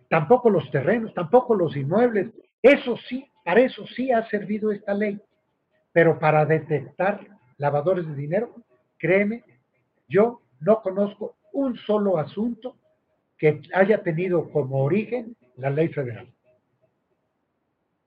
Tampoco 0.08 0.50
los 0.50 0.70
terrenos, 0.70 1.14
tampoco 1.14 1.54
los 1.54 1.76
inmuebles. 1.76 2.30
Eso 2.62 2.96
sí, 3.08 3.30
para 3.44 3.60
eso 3.60 3.86
sí 3.86 4.12
ha 4.12 4.28
servido 4.28 4.72
esta 4.72 4.94
ley. 4.94 5.20
Pero 5.92 6.18
para 6.18 6.44
detectar 6.44 7.26
lavadores 7.56 8.06
de 8.06 8.14
dinero, 8.14 8.54
créeme, 8.98 9.44
yo 10.08 10.42
no 10.60 10.82
conozco 10.82 11.36
un 11.52 11.76
solo 11.78 12.18
asunto 12.18 12.76
que 13.38 13.62
haya 13.72 14.02
tenido 14.02 14.50
como 14.50 14.82
origen 14.82 15.36
la 15.56 15.70
ley 15.70 15.88
federal 15.88 16.28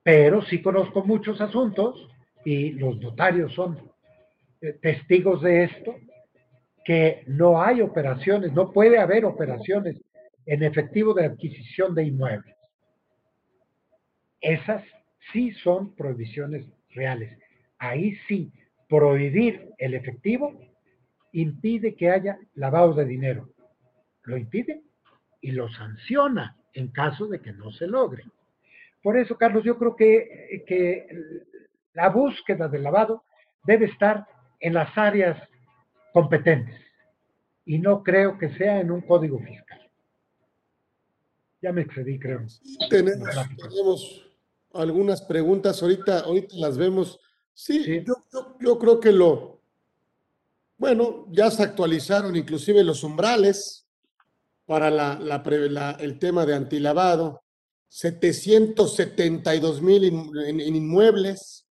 pero 0.02 0.42
sí 0.42 0.62
conozco 0.62 1.04
muchos 1.04 1.40
asuntos 1.40 2.08
y 2.44 2.72
los 2.72 2.98
notarios 3.00 3.52
son 3.52 3.89
testigos 4.82 5.42
de 5.42 5.64
esto, 5.64 5.96
que 6.84 7.22
no 7.26 7.62
hay 7.62 7.80
operaciones, 7.80 8.52
no 8.52 8.72
puede 8.72 8.98
haber 8.98 9.24
operaciones 9.24 10.00
en 10.46 10.62
efectivo 10.62 11.14
de 11.14 11.26
adquisición 11.26 11.94
de 11.94 12.04
inmuebles. 12.04 12.54
Esas 14.40 14.82
sí 15.32 15.52
son 15.52 15.94
prohibiciones 15.94 16.66
reales. 16.90 17.38
Ahí 17.78 18.16
sí, 18.26 18.52
prohibir 18.88 19.70
el 19.78 19.94
efectivo 19.94 20.58
impide 21.32 21.94
que 21.94 22.10
haya 22.10 22.38
lavado 22.54 22.94
de 22.94 23.04
dinero. 23.04 23.50
Lo 24.24 24.36
impide 24.36 24.82
y 25.40 25.52
lo 25.52 25.68
sanciona 25.68 26.56
en 26.74 26.88
caso 26.88 27.26
de 27.26 27.40
que 27.40 27.52
no 27.52 27.70
se 27.70 27.86
logre. 27.86 28.24
Por 29.02 29.16
eso, 29.16 29.36
Carlos, 29.36 29.64
yo 29.64 29.78
creo 29.78 29.96
que, 29.96 30.64
que 30.66 31.06
la 31.94 32.08
búsqueda 32.08 32.68
del 32.68 32.82
lavado 32.82 33.24
debe 33.64 33.86
estar 33.86 34.26
en 34.60 34.74
las 34.74 34.96
áreas 34.96 35.36
competentes 36.12 36.80
y 37.64 37.78
no 37.78 38.02
creo 38.02 38.38
que 38.38 38.54
sea 38.56 38.80
en 38.80 38.90
un 38.90 39.00
código 39.00 39.38
fiscal. 39.38 39.90
Ya 41.62 41.72
me 41.72 41.82
excedí, 41.82 42.18
creo. 42.18 42.46
tenemos, 42.88 44.26
algunas 44.72 45.22
preguntas, 45.22 45.82
ahorita, 45.82 46.20
ahorita 46.20 46.56
las 46.56 46.78
vemos. 46.78 47.20
Sí, 47.52 48.04
Yo, 48.60 48.78
creo 48.78 49.00
que 49.00 49.12
lo, 49.12 49.60
bueno, 50.78 51.26
ya 51.30 51.50
se 51.50 51.62
actualizaron 51.62 52.34
inclusive 52.36 52.82
los 52.82 53.04
umbrales 53.04 53.86
para 54.64 54.90
la, 54.90 55.18
la, 55.18 55.96
el 56.00 56.18
tema 56.18 56.46
de 56.46 56.54
antilavado. 56.54 57.42
772 57.88 59.82
mil 59.82 60.04
en, 60.04 60.60
inmuebles, 60.60 61.66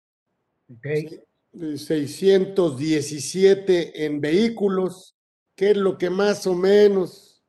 617 1.59 4.05
en 4.05 4.21
vehículos, 4.21 5.17
que 5.55 5.71
es 5.71 5.77
lo 5.77 5.97
que 5.99 6.11
más 6.11 6.45
o 6.47 6.55
menos, 6.55 7.43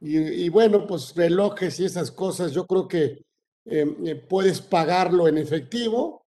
y, 0.00 0.48
bueno, 0.50 0.86
pues 0.86 1.14
relojes 1.14 1.80
y 1.80 1.86
esas 1.86 2.10
cosas, 2.10 2.52
yo 2.52 2.66
creo 2.66 2.86
que 2.86 3.24
em, 3.64 4.06
eh, 4.06 4.16
puedes 4.16 4.60
pagarlo 4.60 5.26
en 5.28 5.38
efectivo 5.38 6.26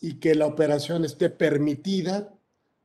y 0.00 0.20
que 0.20 0.36
la 0.36 0.46
operación 0.46 1.04
esté 1.04 1.28
permitida 1.28 2.32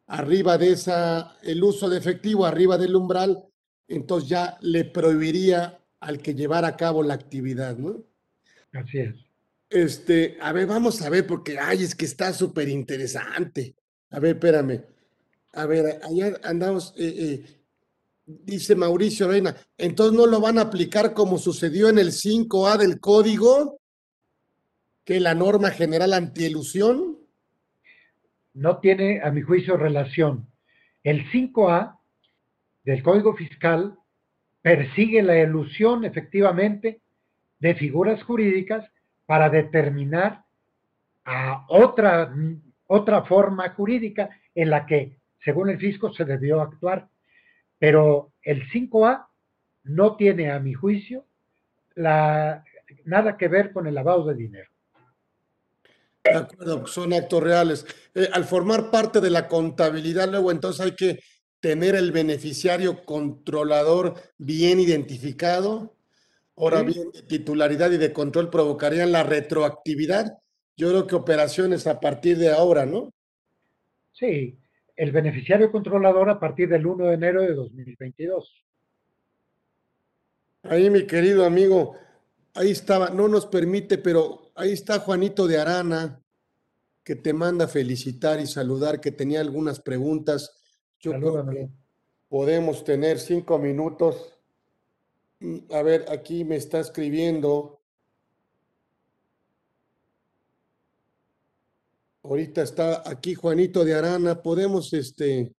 arriba 0.07 0.57
de 0.57 0.71
esa, 0.71 1.37
el 1.43 1.63
uso 1.63 1.89
de 1.89 1.99
efectivo 1.99 2.45
arriba 2.45 2.77
del 2.77 2.95
umbral, 2.95 3.45
entonces 3.87 4.29
ya 4.29 4.57
le 4.61 4.85
prohibiría 4.85 5.79
al 5.99 6.19
que 6.19 6.33
llevar 6.33 6.65
a 6.65 6.75
cabo 6.75 7.03
la 7.03 7.13
actividad, 7.13 7.77
¿no? 7.77 8.03
Así 8.73 8.99
es. 8.99 9.24
Este, 9.69 10.37
a 10.41 10.51
ver, 10.51 10.67
vamos 10.67 11.01
a 11.01 11.09
ver, 11.09 11.25
porque, 11.25 11.57
ay, 11.59 11.83
es 11.83 11.95
que 11.95 12.05
está 12.05 12.33
súper 12.33 12.69
interesante. 12.69 13.75
A 14.11 14.19
ver, 14.19 14.35
espérame. 14.35 14.83
A 15.53 15.65
ver, 15.65 15.99
allá 16.03 16.39
andamos, 16.43 16.93
eh, 16.97 17.13
eh, 17.17 17.45
dice 18.25 18.75
Mauricio 18.75 19.27
Reina, 19.27 19.55
entonces 19.77 20.17
no 20.17 20.27
lo 20.27 20.39
van 20.41 20.57
a 20.57 20.63
aplicar 20.63 21.13
como 21.13 21.37
sucedió 21.37 21.89
en 21.89 21.97
el 21.97 22.11
5A 22.11 22.77
del 22.77 22.99
código, 22.99 23.79
que 25.03 25.19
la 25.19 25.33
norma 25.33 25.71
general 25.71 26.13
antielusión. 26.13 27.17
No 28.53 28.79
tiene, 28.79 29.21
a 29.21 29.31
mi 29.31 29.41
juicio, 29.41 29.77
relación. 29.77 30.47
El 31.03 31.29
5A 31.31 31.99
del 32.83 33.03
Código 33.03 33.35
Fiscal 33.35 33.97
persigue 34.61 35.21
la 35.21 35.37
ilusión 35.37 36.05
efectivamente 36.05 37.01
de 37.59 37.75
figuras 37.75 38.23
jurídicas 38.23 38.89
para 39.25 39.49
determinar 39.49 40.43
a 41.25 41.65
otra, 41.69 42.33
otra 42.87 43.23
forma 43.23 43.69
jurídica 43.69 44.29
en 44.53 44.69
la 44.69 44.85
que, 44.85 45.17
según 45.43 45.69
el 45.69 45.79
fisco, 45.79 46.13
se 46.13 46.25
debió 46.25 46.61
actuar. 46.61 47.07
Pero 47.79 48.31
el 48.43 48.69
5A 48.69 49.27
no 49.83 50.15
tiene, 50.15 50.51
a 50.51 50.59
mi 50.59 50.73
juicio, 50.73 51.25
la, 51.95 52.63
nada 53.05 53.37
que 53.37 53.47
ver 53.47 53.71
con 53.71 53.87
el 53.87 53.95
lavado 53.95 54.25
de 54.25 54.35
dinero. 54.35 54.69
De 56.23 56.33
acuerdo, 56.33 56.87
son 56.87 57.13
actos 57.13 57.43
reales. 57.43 57.85
Eh, 58.13 58.27
al 58.31 58.45
formar 58.45 58.89
parte 58.89 59.21
de 59.21 59.29
la 59.29 59.47
contabilidad, 59.47 60.29
luego 60.29 60.51
entonces 60.51 60.85
hay 60.85 60.95
que 60.95 61.19
tener 61.59 61.95
el 61.95 62.11
beneficiario 62.11 63.03
controlador 63.05 64.15
bien 64.37 64.79
identificado 64.79 65.94
Ahora 66.57 66.83
bien, 66.83 67.11
de 67.11 67.21
titularidad 67.23 67.91
y 67.91 67.97
de 67.97 68.13
control 68.13 68.49
provocarían 68.49 69.11
la 69.11 69.23
retroactividad. 69.23 70.37
Yo 70.77 70.89
creo 70.89 71.07
que 71.07 71.15
operaciones 71.15 71.87
a 71.87 71.99
partir 71.99 72.37
de 72.37 72.51
ahora, 72.51 72.85
¿no? 72.85 73.11
Sí, 74.13 74.57
el 74.95 75.11
beneficiario 75.11 75.71
controlador 75.71 76.29
a 76.29 76.39
partir 76.39 76.69
del 76.69 76.85
1 76.85 77.07
de 77.07 77.13
enero 77.13 77.41
de 77.41 77.53
2022. 77.53 78.65
Ahí, 80.63 80.89
mi 80.89 81.05
querido 81.05 81.45
amigo, 81.45 81.95
ahí 82.53 82.71
estaba, 82.71 83.09
no 83.09 83.27
nos 83.27 83.45
permite, 83.45 83.97
pero 83.97 84.51
ahí 84.55 84.71
está 84.71 84.99
Juanito 84.99 85.47
de 85.47 85.59
Arana, 85.59 86.21
que 87.03 87.15
te 87.15 87.33
manda 87.33 87.67
felicitar 87.67 88.39
y 88.39 88.47
saludar, 88.47 88.99
que 88.99 89.11
tenía 89.11 89.41
algunas 89.41 89.79
preguntas. 89.79 90.61
Yo 90.99 91.11
creo 91.11 91.45
que 91.47 91.69
podemos 92.29 92.83
tener 92.83 93.19
cinco 93.19 93.59
minutos. 93.59 94.34
A 95.71 95.81
ver, 95.81 96.05
aquí 96.09 96.43
me 96.43 96.55
está 96.55 96.79
escribiendo. 96.79 97.81
Ahorita 102.23 102.63
está 102.63 103.07
aquí 103.07 103.35
Juanito 103.35 103.85
de 103.85 103.93
Arana. 103.93 104.41
Podemos, 104.41 104.91
este, 104.93 105.53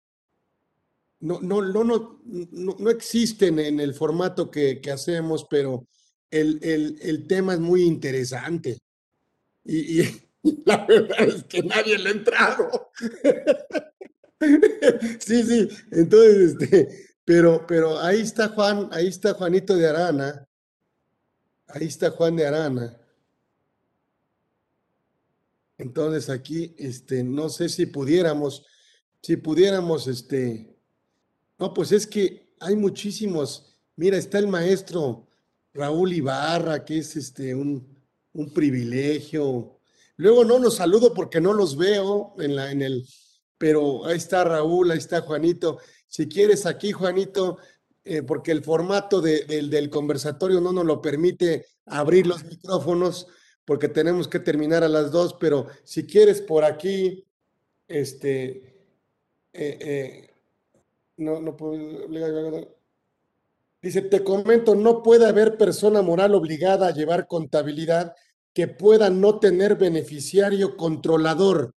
no, 1.20 1.40
no, 1.42 1.62
no, 1.62 1.84
no, 1.84 2.20
no, 2.24 2.90
existen 2.90 3.60
en 3.60 3.80
el 3.80 3.94
formato 3.94 4.50
que, 4.50 4.82
hacemos, 4.92 5.46
pero 5.50 5.88
el, 6.32 6.60
el, 7.02 7.28
tema 7.28 7.54
es 7.54 7.60
muy 7.60 7.84
interesante. 7.84 8.80
Y, 9.64 10.02
la 10.66 10.86
verdad 10.86 11.22
es 11.22 11.44
que 11.44 11.64
nadie 11.64 11.98
le 11.98 12.10
ha 12.10 12.14
entrado. 12.14 12.92
sí, 15.20 15.44
sí, 15.44 15.70
entonces, 15.92 16.56
este, 16.60 17.15
pero, 17.26 17.66
pero 17.68 18.00
ahí 18.00 18.22
está 18.22 18.50
Juan, 18.50 18.88
ahí 18.92 19.08
está 19.08 19.34
Juanito 19.34 19.76
de 19.76 19.90
Arana. 19.90 20.48
Ahí 21.68 21.88
está 21.88 22.12
Juan 22.12 22.36
de 22.36 22.46
Arana. 22.46 22.98
Entonces 25.78 26.30
aquí, 26.30 26.76
este, 26.78 27.24
no 27.24 27.50
sé 27.50 27.68
si 27.68 27.88
pudiéramos, 27.88 28.66
si 29.22 29.36
pudiéramos, 29.38 30.08
este, 30.08 30.78
no, 31.58 31.74
pues 31.74 31.92
es 31.92 32.06
que 32.06 32.54
hay 32.60 32.76
muchísimos. 32.76 33.76
Mira, 33.96 34.18
está 34.18 34.38
el 34.38 34.48
maestro 34.48 35.28
Raúl 35.74 36.14
Ibarra, 36.14 36.86
que 36.86 37.00
es 37.00 37.16
este 37.16 37.56
un, 37.56 37.86
un 38.34 38.54
privilegio. 38.54 39.80
Luego 40.18 40.46
no 40.46 40.60
los 40.60 40.76
saludo 40.76 41.14
porque 41.14 41.42
no 41.42 41.54
los 41.54 41.76
veo 41.76 42.36
en, 42.38 42.56
la, 42.56 42.72
en 42.72 42.82
el, 42.82 43.06
pero 43.58 44.06
ahí 44.06 44.18
está 44.18 44.44
Raúl, 44.44 44.92
ahí 44.92 44.98
está 44.98 45.22
Juanito. 45.22 45.80
Si 46.16 46.30
quieres 46.30 46.66
aquí, 46.66 46.94
Juanito, 46.94 47.58
eh, 48.06 48.24
porque 48.24 48.54
el 48.54 48.64
formato 48.64 49.20
del 49.20 49.90
conversatorio 49.90 50.62
no 50.62 50.72
nos 50.72 50.86
lo 50.86 51.02
permite 51.02 51.66
abrir 51.88 52.26
los 52.26 52.46
micrófonos, 52.46 53.28
porque 53.66 53.90
tenemos 53.90 54.30
que 54.30 54.40
terminar 54.40 54.82
a 54.86 54.88
las 54.88 55.12
dos, 55.12 55.34
pero 55.34 55.68
si 55.84 56.08
quieres 56.08 56.40
por 56.40 56.64
aquí, 56.64 57.26
este, 57.90 58.50
eh, 59.52 59.78
eh, 59.82 60.30
no, 61.18 61.42
no 61.42 61.58
puedo. 61.58 61.76
Dice, 63.82 64.02
te 64.04 64.24
comento, 64.24 64.74
no 64.74 65.04
puede 65.04 65.28
haber 65.28 65.58
persona 65.58 66.02
moral 66.02 66.34
obligada 66.34 66.88
a 66.88 66.94
llevar 66.94 67.28
contabilidad 67.28 68.16
que 68.54 68.70
pueda 68.70 69.10
no 69.10 69.40
tener 69.40 69.76
beneficiario 69.76 70.78
controlador. 70.78 71.76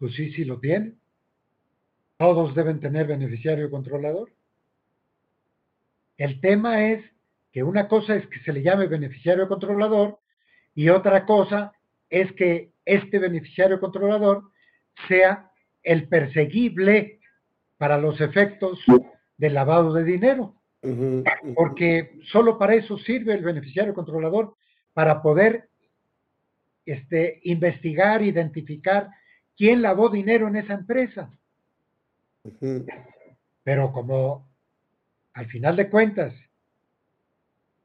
Pues 0.00 0.14
sí, 0.14 0.32
sí 0.32 0.44
lo 0.44 0.58
tiene. 0.58 0.94
Todos 2.16 2.54
deben 2.54 2.80
tener 2.80 3.06
beneficiario 3.06 3.70
controlador. 3.70 4.32
El 6.16 6.40
tema 6.40 6.88
es 6.88 7.04
que 7.52 7.62
una 7.62 7.86
cosa 7.86 8.16
es 8.16 8.26
que 8.28 8.40
se 8.40 8.52
le 8.52 8.62
llame 8.62 8.86
beneficiario 8.86 9.46
controlador 9.46 10.18
y 10.74 10.88
otra 10.88 11.26
cosa 11.26 11.72
es 12.08 12.32
que 12.32 12.72
este 12.84 13.18
beneficiario 13.18 13.78
controlador 13.78 14.50
sea 15.06 15.50
el 15.82 16.08
perseguible 16.08 17.20
para 17.76 17.98
los 17.98 18.20
efectos 18.20 18.80
del 19.36 19.54
lavado 19.54 19.92
de 19.92 20.04
dinero. 20.04 20.54
Porque 21.54 22.18
solo 22.32 22.58
para 22.58 22.74
eso 22.74 22.96
sirve 22.98 23.34
el 23.34 23.44
beneficiario 23.44 23.92
controlador, 23.92 24.56
para 24.94 25.22
poder 25.22 25.68
este, 26.86 27.40
investigar, 27.44 28.22
identificar 28.22 29.10
quién 29.56 29.82
lavó 29.82 30.08
dinero 30.08 30.48
en 30.48 30.56
esa 30.56 30.74
empresa. 30.74 31.30
Pero 33.62 33.92
como 33.92 34.48
al 35.34 35.46
final 35.46 35.76
de 35.76 35.90
cuentas, 35.90 36.34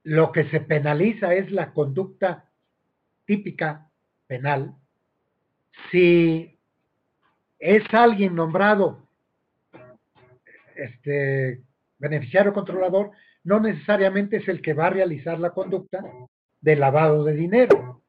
lo 0.04 0.32
que 0.32 0.50
se 0.50 0.60
penaliza 0.60 1.34
es 1.34 1.52
la 1.52 1.74
conducta 1.74 2.50
típica 3.26 3.90
penal, 4.28 4.76
si 5.92 6.60
es 7.60 7.84
alguien 7.94 8.36
nombrado 8.36 9.08
este 10.76 11.64
beneficiario 11.98 12.54
controlador, 12.54 13.12
no 13.44 13.60
necesariamente 13.60 14.38
es 14.38 14.48
el 14.48 14.62
que 14.62 14.74
va 14.74 14.88
a 14.88 14.92
realizar 14.92 15.40
la 15.40 15.52
conducta 15.52 16.04
de 16.62 16.76
lavado 16.76 17.24
de 17.24 17.34
dinero. 17.34 18.04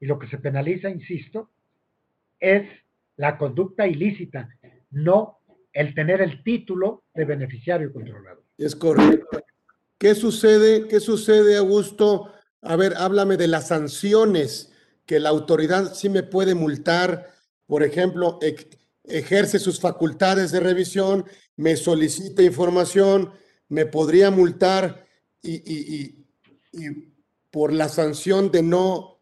Y 0.00 0.06
lo 0.06 0.18
que 0.18 0.28
se 0.28 0.38
penaliza, 0.38 0.88
insisto, 0.88 1.50
es 2.40 2.68
la 3.18 3.36
conducta 3.36 3.86
ilícita, 3.86 4.48
no 4.90 5.40
el 5.72 5.94
tener 5.94 6.22
el 6.22 6.42
título 6.42 7.04
de 7.14 7.24
beneficiario 7.24 7.92
controlador. 7.92 8.42
Es 8.56 8.74
correcto. 8.74 9.40
¿Qué 9.98 10.14
sucede, 10.14 10.88
qué 10.88 11.00
sucede, 11.00 11.56
Augusto? 11.56 12.32
A 12.62 12.76
ver, 12.76 12.94
háblame 12.96 13.36
de 13.36 13.48
las 13.48 13.68
sanciones 13.68 14.72
que 15.04 15.18
la 15.20 15.28
autoridad 15.28 15.94
sí 15.94 16.08
me 16.08 16.22
puede 16.22 16.54
multar, 16.54 17.30
por 17.66 17.82
ejemplo, 17.82 18.38
ejerce 19.04 19.58
sus 19.58 19.80
facultades 19.80 20.52
de 20.52 20.60
revisión, 20.60 21.24
me 21.56 21.76
solicita 21.76 22.42
información, 22.42 23.32
me 23.68 23.86
podría 23.86 24.30
multar 24.30 25.06
y, 25.42 26.24
por 27.50 27.72
la 27.72 27.88
sanción 27.88 28.50
de 28.50 28.62
no, 28.62 29.20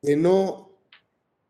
de 0.00 0.16
no, 0.16 0.71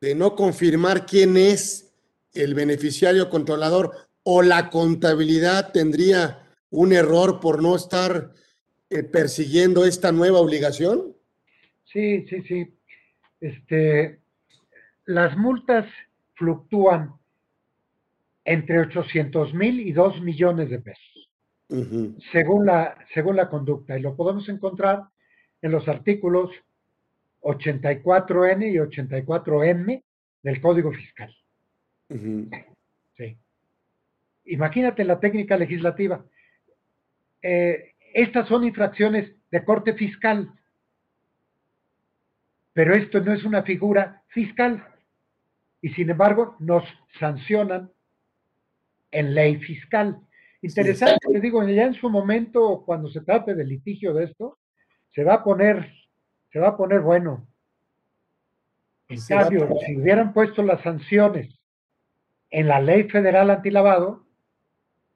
de 0.02 0.16
no 0.16 0.34
confirmar 0.34 1.06
quién 1.06 1.36
es 1.36 1.94
el 2.34 2.54
beneficiario 2.54 3.30
controlador 3.30 3.92
o 4.24 4.42
la 4.42 4.68
contabilidad 4.68 5.70
tendría 5.70 6.48
un 6.70 6.92
error 6.92 7.38
por 7.38 7.62
no 7.62 7.76
estar 7.76 8.32
eh, 8.90 9.04
persiguiendo 9.04 9.84
esta 9.84 10.10
nueva 10.10 10.40
obligación? 10.40 11.14
Sí, 11.84 12.26
sí, 12.28 12.42
sí. 12.42 12.74
Este, 13.40 14.18
las 15.04 15.36
multas 15.36 15.86
fluctúan 16.34 17.12
entre 18.44 18.80
800 18.80 19.54
mil 19.54 19.78
y 19.78 19.92
2 19.92 20.20
millones 20.20 20.68
de 20.68 20.80
pesos, 20.80 21.30
según, 22.32 22.66
la, 22.66 22.96
según 23.14 23.36
la 23.36 23.48
conducta. 23.48 23.96
Y 23.96 24.02
lo 24.02 24.16
podemos 24.16 24.48
encontrar 24.48 25.04
en 25.60 25.70
los 25.70 25.86
artículos 25.86 26.50
84N 27.42 28.72
y 28.72 28.76
84M 28.76 30.02
del 30.42 30.60
Código 30.60 30.92
Fiscal. 30.92 31.34
Sí. 33.16 33.38
Imagínate 34.44 35.04
la 35.04 35.20
técnica 35.20 35.56
legislativa. 35.56 36.24
Eh, 37.42 37.92
estas 38.14 38.48
son 38.48 38.64
infracciones 38.64 39.32
de 39.50 39.64
corte 39.64 39.94
fiscal, 39.94 40.52
pero 42.72 42.94
esto 42.94 43.20
no 43.20 43.32
es 43.32 43.44
una 43.44 43.62
figura 43.62 44.22
fiscal. 44.28 44.86
Y 45.80 45.90
sin 45.90 46.10
embargo, 46.10 46.56
nos 46.60 46.84
sancionan 47.18 47.90
en 49.10 49.34
ley 49.34 49.56
fiscal. 49.56 50.20
Interesante, 50.62 51.26
te 51.30 51.40
digo, 51.40 51.66
ya 51.66 51.84
en 51.84 51.94
su 51.94 52.08
momento, 52.08 52.82
cuando 52.86 53.10
se 53.10 53.20
trate 53.20 53.54
del 53.54 53.68
litigio 53.68 54.14
de 54.14 54.24
esto, 54.24 54.58
se 55.12 55.24
va 55.24 55.34
a 55.34 55.44
poner, 55.44 55.92
se 56.52 56.58
va 56.58 56.68
a 56.68 56.76
poner 56.76 57.00
bueno. 57.00 57.46
En 59.08 59.20
cambio, 59.26 59.68
si 59.84 59.96
hubieran 59.96 60.32
puesto 60.32 60.62
las 60.62 60.82
sanciones 60.82 61.58
en 62.50 62.68
la 62.68 62.80
ley 62.80 63.08
federal 63.08 63.50
antilavado, 63.50 64.24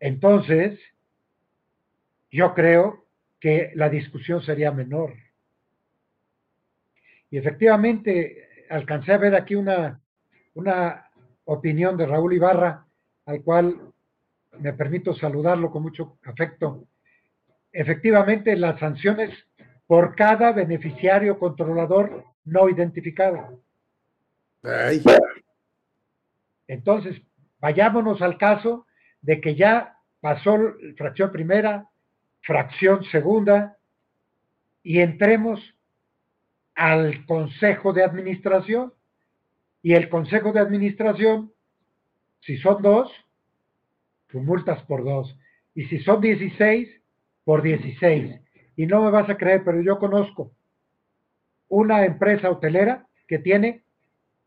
entonces 0.01 0.79
yo 2.31 2.55
creo 2.55 3.05
que 3.41 3.73
la 3.75 3.89
discusión 3.89 4.43
sería 4.43 4.73
menor. 4.73 5.15
Y 7.31 7.39
efectivamente, 7.39 8.67
alcancé 8.71 9.13
a 9.13 9.19
ver 9.19 9.35
aquí 9.35 9.55
una, 9.55 10.01
una 10.55 11.11
opinión 11.45 11.97
de 11.97 12.07
Raúl 12.07 12.35
Ibarra 12.35 12.87
al 13.27 13.43
cual 13.43 13.93
me 14.59 14.73
permito 14.73 15.15
saludarlo 15.15 15.71
con 15.71 15.83
mucho 15.83 16.19
afecto. 16.25 16.87
Efectivamente, 17.73 18.57
las 18.57 18.79
sanciones 18.79 19.46
por 19.87 20.15
cada 20.15 20.53
beneficiario 20.53 21.39
controlador 21.39 22.25
no 22.45 22.69
identificado. 22.69 23.61
Entonces, 26.67 27.21
vayámonos 27.61 28.21
al 28.23 28.39
caso 28.39 28.87
de 29.21 29.41
que 29.41 29.55
ya 29.55 29.97
pasó 30.21 30.59
fracción 30.97 31.31
primera, 31.31 31.89
fracción 32.43 33.05
segunda, 33.05 33.77
y 34.83 35.01
entremos 35.01 35.61
al 36.75 37.25
Consejo 37.27 37.93
de 37.93 38.05
Administración. 38.05 38.93
Y 39.83 39.95
el 39.95 40.09
Consejo 40.09 40.53
de 40.53 40.61
Administración 40.61 41.53
si 42.47 42.57
son 42.59 42.81
dos, 42.81 43.11
pues 44.31 44.45
multas 44.45 44.81
por 44.85 45.05
dos. 45.05 45.37
Y 45.75 45.87
si 45.87 45.99
son 45.99 46.21
16, 46.21 46.89
por 47.45 47.63
16. 47.63 48.41
Y 48.77 48.87
no 48.87 49.03
me 49.03 49.11
vas 49.11 49.29
a 49.29 49.37
creer, 49.37 49.63
pero 49.65 49.81
yo 49.81 49.99
conozco 49.99 50.53
una 51.69 52.05
empresa 52.05 52.51
hotelera 52.51 53.07
que 53.27 53.39
tiene 53.39 53.83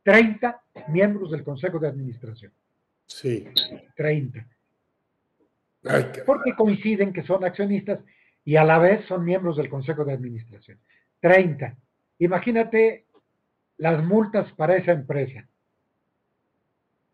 30 0.03 0.61
miembros 0.89 1.31
del 1.31 1.43
Consejo 1.43 1.79
de 1.79 1.87
Administración. 1.87 2.51
Sí. 3.05 3.47
30. 3.95 4.45
Porque 6.25 6.55
coinciden 6.55 7.11
que 7.11 7.23
son 7.23 7.43
accionistas 7.43 7.99
y 8.45 8.55
a 8.55 8.63
la 8.63 8.79
vez 8.79 9.05
son 9.07 9.23
miembros 9.23 9.57
del 9.57 9.69
Consejo 9.69 10.05
de 10.05 10.13
Administración. 10.13 10.79
30. 11.21 11.75
Imagínate 12.19 13.05
las 13.77 14.03
multas 14.03 14.51
para 14.53 14.75
esa 14.75 14.91
empresa. 14.91 15.45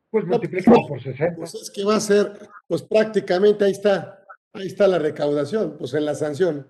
Pues 0.10 0.26
multiplicado 0.26 0.88
por 0.88 1.02
60. 1.02 1.36
Pues 1.36 1.56
es 1.56 1.72
que 1.72 1.84
va 1.84 1.96
a 1.96 2.00
ser, 2.00 2.50
pues 2.68 2.82
prácticamente 2.84 3.66
ahí 3.66 3.72
está, 3.72 4.24
ahí 4.54 4.68
está 4.68 4.88
la 4.88 5.00
recaudación, 5.00 5.78
pues 5.78 5.94
en 5.94 6.06
la 6.06 6.16
sanción. 6.16 6.68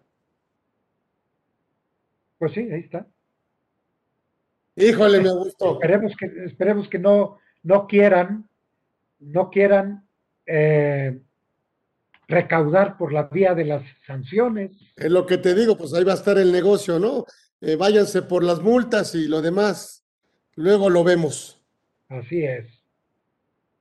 Pues 2.37 2.53
sí, 2.53 2.61
ahí 2.71 2.81
está. 2.81 3.07
Híjole, 4.75 5.21
me 5.21 5.31
gustó. 5.31 5.73
Esperemos 5.73 6.13
que, 6.17 6.25
esperemos 6.45 6.89
que 6.89 6.99
no, 6.99 7.37
no 7.63 7.87
quieran, 7.87 8.49
no 9.19 9.49
quieran 9.49 10.07
eh, 10.45 11.19
recaudar 12.27 12.97
por 12.97 13.13
la 13.13 13.23
vía 13.23 13.53
de 13.53 13.65
las 13.65 13.83
sanciones. 14.05 14.71
Es 14.95 15.11
lo 15.11 15.25
que 15.25 15.37
te 15.37 15.55
digo, 15.55 15.77
pues 15.77 15.93
ahí 15.93 16.03
va 16.03 16.11
a 16.11 16.15
estar 16.15 16.37
el 16.37 16.51
negocio, 16.51 16.99
¿no? 16.99 17.25
Eh, 17.61 17.75
váyanse 17.75 18.21
por 18.21 18.43
las 18.43 18.61
multas 18.61 19.15
y 19.15 19.27
lo 19.27 19.41
demás, 19.41 20.05
luego 20.55 20.89
lo 20.89 21.03
vemos. 21.03 21.61
Así 22.09 22.43
es. 22.43 22.67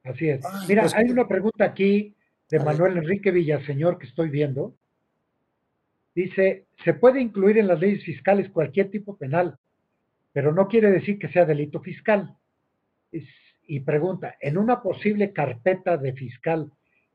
Así 0.05 0.29
es. 0.29 0.45
Mira, 0.69 0.83
pues 0.83 0.95
hay 0.95 1.11
una 1.11 1.27
pregunta 1.27 1.65
aquí 1.65 2.15
de 2.51 2.61
Manuel 2.61 2.99
Enrique 2.99 3.31
Villaseñor 3.31 3.99
que 3.99 4.07
estoy 4.07 4.29
viendo. 4.29 4.77
Dice, 6.15 6.67
¿se 6.85 6.95
puede 6.95 7.21
incluir 7.21 7.59
en 7.59 7.67
las 7.67 7.81
leyes 7.81 8.05
fiscales 8.05 8.51
cualquier 8.51 8.91
tipo 8.91 9.17
penal, 9.17 9.59
pero 10.33 10.53
no 10.53 10.69
quiere 10.69 10.91
decir 10.91 11.19
que 11.19 11.29
sea 11.29 11.45
delito 11.45 11.81
fiscal? 11.81 12.37
y 13.67 13.81
pregunta, 13.81 14.35
en 14.41 14.59
una 14.59 14.83
posible 14.83 15.33
carpeta 15.33 15.97
de 15.97 16.13
fiscal, 16.13 16.71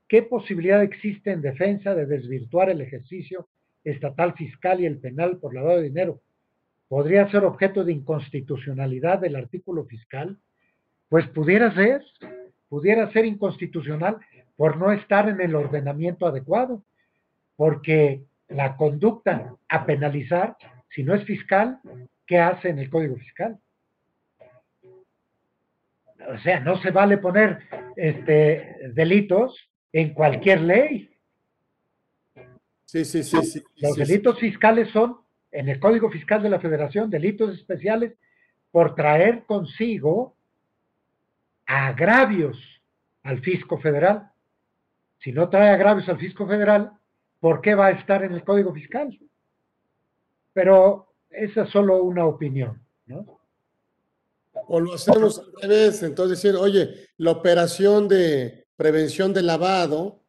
¿qué 0.08 0.22
posibilidad 0.22 0.82
existe 0.82 1.30
en 1.30 1.42
defensa 1.42 1.94
de 1.94 2.06
desvirtuar 2.06 2.70
el 2.70 2.80
ejercicio 2.80 3.48
estatal 3.84 4.34
fiscal 4.34 4.80
y 4.80 4.86
el 4.86 4.98
penal 4.98 5.38
por 5.38 5.54
lavado 5.54 5.76
de 5.76 5.84
dinero? 5.84 6.20
¿Podría 6.88 7.30
ser 7.30 7.44
objeto 7.44 7.84
de 7.84 7.92
inconstitucionalidad 7.92 9.20
del 9.20 9.36
artículo 9.36 9.84
fiscal? 9.84 10.38
Pues 11.08 11.28
pudiera 11.28 11.72
ser, 11.74 12.02
pudiera 12.68 13.12
ser 13.12 13.26
inconstitucional 13.26 14.16
por 14.56 14.76
no 14.76 14.90
estar 14.90 15.28
en 15.28 15.40
el 15.40 15.54
ordenamiento 15.54 16.26
adecuado, 16.26 16.82
porque 17.54 18.24
la 18.50 18.76
conducta 18.76 19.54
a 19.68 19.86
penalizar, 19.86 20.56
si 20.94 21.02
no 21.02 21.14
es 21.14 21.24
fiscal, 21.24 21.80
¿qué 22.26 22.38
hace 22.38 22.68
en 22.68 22.78
el 22.78 22.90
Código 22.90 23.16
Fiscal? 23.16 23.58
O 26.28 26.38
sea, 26.38 26.60
no 26.60 26.80
se 26.82 26.90
vale 26.90 27.18
poner 27.18 27.60
este, 27.96 28.76
delitos 28.92 29.70
en 29.92 30.12
cualquier 30.12 30.60
ley. 30.60 31.10
Sí, 32.84 33.04
sí, 33.04 33.22
sí, 33.22 33.42
sí. 33.42 33.62
Los 33.76 33.96
delitos 33.96 34.38
fiscales 34.38 34.90
son, 34.90 35.18
en 35.52 35.68
el 35.68 35.80
Código 35.80 36.10
Fiscal 36.10 36.42
de 36.42 36.50
la 36.50 36.60
Federación, 36.60 37.08
delitos 37.08 37.56
especiales 37.56 38.14
por 38.70 38.94
traer 38.94 39.44
consigo 39.44 40.36
agravios 41.66 42.58
al 43.22 43.40
fisco 43.40 43.78
federal. 43.78 44.30
Si 45.20 45.32
no 45.32 45.48
trae 45.48 45.70
agravios 45.70 46.08
al 46.08 46.18
fisco 46.18 46.46
federal, 46.46 46.92
¿por 47.40 47.60
qué 47.60 47.74
va 47.74 47.86
a 47.86 47.90
estar 47.90 48.22
en 48.22 48.32
el 48.32 48.44
Código 48.44 48.72
Fiscal? 48.72 49.18
Pero 50.52 51.14
esa 51.30 51.62
es 51.62 51.70
solo 51.70 52.02
una 52.02 52.26
opinión, 52.26 52.80
¿no? 53.06 53.40
O 54.52 54.78
lo 54.78 54.94
hacemos 54.94 55.38
al 55.38 55.52
revés, 55.62 56.02
entonces 56.02 56.40
decir, 56.40 56.56
oye, 56.56 57.08
la 57.16 57.32
operación 57.32 58.06
de 58.08 58.66
prevención 58.76 59.32
de 59.32 59.42
lavado, 59.42 60.22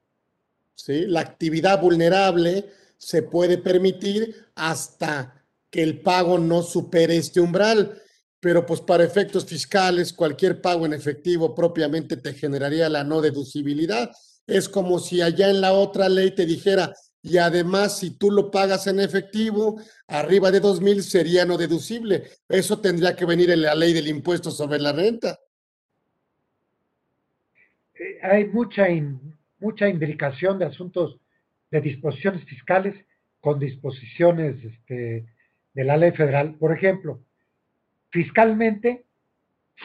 ¿sí? 0.74 1.05
la 1.05 1.20
actividad 1.20 1.80
vulnerable 1.80 2.70
se 2.97 3.24
puede 3.24 3.57
permitir 3.57 4.36
hasta 4.55 5.43
que 5.70 5.84
el 5.84 6.01
pago 6.01 6.38
no 6.38 6.62
supere 6.64 7.18
este 7.18 7.39
umbral 7.39 8.01
pero 8.41 8.66
pues 8.66 8.82
para 8.82 9.03
efectos 9.03 9.45
fiscales, 9.45 10.12
cualquier 10.12 10.59
pago 10.62 10.88
en 10.88 10.93
efectivo 10.93 11.53
propiamente 11.53 12.18
te 12.18 12.34
generaría 12.34 12.89
la 12.89 13.03
no 13.03 13.22
deducibilidad. 13.22 14.12
Es 14.48 14.68
como 14.68 15.00
si 15.00 15.22
allá 15.22 15.50
en 15.50 15.62
la 15.62 15.74
otra 15.74 16.10
ley 16.10 16.32
te 16.32 16.46
dijera, 16.46 16.94
y 17.24 17.38
además 17.38 18.00
si 18.00 18.18
tú 18.18 18.32
lo 18.32 18.50
pagas 18.50 18.88
en 18.88 19.00
efectivo, 19.00 19.80
arriba 20.08 20.52
de 20.52 20.60
dos 20.60 20.82
mil 20.82 21.04
sería 21.04 21.46
no 21.46 21.58
deducible. 21.58 22.24
Eso 22.50 22.80
tendría 22.80 23.16
que 23.16 23.26
venir 23.26 23.52
en 23.52 23.62
la 23.62 23.76
ley 23.76 23.94
del 23.94 24.08
impuesto 24.08 24.50
sobre 24.50 24.80
la 24.80 24.92
renta. 24.92 25.38
Eh, 27.94 28.20
hay 28.24 28.46
mucha, 28.46 28.88
mucha 29.60 29.88
imbricación 29.88 30.58
de 30.58 30.66
asuntos 30.66 31.18
de 31.70 31.82
disposiciones 31.82 32.44
fiscales 32.46 32.96
con 33.39 33.60
disposiciones 33.60 34.64
este, 34.64 35.26
de 35.74 35.84
la 35.84 35.98
ley 35.98 36.12
federal. 36.12 36.56
Por 36.56 36.72
ejemplo, 36.72 37.24
fiscalmente, 38.10 39.06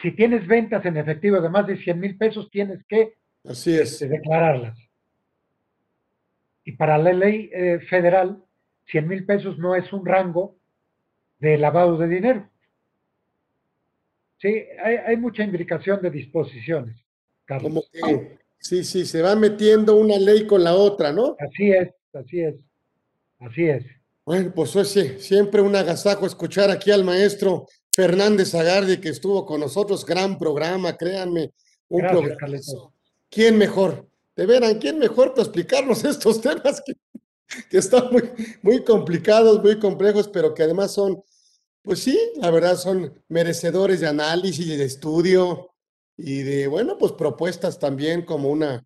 si 0.01 0.11
tienes 0.11 0.45
ventas 0.47 0.85
en 0.85 0.97
efectivo 0.97 1.39
de 1.39 1.49
más 1.49 1.67
de 1.67 1.77
100 1.77 1.99
mil 1.99 2.17
pesos, 2.17 2.49
tienes 2.51 2.83
que 2.85 3.13
Así 3.47 3.73
es. 3.73 3.93
Este, 3.93 4.07
declararlas. 4.07 4.77
Y 6.63 6.73
para 6.73 6.97
la 6.97 7.13
ley 7.13 7.49
eh, 7.53 7.79
federal, 7.89 8.43
100 8.91 9.07
mil 9.07 9.25
pesos 9.25 9.57
no 9.57 9.75
es 9.75 9.91
un 9.93 10.05
rango 10.05 10.57
de 11.39 11.57
lavado 11.57 11.97
de 11.97 12.07
dinero. 12.07 12.49
Sí, 14.39 14.65
hay, 14.83 15.17
mucha 15.17 15.43
imbricación 15.43 16.01
de 16.01 16.11
disposiciones. 16.11 16.95
Como 17.47 17.81
que, 17.91 18.37
sí, 18.59 18.83
sí, 18.83 19.05
se 19.05 19.21
va 19.21 19.35
metiendo 19.35 19.95
una 19.95 20.17
ley 20.17 20.45
con 20.45 20.63
la 20.63 20.75
otra, 20.75 21.11
¿no? 21.11 21.35
Así 21.39 21.71
es, 21.71 21.89
así 22.13 22.41
es, 22.41 22.55
así 23.39 23.65
es. 23.65 23.83
Bueno, 24.25 24.51
pues 24.53 24.75
es 24.75 25.25
siempre 25.25 25.61
un 25.61 25.75
agasajo 25.75 26.25
escuchar 26.25 26.69
aquí 26.69 26.91
al 26.91 27.03
maestro 27.03 27.65
Fernández 27.89 28.53
Agardi, 28.53 28.97
que 28.97 29.09
estuvo 29.09 29.45
con 29.45 29.61
nosotros, 29.61 30.05
gran 30.05 30.37
programa, 30.37 30.95
créanme, 30.95 31.51
un 31.87 32.01
programa. 32.01 32.35
¿Quién 33.29 33.57
mejor? 33.57 34.09
De 34.35 34.45
veras, 34.45 34.75
¿quién 34.79 34.99
mejor 34.99 35.31
para 35.31 35.43
explicarnos 35.43 36.03
estos 36.05 36.41
temas 36.41 36.81
que, 36.85 36.93
están 37.71 38.11
muy, 38.11 38.29
muy 38.61 38.83
complicados, 38.83 39.63
muy 39.63 39.79
complejos, 39.79 40.27
pero 40.27 40.53
que 40.53 40.63
además 40.63 40.93
son, 40.93 41.23
pues 41.81 41.99
sí, 41.99 42.19
la 42.35 42.51
verdad 42.51 42.77
son 42.77 43.23
merecedores 43.29 44.01
de 44.01 44.07
análisis 44.07 44.67
y 44.67 44.75
de 44.75 44.83
estudio 44.83 45.71
y 46.17 46.41
de, 46.41 46.67
bueno, 46.67 46.97
pues 46.97 47.13
propuestas 47.13 47.79
también 47.79 48.23
como 48.23 48.49
una 48.49 48.85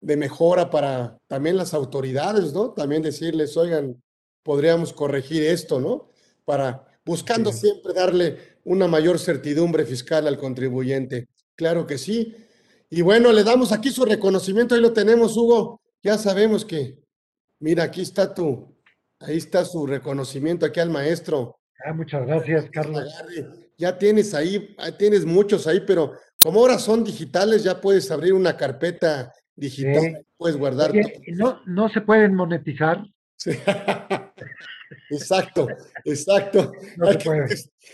de 0.00 0.16
mejora 0.16 0.70
para 0.70 1.18
también 1.26 1.56
las 1.56 1.74
autoridades, 1.74 2.52
¿no? 2.52 2.70
También 2.70 3.02
decirles, 3.02 3.56
oigan, 3.56 4.00
podríamos 4.42 4.92
corregir 4.92 5.42
esto, 5.42 5.80
¿no? 5.80 6.08
Para 6.44 6.86
buscando 7.04 7.52
siempre 7.52 7.92
darle 7.94 8.58
una 8.64 8.86
mayor 8.86 9.18
certidumbre 9.18 9.84
fiscal 9.84 10.26
al 10.26 10.38
contribuyente. 10.38 11.28
Claro 11.56 11.86
que 11.86 11.98
sí. 11.98 12.34
Y 12.90 13.02
bueno, 13.02 13.32
le 13.32 13.44
damos 13.44 13.72
aquí 13.72 13.90
su 13.90 14.04
reconocimiento, 14.04 14.74
ahí 14.74 14.80
lo 14.80 14.92
tenemos, 14.92 15.36
Hugo. 15.36 15.80
Ya 16.02 16.16
sabemos 16.16 16.64
que, 16.64 16.98
mira, 17.60 17.84
aquí 17.84 18.00
está 18.00 18.32
tu, 18.32 18.74
ahí 19.20 19.36
está 19.36 19.64
su 19.64 19.86
reconocimiento 19.86 20.64
aquí 20.64 20.80
al 20.80 20.90
maestro. 20.90 21.58
Ah, 21.84 21.92
muchas 21.92 22.26
gracias, 22.26 22.66
Carlos. 22.70 23.04
Ya 23.76 23.96
tienes 23.96 24.34
ahí, 24.34 24.74
tienes 24.98 25.24
muchos 25.24 25.66
ahí, 25.66 25.80
pero 25.86 26.14
como 26.42 26.60
ahora 26.60 26.78
son 26.78 27.04
digitales, 27.04 27.62
ya 27.62 27.80
puedes 27.80 28.10
abrir 28.10 28.32
una 28.32 28.56
carpeta 28.56 29.32
digital, 29.54 30.24
puedes 30.36 30.56
guardar. 30.56 30.92
no, 31.28 31.60
no 31.66 31.88
se 31.88 32.00
pueden 32.00 32.34
monetizar. 32.34 33.04
Sí. 33.36 33.50
Exacto, 35.10 35.68
exacto. 36.04 36.72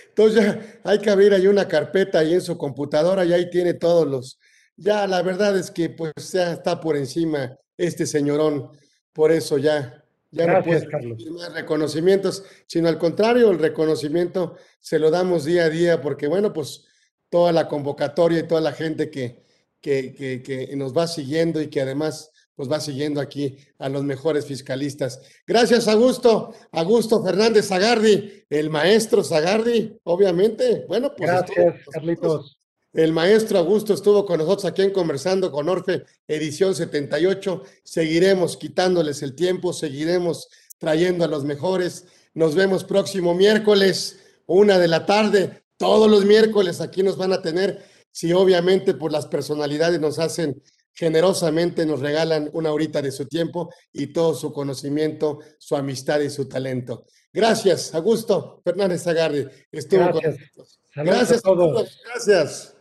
entonces 0.09 0.45
ya 0.45 0.61
hay 0.84 0.99
que 0.99 1.11
abrir 1.11 1.32
ahí 1.32 1.47
una 1.47 1.66
carpeta 1.66 2.20
ahí 2.20 2.34
en 2.34 2.40
su 2.40 2.57
computadora 2.57 3.24
y 3.24 3.32
ahí 3.32 3.51
tiene 3.51 3.74
todos 3.74 4.07
los. 4.07 4.40
Ya 4.77 5.07
la 5.07 5.22
verdad 5.22 5.57
es 5.57 5.70
que 5.70 5.91
pues 5.91 6.12
ya 6.33 6.53
está 6.53 6.81
por 6.81 6.97
encima 6.97 7.57
este 7.77 8.07
señorón, 8.07 8.70
por 9.12 9.31
eso 9.31 9.59
ya, 9.59 10.05
ya 10.31 10.47
no 10.47 10.62
puede 10.62 10.87
más 11.31 11.53
reconocimientos, 11.53 12.45
sino 12.66 12.89
al 12.89 12.99
contrario, 12.99 13.51
el 13.51 13.59
reconocimiento 13.59 14.57
se 14.81 14.99
lo 14.99 15.11
damos 15.11 15.45
día 15.45 15.64
a 15.64 15.70
día 15.70 16.01
porque 16.01 16.27
bueno, 16.27 16.53
pues 16.53 16.85
toda 17.29 17.53
la 17.53 17.68
convocatoria 17.68 18.41
y 18.41 18.49
toda 18.49 18.61
la 18.61 18.72
gente 18.72 19.11
que, 19.11 19.45
que, 19.81 20.14
que, 20.14 20.43
que 20.43 20.77
nos 20.77 20.97
va 20.97 21.07
siguiendo 21.07 21.61
y 21.61 21.68
que 21.68 21.81
además 21.81 22.31
pues 22.55 22.70
va 22.70 22.81
siguiendo 22.81 23.20
aquí 23.20 23.57
a 23.79 23.89
los 23.89 24.05
mejores 24.05 24.47
fiscalistas. 24.47 25.20
Gracias, 25.47 25.89
Augusto. 25.89 26.55
Augusto 26.72 27.22
Fernández 27.22 27.68
Zagardi, 27.68 28.45
el 28.49 28.70
maestro 28.70 29.25
Zagardi, 29.25 29.99
obviamente. 30.05 30.85
Bueno, 30.87 31.12
pues. 31.16 31.31
Gracias, 31.31 31.75
Carlitos. 31.91 32.59
El 32.95 33.12
maestro 33.12 33.59
Augusto 33.59 33.92
estuvo 33.92 34.24
con 34.24 34.38
nosotros 34.38 34.66
aquí 34.66 34.82
en 34.82 34.92
Conversando 34.92 35.51
con 35.51 35.68
Orfe, 35.68 36.05
edición 36.28 36.76
78. 36.76 37.64
Seguiremos 37.82 38.57
quitándoles 38.57 39.20
el 39.24 39.34
tiempo, 39.34 39.72
seguiremos 39.72 40.49
trayendo 40.78 41.24
a 41.24 41.28
los 41.28 41.45
mejores. 41.45 42.07
Nos 42.34 42.55
vemos 42.55 42.84
próximo 42.84 43.34
miércoles, 43.34 44.20
una 44.47 44.78
de 44.78 44.86
la 44.86 45.07
tarde. 45.07 45.64
Todos 45.76 46.09
los 46.09 46.24
miércoles 46.24 46.80
aquí 46.80 47.03
nos 47.03 47.16
van 47.16 47.32
a 47.32 47.42
tener. 47.42 47.84
Si 48.12 48.32
obviamente 48.32 48.95
por 48.95 49.11
las 49.11 49.26
personalidades 49.26 49.99
nos 49.99 50.20
hacen 50.20 50.62
generosamente, 50.92 51.86
nos 51.86 51.99
regalan 51.99 52.49
una 52.53 52.70
horita 52.70 53.03
de 53.03 53.11
su 53.11 53.26
tiempo 53.26 53.74
y 53.92 54.12
todo 54.12 54.36
su 54.36 54.53
conocimiento, 54.53 55.40
su 55.59 55.74
amistad 55.74 56.20
y 56.20 56.30
su 56.30 56.49
talento. 56.49 57.07
Gracias, 57.32 57.92
Augusto 57.92 58.61
Fernández 58.62 59.05
Agarri. 59.09 59.49
Estuvo 59.72 59.99
Gracias. 59.99 60.22
con 60.22 60.32
nosotros. 60.32 60.80
Gracias 60.95 61.38
a 61.38 61.42
todos. 61.42 62.01
Gracias. 62.05 62.74